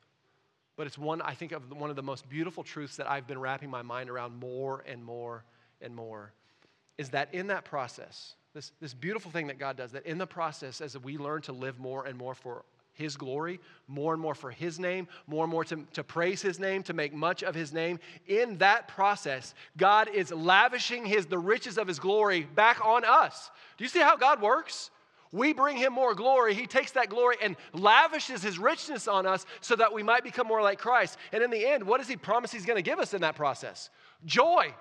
but 0.77 0.87
it's 0.87 0.97
one, 0.97 1.21
I 1.21 1.33
think, 1.33 1.51
of 1.51 1.71
one 1.71 1.89
of 1.89 1.97
the 1.97 2.01
most 2.01 2.27
beautiful 2.29 2.63
truths 2.63 2.95
that 2.95 3.07
I've 3.07 3.27
been 3.27 3.39
wrapping 3.39 3.69
my 3.69 3.81
mind 3.81 4.09
around 4.09 4.39
more 4.39 4.83
and 4.87 5.03
more 5.03 5.43
and 5.81 5.93
more 5.93 6.31
is 6.97 7.09
that 7.09 7.33
in 7.33 7.47
that 7.47 7.65
process, 7.65 8.35
this, 8.53 8.71
this 8.79 8.93
beautiful 8.93 9.29
thing 9.29 9.47
that 9.47 9.59
God 9.59 9.75
does, 9.75 9.91
that 9.91 10.05
in 10.05 10.17
the 10.17 10.25
process, 10.25 10.81
as 10.81 10.97
we 10.97 11.17
learn 11.17 11.41
to 11.43 11.51
live 11.51 11.79
more 11.79 12.05
and 12.05 12.17
more 12.17 12.33
for 12.33 12.63
his 12.99 13.15
glory, 13.15 13.61
more 13.87 14.11
and 14.11 14.21
more 14.21 14.35
for 14.35 14.51
His 14.51 14.77
name, 14.77 15.07
more 15.25 15.45
and 15.45 15.51
more 15.51 15.63
to, 15.63 15.85
to 15.93 16.03
praise 16.03 16.41
His 16.41 16.59
name, 16.59 16.83
to 16.83 16.93
make 16.93 17.13
much 17.13 17.43
of 17.43 17.55
His 17.55 17.71
name. 17.71 17.97
In 18.27 18.57
that 18.57 18.89
process, 18.89 19.55
God 19.77 20.09
is 20.09 20.31
lavishing 20.31 21.05
his, 21.05 21.25
the 21.25 21.37
riches 21.37 21.77
of 21.77 21.87
His 21.87 21.97
glory 21.97 22.41
back 22.41 22.85
on 22.85 23.05
us. 23.05 23.51
Do 23.77 23.85
you 23.85 23.89
see 23.89 24.01
how 24.01 24.17
God 24.17 24.41
works? 24.41 24.91
We 25.31 25.53
bring 25.53 25.77
Him 25.77 25.93
more 25.93 26.13
glory. 26.13 26.53
He 26.53 26.67
takes 26.67 26.91
that 26.91 27.07
glory 27.09 27.37
and 27.41 27.55
lavishes 27.71 28.43
His 28.43 28.59
richness 28.59 29.07
on 29.07 29.25
us 29.25 29.45
so 29.61 29.77
that 29.77 29.93
we 29.93 30.03
might 30.03 30.25
become 30.25 30.45
more 30.45 30.61
like 30.61 30.77
Christ. 30.77 31.17
And 31.31 31.41
in 31.41 31.51
the 31.51 31.65
end, 31.65 31.83
what 31.83 31.99
does 31.99 32.09
He 32.09 32.17
promise 32.17 32.51
He's 32.51 32.65
going 32.65 32.83
to 32.83 32.89
give 32.89 32.99
us 32.99 33.13
in 33.13 33.21
that 33.21 33.35
process? 33.35 33.89
Joy. 34.25 34.73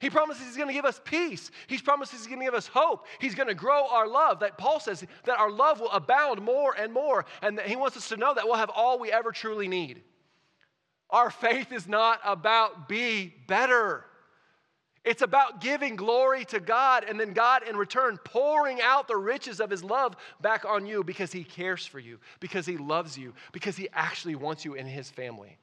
He 0.00 0.10
promises 0.10 0.46
he's 0.46 0.56
going 0.56 0.68
to 0.68 0.74
give 0.74 0.84
us 0.84 1.00
peace. 1.04 1.50
He 1.66 1.78
promises 1.78 2.20
he's 2.20 2.26
going 2.26 2.40
to 2.40 2.44
give 2.44 2.54
us 2.54 2.66
hope. 2.66 3.06
He's 3.20 3.34
going 3.34 3.48
to 3.48 3.54
grow 3.54 3.86
our 3.88 4.06
love. 4.08 4.40
That 4.40 4.58
Paul 4.58 4.80
says 4.80 5.04
that 5.24 5.38
our 5.38 5.50
love 5.50 5.80
will 5.80 5.90
abound 5.90 6.42
more 6.42 6.74
and 6.78 6.92
more. 6.92 7.24
And 7.42 7.58
that 7.58 7.66
he 7.66 7.76
wants 7.76 7.96
us 7.96 8.08
to 8.08 8.16
know 8.16 8.34
that 8.34 8.44
we'll 8.44 8.56
have 8.56 8.70
all 8.70 8.98
we 8.98 9.10
ever 9.12 9.32
truly 9.32 9.68
need. 9.68 10.02
Our 11.10 11.30
faith 11.30 11.72
is 11.72 11.86
not 11.86 12.20
about 12.24 12.88
be 12.88 13.34
better. 13.46 14.04
It's 15.04 15.22
about 15.22 15.60
giving 15.60 15.96
glory 15.96 16.46
to 16.46 16.60
God 16.60 17.04
and 17.06 17.20
then 17.20 17.34
God 17.34 17.68
in 17.68 17.76
return 17.76 18.18
pouring 18.24 18.80
out 18.80 19.06
the 19.06 19.16
riches 19.16 19.60
of 19.60 19.70
his 19.70 19.84
love 19.84 20.16
back 20.40 20.64
on 20.64 20.86
you 20.86 21.04
because 21.04 21.30
he 21.30 21.44
cares 21.44 21.86
for 21.86 21.98
you, 21.98 22.18
because 22.40 22.64
he 22.64 22.78
loves 22.78 23.16
you, 23.18 23.34
because 23.52 23.76
he 23.76 23.88
actually 23.92 24.34
wants 24.34 24.64
you 24.64 24.74
in 24.74 24.86
his 24.86 25.10
family. 25.10 25.58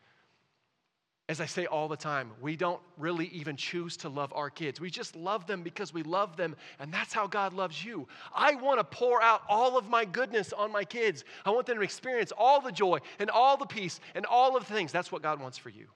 As 1.31 1.39
I 1.39 1.45
say 1.45 1.65
all 1.65 1.87
the 1.87 1.95
time, 1.95 2.31
we 2.41 2.57
don't 2.57 2.81
really 2.97 3.27
even 3.27 3.55
choose 3.55 3.95
to 3.95 4.09
love 4.09 4.33
our 4.35 4.49
kids. 4.49 4.81
We 4.81 4.89
just 4.89 5.15
love 5.15 5.47
them 5.47 5.63
because 5.63 5.93
we 5.93 6.03
love 6.03 6.35
them, 6.35 6.57
and 6.77 6.93
that's 6.93 7.13
how 7.13 7.25
God 7.25 7.53
loves 7.53 7.85
you. 7.85 8.05
I 8.35 8.55
want 8.55 8.81
to 8.81 8.83
pour 8.83 9.21
out 9.21 9.41
all 9.47 9.77
of 9.77 9.87
my 9.87 10.03
goodness 10.03 10.51
on 10.51 10.73
my 10.73 10.83
kids. 10.83 11.23
I 11.45 11.51
want 11.51 11.67
them 11.67 11.77
to 11.77 11.83
experience 11.83 12.33
all 12.37 12.59
the 12.59 12.73
joy 12.73 12.99
and 13.17 13.29
all 13.29 13.55
the 13.55 13.65
peace 13.65 14.01
and 14.13 14.25
all 14.25 14.57
of 14.57 14.67
the 14.67 14.73
things. 14.73 14.91
That's 14.91 15.09
what 15.09 15.21
God 15.21 15.39
wants 15.39 15.57
for 15.57 15.69
you. 15.69 15.87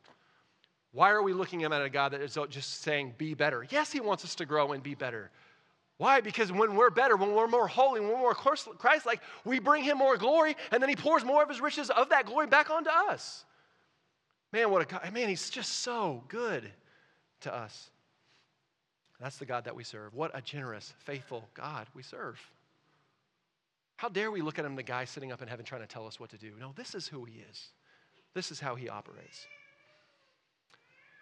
Why 0.93 1.11
are 1.11 1.21
we 1.21 1.33
looking 1.33 1.65
at 1.65 1.73
a 1.73 1.89
God 1.89 2.13
that 2.13 2.21
is 2.21 2.37
just 2.49 2.81
saying, 2.81 3.15
be 3.17 3.33
better? 3.33 3.67
Yes, 3.69 3.91
He 3.91 3.99
wants 3.99 4.23
us 4.23 4.35
to 4.35 4.45
grow 4.45 4.71
and 4.71 4.81
be 4.81 4.95
better. 4.95 5.31
Why? 5.97 6.21
Because 6.21 6.49
when 6.49 6.77
we're 6.77 6.91
better, 6.91 7.17
when 7.17 7.33
we're 7.33 7.49
more 7.49 7.67
holy, 7.67 7.99
when 7.99 8.07
we're 8.07 8.19
more 8.19 8.35
Christ 8.35 9.05
like, 9.05 9.19
we 9.43 9.59
bring 9.59 9.83
Him 9.83 9.97
more 9.97 10.15
glory, 10.15 10.55
and 10.71 10.81
then 10.81 10.89
He 10.89 10.95
pours 10.95 11.25
more 11.25 11.43
of 11.43 11.49
His 11.49 11.59
riches 11.59 11.89
of 11.89 12.07
that 12.07 12.25
glory 12.25 12.47
back 12.47 12.69
onto 12.69 12.89
us. 12.89 13.43
Man, 14.55 14.71
what 14.71 14.81
a 14.81 14.85
God. 14.85 15.11
Man, 15.11 15.27
he's 15.27 15.49
just 15.49 15.81
so 15.81 16.23
good 16.29 16.71
to 17.41 17.53
us. 17.53 17.89
That's 19.19 19.35
the 19.35 19.45
God 19.45 19.65
that 19.65 19.75
we 19.75 19.83
serve. 19.83 20.13
What 20.13 20.31
a 20.33 20.41
generous, 20.41 20.93
faithful 20.99 21.49
God 21.53 21.87
we 21.93 22.01
serve. 22.01 22.39
How 23.97 24.07
dare 24.07 24.31
we 24.31 24.41
look 24.41 24.57
at 24.57 24.63
him, 24.63 24.77
the 24.77 24.83
guy 24.83 25.03
sitting 25.03 25.33
up 25.33 25.41
in 25.41 25.49
heaven 25.49 25.65
trying 25.65 25.81
to 25.81 25.87
tell 25.87 26.07
us 26.07 26.21
what 26.21 26.29
to 26.29 26.37
do? 26.37 26.53
No, 26.57 26.71
this 26.77 26.95
is 26.95 27.05
who 27.05 27.25
he 27.25 27.43
is. 27.51 27.67
This 28.33 28.49
is 28.49 28.61
how 28.61 28.75
he 28.75 28.87
operates. 28.87 29.45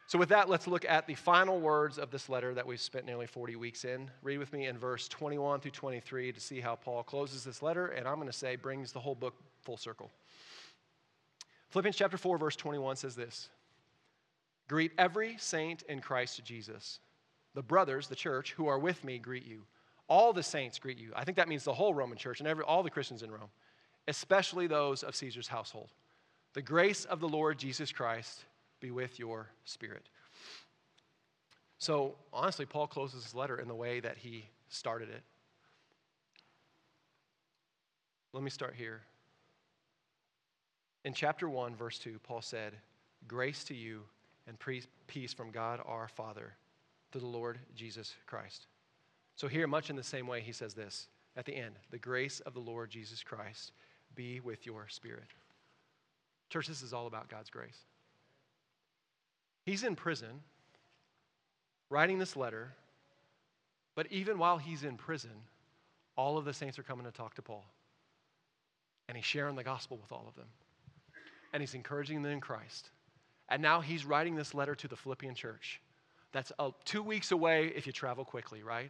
So, 0.05 0.19
with 0.19 0.29
that, 0.29 0.47
let's 0.47 0.67
look 0.67 0.86
at 0.88 1.07
the 1.07 1.15
final 1.15 1.59
words 1.59 1.97
of 1.97 2.11
this 2.11 2.29
letter 2.29 2.53
that 2.53 2.67
we've 2.67 2.79
spent 2.79 3.07
nearly 3.07 3.25
40 3.25 3.55
weeks 3.55 3.84
in. 3.84 4.11
Read 4.21 4.38
with 4.38 4.53
me 4.53 4.67
in 4.67 4.77
verse 4.77 5.07
21 5.07 5.59
through 5.59 5.71
23 5.71 6.34
to 6.34 6.39
see 6.39 6.59
how 6.59 6.75
Paul 6.75 7.01
closes 7.01 7.43
this 7.43 7.63
letter, 7.63 7.88
and 7.88 8.07
I'm 8.07 8.17
going 8.17 8.27
to 8.27 8.34
say 8.34 8.57
brings 8.57 8.91
the 8.91 8.99
whole 8.99 9.15
book 9.15 9.34
full 9.63 9.77
circle. 9.77 10.11
Philippians 11.74 11.95
chapter 11.95 12.17
4, 12.17 12.38
verse 12.38 12.55
21 12.55 12.97
says 12.97 13.15
this 13.15 13.49
Greet 14.67 14.91
every 14.99 15.36
saint 15.39 15.82
in 15.89 16.01
Christ 16.01 16.45
Jesus. 16.45 16.99
The 17.55 17.63
brothers, 17.63 18.07
the 18.07 18.15
church, 18.15 18.53
who 18.53 18.67
are 18.67 18.78
with 18.78 19.03
me, 19.03 19.17
greet 19.17 19.43
you. 19.43 19.63
All 20.07 20.34
the 20.34 20.43
saints 20.43 20.78
greet 20.78 20.99
you. 20.99 21.11
I 21.15 21.24
think 21.24 21.36
that 21.38 21.47
means 21.47 21.63
the 21.63 21.74
whole 21.74 21.95
Roman 21.95 22.15
church 22.15 22.41
and 22.41 22.47
every, 22.47 22.63
all 22.63 22.84
the 22.84 22.91
Christians 22.91 23.24
in 23.24 23.32
Rome, 23.32 23.49
especially 24.07 24.67
those 24.67 25.01
of 25.01 25.15
Caesar's 25.15 25.47
household. 25.47 25.89
The 26.53 26.61
grace 26.61 27.05
of 27.05 27.19
the 27.19 27.28
Lord 27.28 27.57
Jesus 27.57 27.91
Christ 27.91 28.45
be 28.80 28.91
with 28.91 29.17
your 29.17 29.49
spirit. 29.65 30.09
So, 31.80 32.13
honestly, 32.32 32.67
Paul 32.67 32.86
closes 32.86 33.24
his 33.24 33.34
letter 33.34 33.59
in 33.59 33.67
the 33.67 33.74
way 33.74 33.99
that 33.99 34.17
he 34.17 34.45
started 34.69 35.09
it. 35.09 35.24
Let 38.32 38.43
me 38.43 38.51
start 38.51 38.76
here. 38.78 39.01
In 41.06 41.14
chapter 41.14 41.49
1, 41.49 41.76
verse 41.76 41.99
2, 41.99 42.20
Paul 42.24 42.41
said, 42.41 42.74
Grace 43.28 43.64
to 43.66 43.74
you 43.74 44.04
and 44.47 44.58
peace 45.08 45.34
from 45.34 45.51
God 45.51 45.82
our 45.86 46.08
Father, 46.08 46.54
to 47.12 47.20
the 47.20 47.26
Lord 47.26 47.60
Jesus 47.76 48.16
Christ. 48.26 48.68
So, 49.36 49.47
here, 49.47 49.68
much 49.68 49.89
in 49.89 49.95
the 49.95 50.04
same 50.04 50.28
way, 50.28 50.41
he 50.41 50.51
says 50.51 50.74
this 50.74 51.08
at 51.36 51.45
the 51.45 51.56
end 51.56 51.76
The 51.91 51.97
grace 51.97 52.39
of 52.41 52.54
the 52.54 52.60
Lord 52.60 52.89
Jesus 52.89 53.24
Christ 53.24 53.72
be 54.16 54.39
with 54.39 54.66
your 54.66 54.88
spirit. 54.88 55.28
Church, 56.49 56.68
this 56.68 56.84
is 56.84 56.93
all 56.93 57.08
about 57.08 57.30
God's 57.30 57.49
grace. 57.49 57.80
He's 59.66 59.84
in 59.84 59.95
prison, 59.95 60.41
writing 61.89 62.20
this 62.20 62.36
letter, 62.36 62.74
but 63.95 64.08
even 64.12 64.38
while 64.38 64.58
he's 64.58 64.84
in 64.84 64.97
prison, 64.97 65.32
all 66.16 66.38
of 66.38 66.45
the 66.45 66.54
saints 66.54 66.78
are 66.78 66.84
coming 66.84 67.06
to 67.06 67.12
talk 67.12 67.36
to 67.36 67.41
Paul. 67.41 67.66
And 69.08 69.18
he's 69.18 69.26
sharing 69.26 69.56
the 69.56 69.64
gospel 69.64 69.97
with 69.97 70.12
all 70.12 70.26
of 70.28 70.36
them. 70.36 70.47
And 71.54 71.62
he's 71.62 71.76
encouraging 71.76 72.22
them 72.24 72.32
in 72.32 72.41
Christ. 72.41 72.89
And 73.49 73.62
now 73.62 73.82
he's 73.82 74.06
writing 74.06 74.36
this 74.36 74.54
letter 74.54 74.76
to 74.76 74.88
the 74.88 74.95
Philippian 74.95 75.36
church. 75.36 75.80
That's 76.32 76.51
uh, 76.58 76.72
two 76.84 77.04
weeks 77.04 77.32
away 77.32 77.72
if 77.76 77.86
you 77.86 77.93
travel 77.93 78.26
quickly, 78.26 78.64
right? 78.64 78.89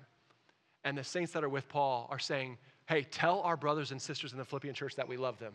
And 0.86 0.97
the 0.97 1.03
saints 1.03 1.34
that 1.34 1.43
are 1.43 1.49
with 1.49 1.68
Paul 1.68 2.07
are 2.09 2.20
saying, 2.20 2.57
hey, 2.88 3.03
tell 3.03 3.41
our 3.41 3.57
brothers 3.57 3.91
and 3.91 4.01
sisters 4.01 4.32
in 4.32 4.38
the 4.38 4.45
Philippian 4.45 4.74
church 4.74 4.95
that 4.95 5.07
we 5.07 5.18
love 5.18 5.39
them, 5.39 5.53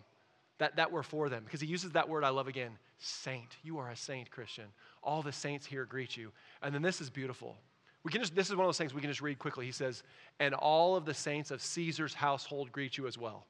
that, 0.59 0.77
that 0.77 0.93
we're 0.93 1.03
for 1.03 1.29
them. 1.29 1.45
Because 1.45 1.61
he 1.61 1.67
uses 1.67 1.93
that 1.93 2.09
word 2.09 2.25
I 2.25 2.29
love 2.31 2.49
again 2.49 2.73
saint. 2.99 3.57
You 3.63 3.79
are 3.79 3.91
a 3.91 3.97
saint, 3.97 4.31
Christian. 4.31 4.65
All 5.03 5.23
the 5.23 5.33
saints 5.33 5.65
here 5.65 5.85
greet 5.85 6.17
you. 6.17 6.33
And 6.63 6.75
then 6.75 6.83
this 6.83 7.01
is 7.01 7.09
beautiful. 7.11 7.57
We 8.05 8.11
can 8.11 8.21
just, 8.21 8.35
this 8.35 8.49
is 8.49 8.57
one 8.57 8.65
of 8.65 8.69
those 8.69 8.79
things 8.79 8.95
we 8.95 9.01
can 9.01 9.11
just 9.11 9.23
read 9.23 9.39
quickly. 9.39 9.67
He 9.67 9.73
says, 9.73 10.03
and 10.41 10.55
all 10.55 10.97
of 10.97 11.05
the 11.05 11.15
saints 11.15 11.51
of 11.51 11.63
Caesar's 11.63 12.15
household 12.15 12.73
greet 12.73 12.99
you 12.99 13.07
as 13.07 13.17
well. 13.17 13.47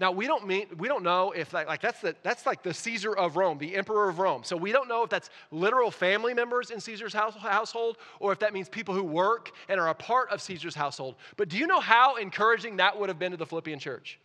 Now 0.00 0.10
we 0.10 0.26
don't 0.26 0.46
mean 0.46 0.66
we 0.78 0.88
don't 0.88 1.04
know 1.04 1.30
if 1.32 1.50
that, 1.50 1.68
like 1.68 1.80
that's 1.80 2.00
the 2.00 2.16
that's 2.22 2.46
like 2.46 2.62
the 2.62 2.74
Caesar 2.74 3.16
of 3.16 3.36
Rome, 3.36 3.58
the 3.58 3.76
emperor 3.76 4.08
of 4.08 4.18
Rome. 4.18 4.42
So 4.42 4.56
we 4.56 4.72
don't 4.72 4.88
know 4.88 5.04
if 5.04 5.10
that's 5.10 5.30
literal 5.52 5.90
family 5.90 6.34
members 6.34 6.70
in 6.70 6.80
Caesar's 6.80 7.14
house, 7.14 7.34
household 7.36 7.98
or 8.18 8.32
if 8.32 8.40
that 8.40 8.52
means 8.52 8.68
people 8.68 8.94
who 8.94 9.04
work 9.04 9.52
and 9.68 9.78
are 9.78 9.88
a 9.88 9.94
part 9.94 10.30
of 10.30 10.42
Caesar's 10.42 10.74
household. 10.74 11.14
But 11.36 11.48
do 11.48 11.56
you 11.56 11.66
know 11.66 11.80
how 11.80 12.16
encouraging 12.16 12.76
that 12.78 12.98
would 12.98 13.08
have 13.08 13.18
been 13.18 13.30
to 13.30 13.36
the 13.36 13.46
Philippian 13.46 13.78
church? 13.78 14.18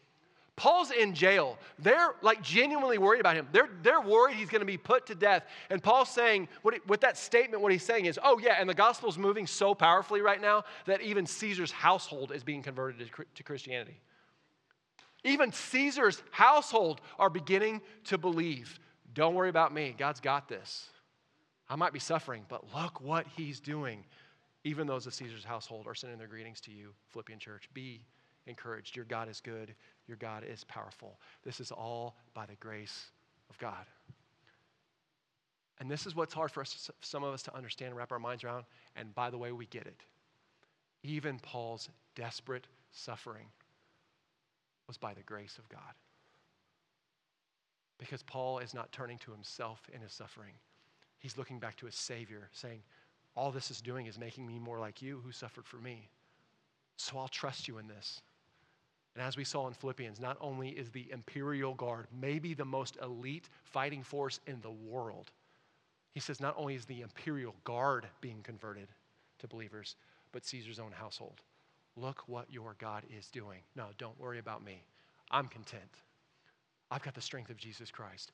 Paul's 0.60 0.92
in 0.92 1.14
jail. 1.14 1.58
They're 1.78 2.16
like 2.22 2.42
genuinely 2.42 2.98
worried 2.98 3.22
about 3.22 3.38
him. 3.38 3.48
They're, 3.54 3.70
they're 3.82 4.02
worried 4.02 4.36
he's 4.36 4.50
going 4.50 4.60
to 4.60 4.66
be 4.66 4.76
put 4.76 5.06
to 5.06 5.16
death. 5.16 5.46
And 5.70 5.82
Paul's 5.82 6.10
saying, 6.10 6.50
what 6.64 6.74
he, 6.74 6.82
with 6.86 7.00
that 7.00 7.18
statement, 7.18 7.64
what 7.64 7.72
he's 7.72 7.86
saying 7.86 8.08
is, 8.08 8.20
oh, 8.22 8.40
yeah, 8.40 8.58
and 8.60 8.70
the 8.70 8.74
gospel's 8.74 9.18
moving 9.18 9.48
so 9.48 9.74
powerfully 9.74 10.20
right 10.20 10.42
now 10.42 10.66
that 10.86 11.02
even 11.02 11.26
Caesar's 11.26 11.72
household 11.72 12.34
is 12.34 12.44
being 12.44 12.62
converted 12.62 13.00
to, 13.00 13.26
to 13.36 13.44
Christianity. 13.44 14.02
Even 15.24 15.52
Caesar's 15.52 16.22
household 16.32 17.02
are 17.18 17.30
beginning 17.30 17.82
to 18.06 18.18
believe. 18.18 18.80
Don't 19.14 19.36
worry 19.36 19.50
about 19.50 19.74
me. 19.74 19.96
God's 19.98 20.20
got 20.20 20.48
this. 20.48 20.88
I 21.68 21.76
might 21.76 21.94
be 21.94 22.00
suffering, 22.00 22.46
but 22.48 22.64
look 22.76 23.02
what 23.02 23.28
he's 23.36 23.60
doing. 23.60 24.06
Even 24.64 24.88
those 24.88 25.08
of 25.08 25.14
Caesar's 25.14 25.44
household 25.44 25.88
are 25.88 25.96
sending 25.96 26.18
their 26.18 26.28
greetings 26.28 26.62
to 26.62 26.72
you, 26.72 26.94
Philippian 27.10 27.40
church. 27.40 27.70
Be 27.74 28.02
encouraged. 28.48 28.96
Your 28.96 29.06
God 29.06 29.30
is 29.30 29.40
good. 29.40 29.76
Your 30.08 30.18
God 30.18 30.44
is 30.44 30.64
powerful. 30.64 31.20
This 31.44 31.60
is 31.60 31.72
all 31.72 32.16
by 32.34 32.46
the 32.46 32.56
grace 32.56 33.12
of 33.50 33.58
God. 33.58 33.86
And 35.80 35.90
this 35.90 36.06
is 36.06 36.16
what's 36.16 36.34
hard 36.34 36.52
for 36.52 36.62
us, 36.62 36.90
some 37.02 37.24
of 37.24 37.34
us 37.34 37.44
to 37.44 37.56
understand 37.56 37.96
wrap 37.96 38.12
our 38.12 38.20
minds 38.20 38.44
around. 38.44 38.66
And 38.96 39.14
by 39.16 39.30
the 39.30 39.38
way, 39.38 39.52
we 39.52 39.66
get 39.68 39.86
it. 39.86 40.02
Even 41.04 41.40
Paul's 41.40 41.90
desperate 42.16 42.68
suffering 42.92 43.46
was 44.90 44.98
by 44.98 45.14
the 45.14 45.22
grace 45.22 45.58
of 45.60 45.70
God. 45.70 45.94
Because 48.00 48.24
Paul 48.24 48.58
is 48.58 48.74
not 48.74 48.92
turning 48.92 49.20
to 49.20 49.32
himself 49.32 49.88
in 49.94 50.02
his 50.02 50.12
suffering, 50.12 50.54
he's 51.20 51.38
looking 51.38 51.60
back 51.60 51.78
to 51.78 51.86
his 51.86 51.96
Savior, 51.96 52.50
saying, 52.52 52.82
All 53.36 53.52
this 53.52 53.70
is 53.70 53.82
doing 53.82 54.08
is 54.08 54.18
making 54.18 54.48
me 54.48 54.58
more 54.58 54.80
like 54.80 55.02
you 55.02 55.22
who 55.24 55.32
suffered 55.32 55.68
for 55.68 55.78
me. 55.78 56.10
So 56.98 57.20
I'll 57.20 57.28
trust 57.28 57.68
you 57.68 57.78
in 57.78 57.88
this. 57.88 58.22
And 59.16 59.24
as 59.24 59.38
we 59.38 59.44
saw 59.44 59.68
in 59.68 59.74
Philippians, 59.74 60.20
not 60.20 60.38
only 60.42 60.70
is 60.70 60.90
the 60.90 61.08
imperial 61.12 61.76
guard 61.76 62.08
maybe 62.20 62.56
the 62.56 62.66
most 62.66 62.98
elite 63.02 63.48
fighting 63.64 64.02
force 64.02 64.40
in 64.48 64.60
the 64.62 64.72
world, 64.72 65.32
he 66.12 66.20
says 66.20 66.40
not 66.40 66.56
only 66.58 66.74
is 66.74 66.86
the 66.86 67.02
imperial 67.02 67.56
guard 67.64 68.08
being 68.22 68.42
converted 68.42 68.88
to 69.38 69.48
believers, 69.48 69.96
but 70.32 70.46
Caesar's 70.46 70.80
own 70.80 70.92
household. 70.92 71.42
Look 71.96 72.24
what 72.28 72.52
your 72.52 72.76
God 72.80 73.04
is 73.18 73.28
doing. 73.28 73.60
No, 73.76 73.88
don't 73.98 74.20
worry 74.20 74.40
about 74.40 74.64
me. 74.64 74.84
I'm 75.32 75.48
content. 75.48 76.02
I've 76.92 77.04
got 77.04 77.14
the 77.14 77.22
strength 77.22 77.50
of 77.50 77.58
Jesus 77.58 77.92
Christ. 77.92 78.32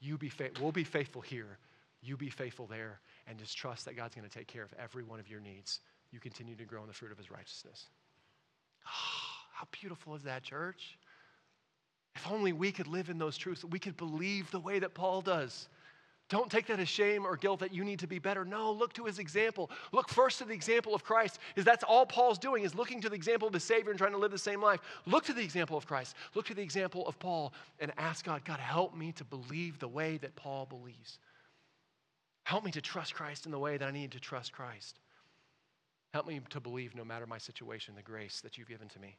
You 0.00 0.16
be 0.16 0.28
fa- 0.28 0.50
we'll 0.60 0.72
be 0.72 0.84
faithful 0.84 1.20
here. 1.20 1.58
You 2.00 2.16
be 2.16 2.30
faithful 2.30 2.66
there, 2.66 3.00
and 3.26 3.38
just 3.38 3.56
trust 3.56 3.84
that 3.86 3.96
God's 3.96 4.14
going 4.14 4.28
to 4.28 4.34
take 4.34 4.46
care 4.46 4.62
of 4.62 4.72
every 4.78 5.02
one 5.02 5.18
of 5.18 5.28
your 5.28 5.40
needs. 5.40 5.80
You 6.12 6.20
continue 6.20 6.54
to 6.56 6.64
grow 6.64 6.82
in 6.82 6.86
the 6.86 6.94
fruit 6.94 7.10
of 7.10 7.18
His 7.18 7.30
righteousness. 7.30 7.86
Oh, 8.86 8.88
how 9.52 9.66
beautiful 9.80 10.14
is 10.14 10.22
that, 10.22 10.44
church? 10.44 10.96
If 12.14 12.30
only 12.30 12.52
we 12.52 12.72
could 12.72 12.86
live 12.86 13.10
in 13.10 13.18
those 13.18 13.36
truths, 13.36 13.64
we 13.64 13.78
could 13.78 13.96
believe 13.96 14.50
the 14.50 14.60
way 14.60 14.78
that 14.78 14.94
Paul 14.94 15.20
does. 15.20 15.68
Don't 16.28 16.50
take 16.50 16.66
that 16.66 16.78
as 16.78 16.88
shame 16.88 17.24
or 17.24 17.36
guilt 17.36 17.60
that 17.60 17.72
you 17.72 17.84
need 17.84 18.00
to 18.00 18.06
be 18.06 18.18
better. 18.18 18.44
No, 18.44 18.70
look 18.70 18.92
to 18.94 19.06
his 19.06 19.18
example. 19.18 19.70
Look 19.92 20.10
first 20.10 20.38
to 20.38 20.44
the 20.44 20.52
example 20.52 20.94
of 20.94 21.02
Christ. 21.02 21.38
Is 21.56 21.64
that's 21.64 21.84
all 21.84 22.04
Paul's 22.04 22.38
doing 22.38 22.64
is 22.64 22.74
looking 22.74 23.00
to 23.00 23.08
the 23.08 23.14
example 23.14 23.48
of 23.48 23.54
the 23.54 23.60
Savior 23.60 23.90
and 23.90 23.98
trying 23.98 24.12
to 24.12 24.18
live 24.18 24.30
the 24.30 24.38
same 24.38 24.60
life. 24.60 24.80
Look 25.06 25.24
to 25.24 25.32
the 25.32 25.42
example 25.42 25.78
of 25.78 25.86
Christ. 25.86 26.14
Look 26.34 26.46
to 26.46 26.54
the 26.54 26.62
example 26.62 27.06
of 27.08 27.18
Paul 27.18 27.54
and 27.80 27.92
ask 27.96 28.26
God, 28.26 28.44
God, 28.44 28.60
help 28.60 28.94
me 28.94 29.12
to 29.12 29.24
believe 29.24 29.78
the 29.78 29.88
way 29.88 30.18
that 30.18 30.36
Paul 30.36 30.66
believes. 30.66 31.18
Help 32.44 32.62
me 32.62 32.72
to 32.72 32.82
trust 32.82 33.14
Christ 33.14 33.46
in 33.46 33.52
the 33.52 33.58
way 33.58 33.78
that 33.78 33.88
I 33.88 33.90
need 33.90 34.12
to 34.12 34.20
trust 34.20 34.52
Christ. 34.52 34.98
Help 36.12 36.26
me 36.26 36.40
to 36.50 36.60
believe, 36.60 36.94
no 36.94 37.04
matter 37.04 37.26
my 37.26 37.38
situation, 37.38 37.94
the 37.94 38.02
grace 38.02 38.42
that 38.42 38.58
you've 38.58 38.68
given 38.68 38.88
to 38.88 38.98
me. 38.98 39.16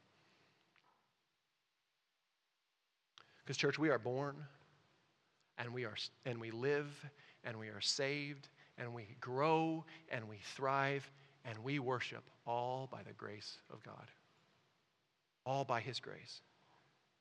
Because, 3.43 3.57
church, 3.57 3.79
we 3.79 3.89
are 3.89 3.99
born 3.99 4.35
and 5.59 5.73
we, 5.73 5.85
are, 5.85 5.95
and 6.25 6.39
we 6.39 6.51
live 6.51 6.87
and 7.43 7.59
we 7.59 7.67
are 7.67 7.81
saved 7.81 8.47
and 8.77 8.93
we 8.93 9.15
grow 9.19 9.83
and 10.11 10.27
we 10.27 10.37
thrive 10.55 11.09
and 11.45 11.57
we 11.63 11.79
worship 11.79 12.23
all 12.47 12.87
by 12.91 13.03
the 13.03 13.13
grace 13.13 13.57
of 13.71 13.83
God. 13.83 14.07
All 15.45 15.63
by 15.65 15.81
His 15.81 15.99
grace. 15.99 16.41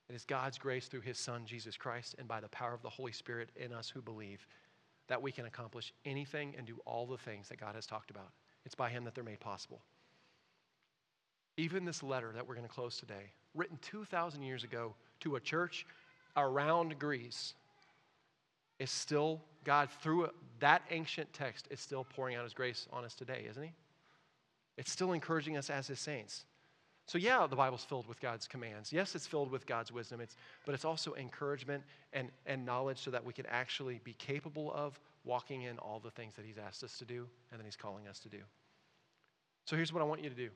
It 0.09 0.15
is 0.15 0.25
God's 0.25 0.59
grace 0.59 0.87
through 0.87 1.03
His 1.03 1.19
Son, 1.19 1.43
Jesus 1.45 1.77
Christ, 1.77 2.15
and 2.19 2.27
by 2.27 2.41
the 2.41 2.49
power 2.49 2.73
of 2.73 2.83
the 2.83 2.89
Holy 2.89 3.13
Spirit 3.13 3.51
in 3.57 3.73
us 3.73 3.91
who 3.91 4.01
believe 4.01 4.47
that 5.09 5.21
we 5.21 5.33
can 5.33 5.47
accomplish 5.47 5.93
anything 6.05 6.55
and 6.57 6.67
do 6.67 6.79
all 6.87 7.07
the 7.07 7.19
things 7.19 7.49
that 7.49 7.61
God 7.61 7.75
has 7.75 7.87
talked 7.87 8.11
about. 8.11 8.31
It's 8.65 8.75
by 8.75 8.89
Him 8.89 9.05
that 9.05 9.15
they're 9.15 9.25
made 9.25 9.41
possible. 9.41 9.81
Even 11.57 11.85
this 11.85 12.03
letter 12.03 12.33
that 12.35 12.47
we're 12.47 12.55
going 12.55 12.67
to 12.67 12.73
close 12.73 12.99
today, 12.99 13.33
written 13.55 13.79
2,000 13.83 14.43
years 14.43 14.65
ago 14.65 14.95
to 15.21 15.37
a 15.37 15.41
church 15.41 15.87
around 16.37 16.99
Greece, 16.99 17.55
is 18.79 18.91
still, 18.91 19.41
God, 19.65 19.89
through 20.03 20.31
that 20.61 20.83
ancient 20.91 21.33
text, 21.33 21.67
is 21.71 21.81
still 21.81 22.05
pouring 22.05 22.37
out 22.37 22.45
His 22.45 22.55
grace 22.55 22.87
on 22.93 23.05
us 23.05 23.15
today, 23.15 23.47
isn't 23.49 23.63
He? 23.63 23.73
It's 24.77 24.91
still 24.91 25.13
encouraging 25.13 25.57
us 25.57 25.71
as 25.71 25.89
His 25.89 25.99
saints. 25.99 26.45
So, 27.07 27.17
yeah, 27.17 27.47
the 27.47 27.57
Bible's 27.57 27.85
filled 27.85 28.07
with 28.07 28.21
God's 28.21 28.47
commands. 28.47 28.93
Yes, 28.93 29.15
it's 29.15 29.27
filled 29.27 29.51
with 29.51 29.67
God's 29.67 29.91
wisdom, 29.91 30.21
it's, 30.21 30.37
but 30.67 30.75
it's 30.75 30.85
also 30.85 31.15
encouragement 31.15 31.83
and, 32.13 32.29
and 32.45 32.67
knowledge 32.67 32.99
so 32.99 33.11
that 33.11 33.25
we 33.25 33.33
can 33.33 33.47
actually 33.47 34.01
be 34.05 34.13
capable 34.15 34.73
of 34.75 35.01
walking 35.25 35.63
in 35.63 35.79
all 35.79 36.01
the 36.01 36.11
things 36.11 36.35
that 36.35 36.45
He's 36.45 36.59
asked 36.59 36.85
us 36.85 36.99
to 36.99 37.05
do 37.05 37.27
and 37.51 37.59
that 37.59 37.65
He's 37.65 37.77
calling 37.77 38.07
us 38.07 38.19
to 38.21 38.29
do. 38.29 38.39
So, 39.65 39.75
here's 39.75 39.93
what 39.93 40.03
I 40.03 40.05
want 40.05 40.23
you 40.23 40.29
to 40.29 40.37
do 40.37 40.51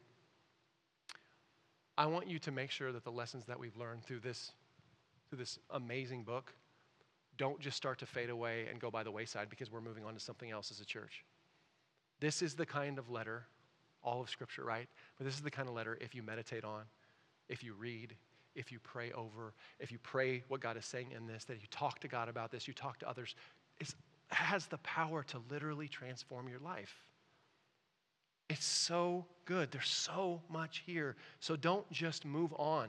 I 1.96 2.06
want 2.06 2.28
you 2.28 2.38
to 2.40 2.52
make 2.52 2.70
sure 2.70 2.92
that 2.92 3.04
the 3.04 3.10
lessons 3.10 3.44
that 3.46 3.58
we've 3.58 3.76
learned 3.76 4.04
through 4.04 4.20
this, 4.20 4.52
through 5.28 5.38
this 5.38 5.58
amazing 5.70 6.22
book 6.22 6.52
don't 7.38 7.60
just 7.60 7.76
start 7.76 7.98
to 8.00 8.06
fade 8.06 8.30
away 8.30 8.66
and 8.70 8.80
go 8.80 8.90
by 8.90 9.02
the 9.02 9.10
wayside 9.10 9.48
because 9.48 9.70
we're 9.70 9.80
moving 9.80 10.04
on 10.04 10.14
to 10.14 10.20
something 10.20 10.50
else 10.50 10.70
as 10.70 10.80
a 10.80 10.84
church. 10.84 11.24
This 12.20 12.42
is 12.42 12.54
the 12.54 12.66
kind 12.66 12.98
of 12.98 13.10
letter 13.10 13.44
all 14.02 14.20
of 14.20 14.30
Scripture, 14.30 14.64
right? 14.64 14.88
But 15.18 15.26
this 15.26 15.34
is 15.34 15.42
the 15.42 15.50
kind 15.50 15.68
of 15.68 15.74
letter 15.74 15.98
if 16.00 16.14
you 16.14 16.22
meditate 16.22 16.64
on, 16.64 16.82
if 17.48 17.62
you 17.62 17.74
read, 17.74 18.14
if 18.54 18.70
you 18.70 18.78
pray 18.80 19.12
over, 19.12 19.54
if 19.78 19.90
you 19.90 19.98
pray 19.98 20.42
what 20.48 20.60
God 20.60 20.76
is 20.76 20.84
saying 20.84 21.12
in 21.16 21.26
this, 21.26 21.44
that 21.44 21.54
you 21.54 21.68
talk 21.70 22.00
to 22.00 22.08
God 22.08 22.28
about 22.28 22.50
this, 22.50 22.68
you 22.68 22.74
talk 22.74 22.98
to 22.98 23.08
others, 23.08 23.34
it 23.78 23.94
has 24.28 24.66
the 24.66 24.78
power 24.78 25.22
to 25.24 25.40
literally 25.50 25.88
transform 25.88 26.48
your 26.48 26.58
life. 26.60 26.94
It's 28.50 28.66
so 28.66 29.24
good. 29.46 29.70
There's 29.70 29.88
so 29.88 30.42
much 30.50 30.82
here. 30.84 31.16
So 31.40 31.56
don't 31.56 31.90
just 31.90 32.24
move 32.24 32.52
on, 32.58 32.88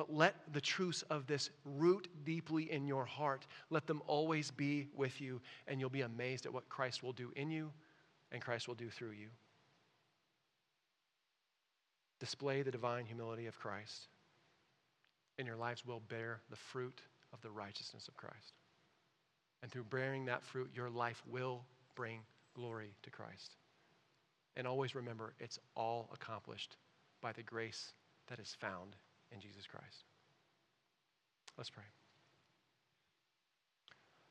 but 0.00 0.10
let 0.10 0.34
the 0.54 0.62
truths 0.62 1.02
of 1.10 1.26
this 1.26 1.50
root 1.76 2.08
deeply 2.24 2.72
in 2.72 2.86
your 2.86 3.04
heart. 3.04 3.46
Let 3.68 3.86
them 3.86 4.00
always 4.06 4.50
be 4.50 4.88
with 4.96 5.20
you, 5.20 5.42
and 5.68 5.78
you'll 5.78 5.90
be 5.90 6.00
amazed 6.00 6.46
at 6.46 6.54
what 6.54 6.70
Christ 6.70 7.02
will 7.02 7.12
do 7.12 7.30
in 7.36 7.50
you 7.50 7.70
and 8.32 8.40
Christ 8.40 8.66
will 8.66 8.76
do 8.76 8.88
through 8.88 9.10
you 9.10 9.26
display 12.18 12.62
the 12.62 12.70
divine 12.70 13.04
humility 13.04 13.44
of 13.46 13.58
Christ, 13.58 14.08
and 15.38 15.46
your 15.46 15.56
lives 15.56 15.84
will 15.84 16.00
bear 16.08 16.40
the 16.48 16.56
fruit 16.56 17.02
of 17.34 17.42
the 17.42 17.50
righteousness 17.50 18.08
of 18.08 18.16
Christ. 18.16 18.54
And 19.62 19.70
through 19.70 19.84
bearing 19.84 20.24
that 20.24 20.42
fruit, 20.42 20.70
your 20.74 20.88
life 20.88 21.22
will 21.28 21.62
bring 21.94 22.20
glory 22.54 22.94
to 23.02 23.10
Christ. 23.10 23.56
And 24.56 24.66
always 24.66 24.94
remember, 24.94 25.34
it's 25.38 25.58
all 25.76 26.08
accomplished 26.14 26.78
by 27.20 27.32
the 27.32 27.42
grace 27.42 27.92
that 28.28 28.38
is 28.38 28.56
found 28.58 28.96
in 29.32 29.40
Jesus 29.40 29.66
Christ. 29.66 30.04
Let's 31.56 31.70
pray. 31.70 31.84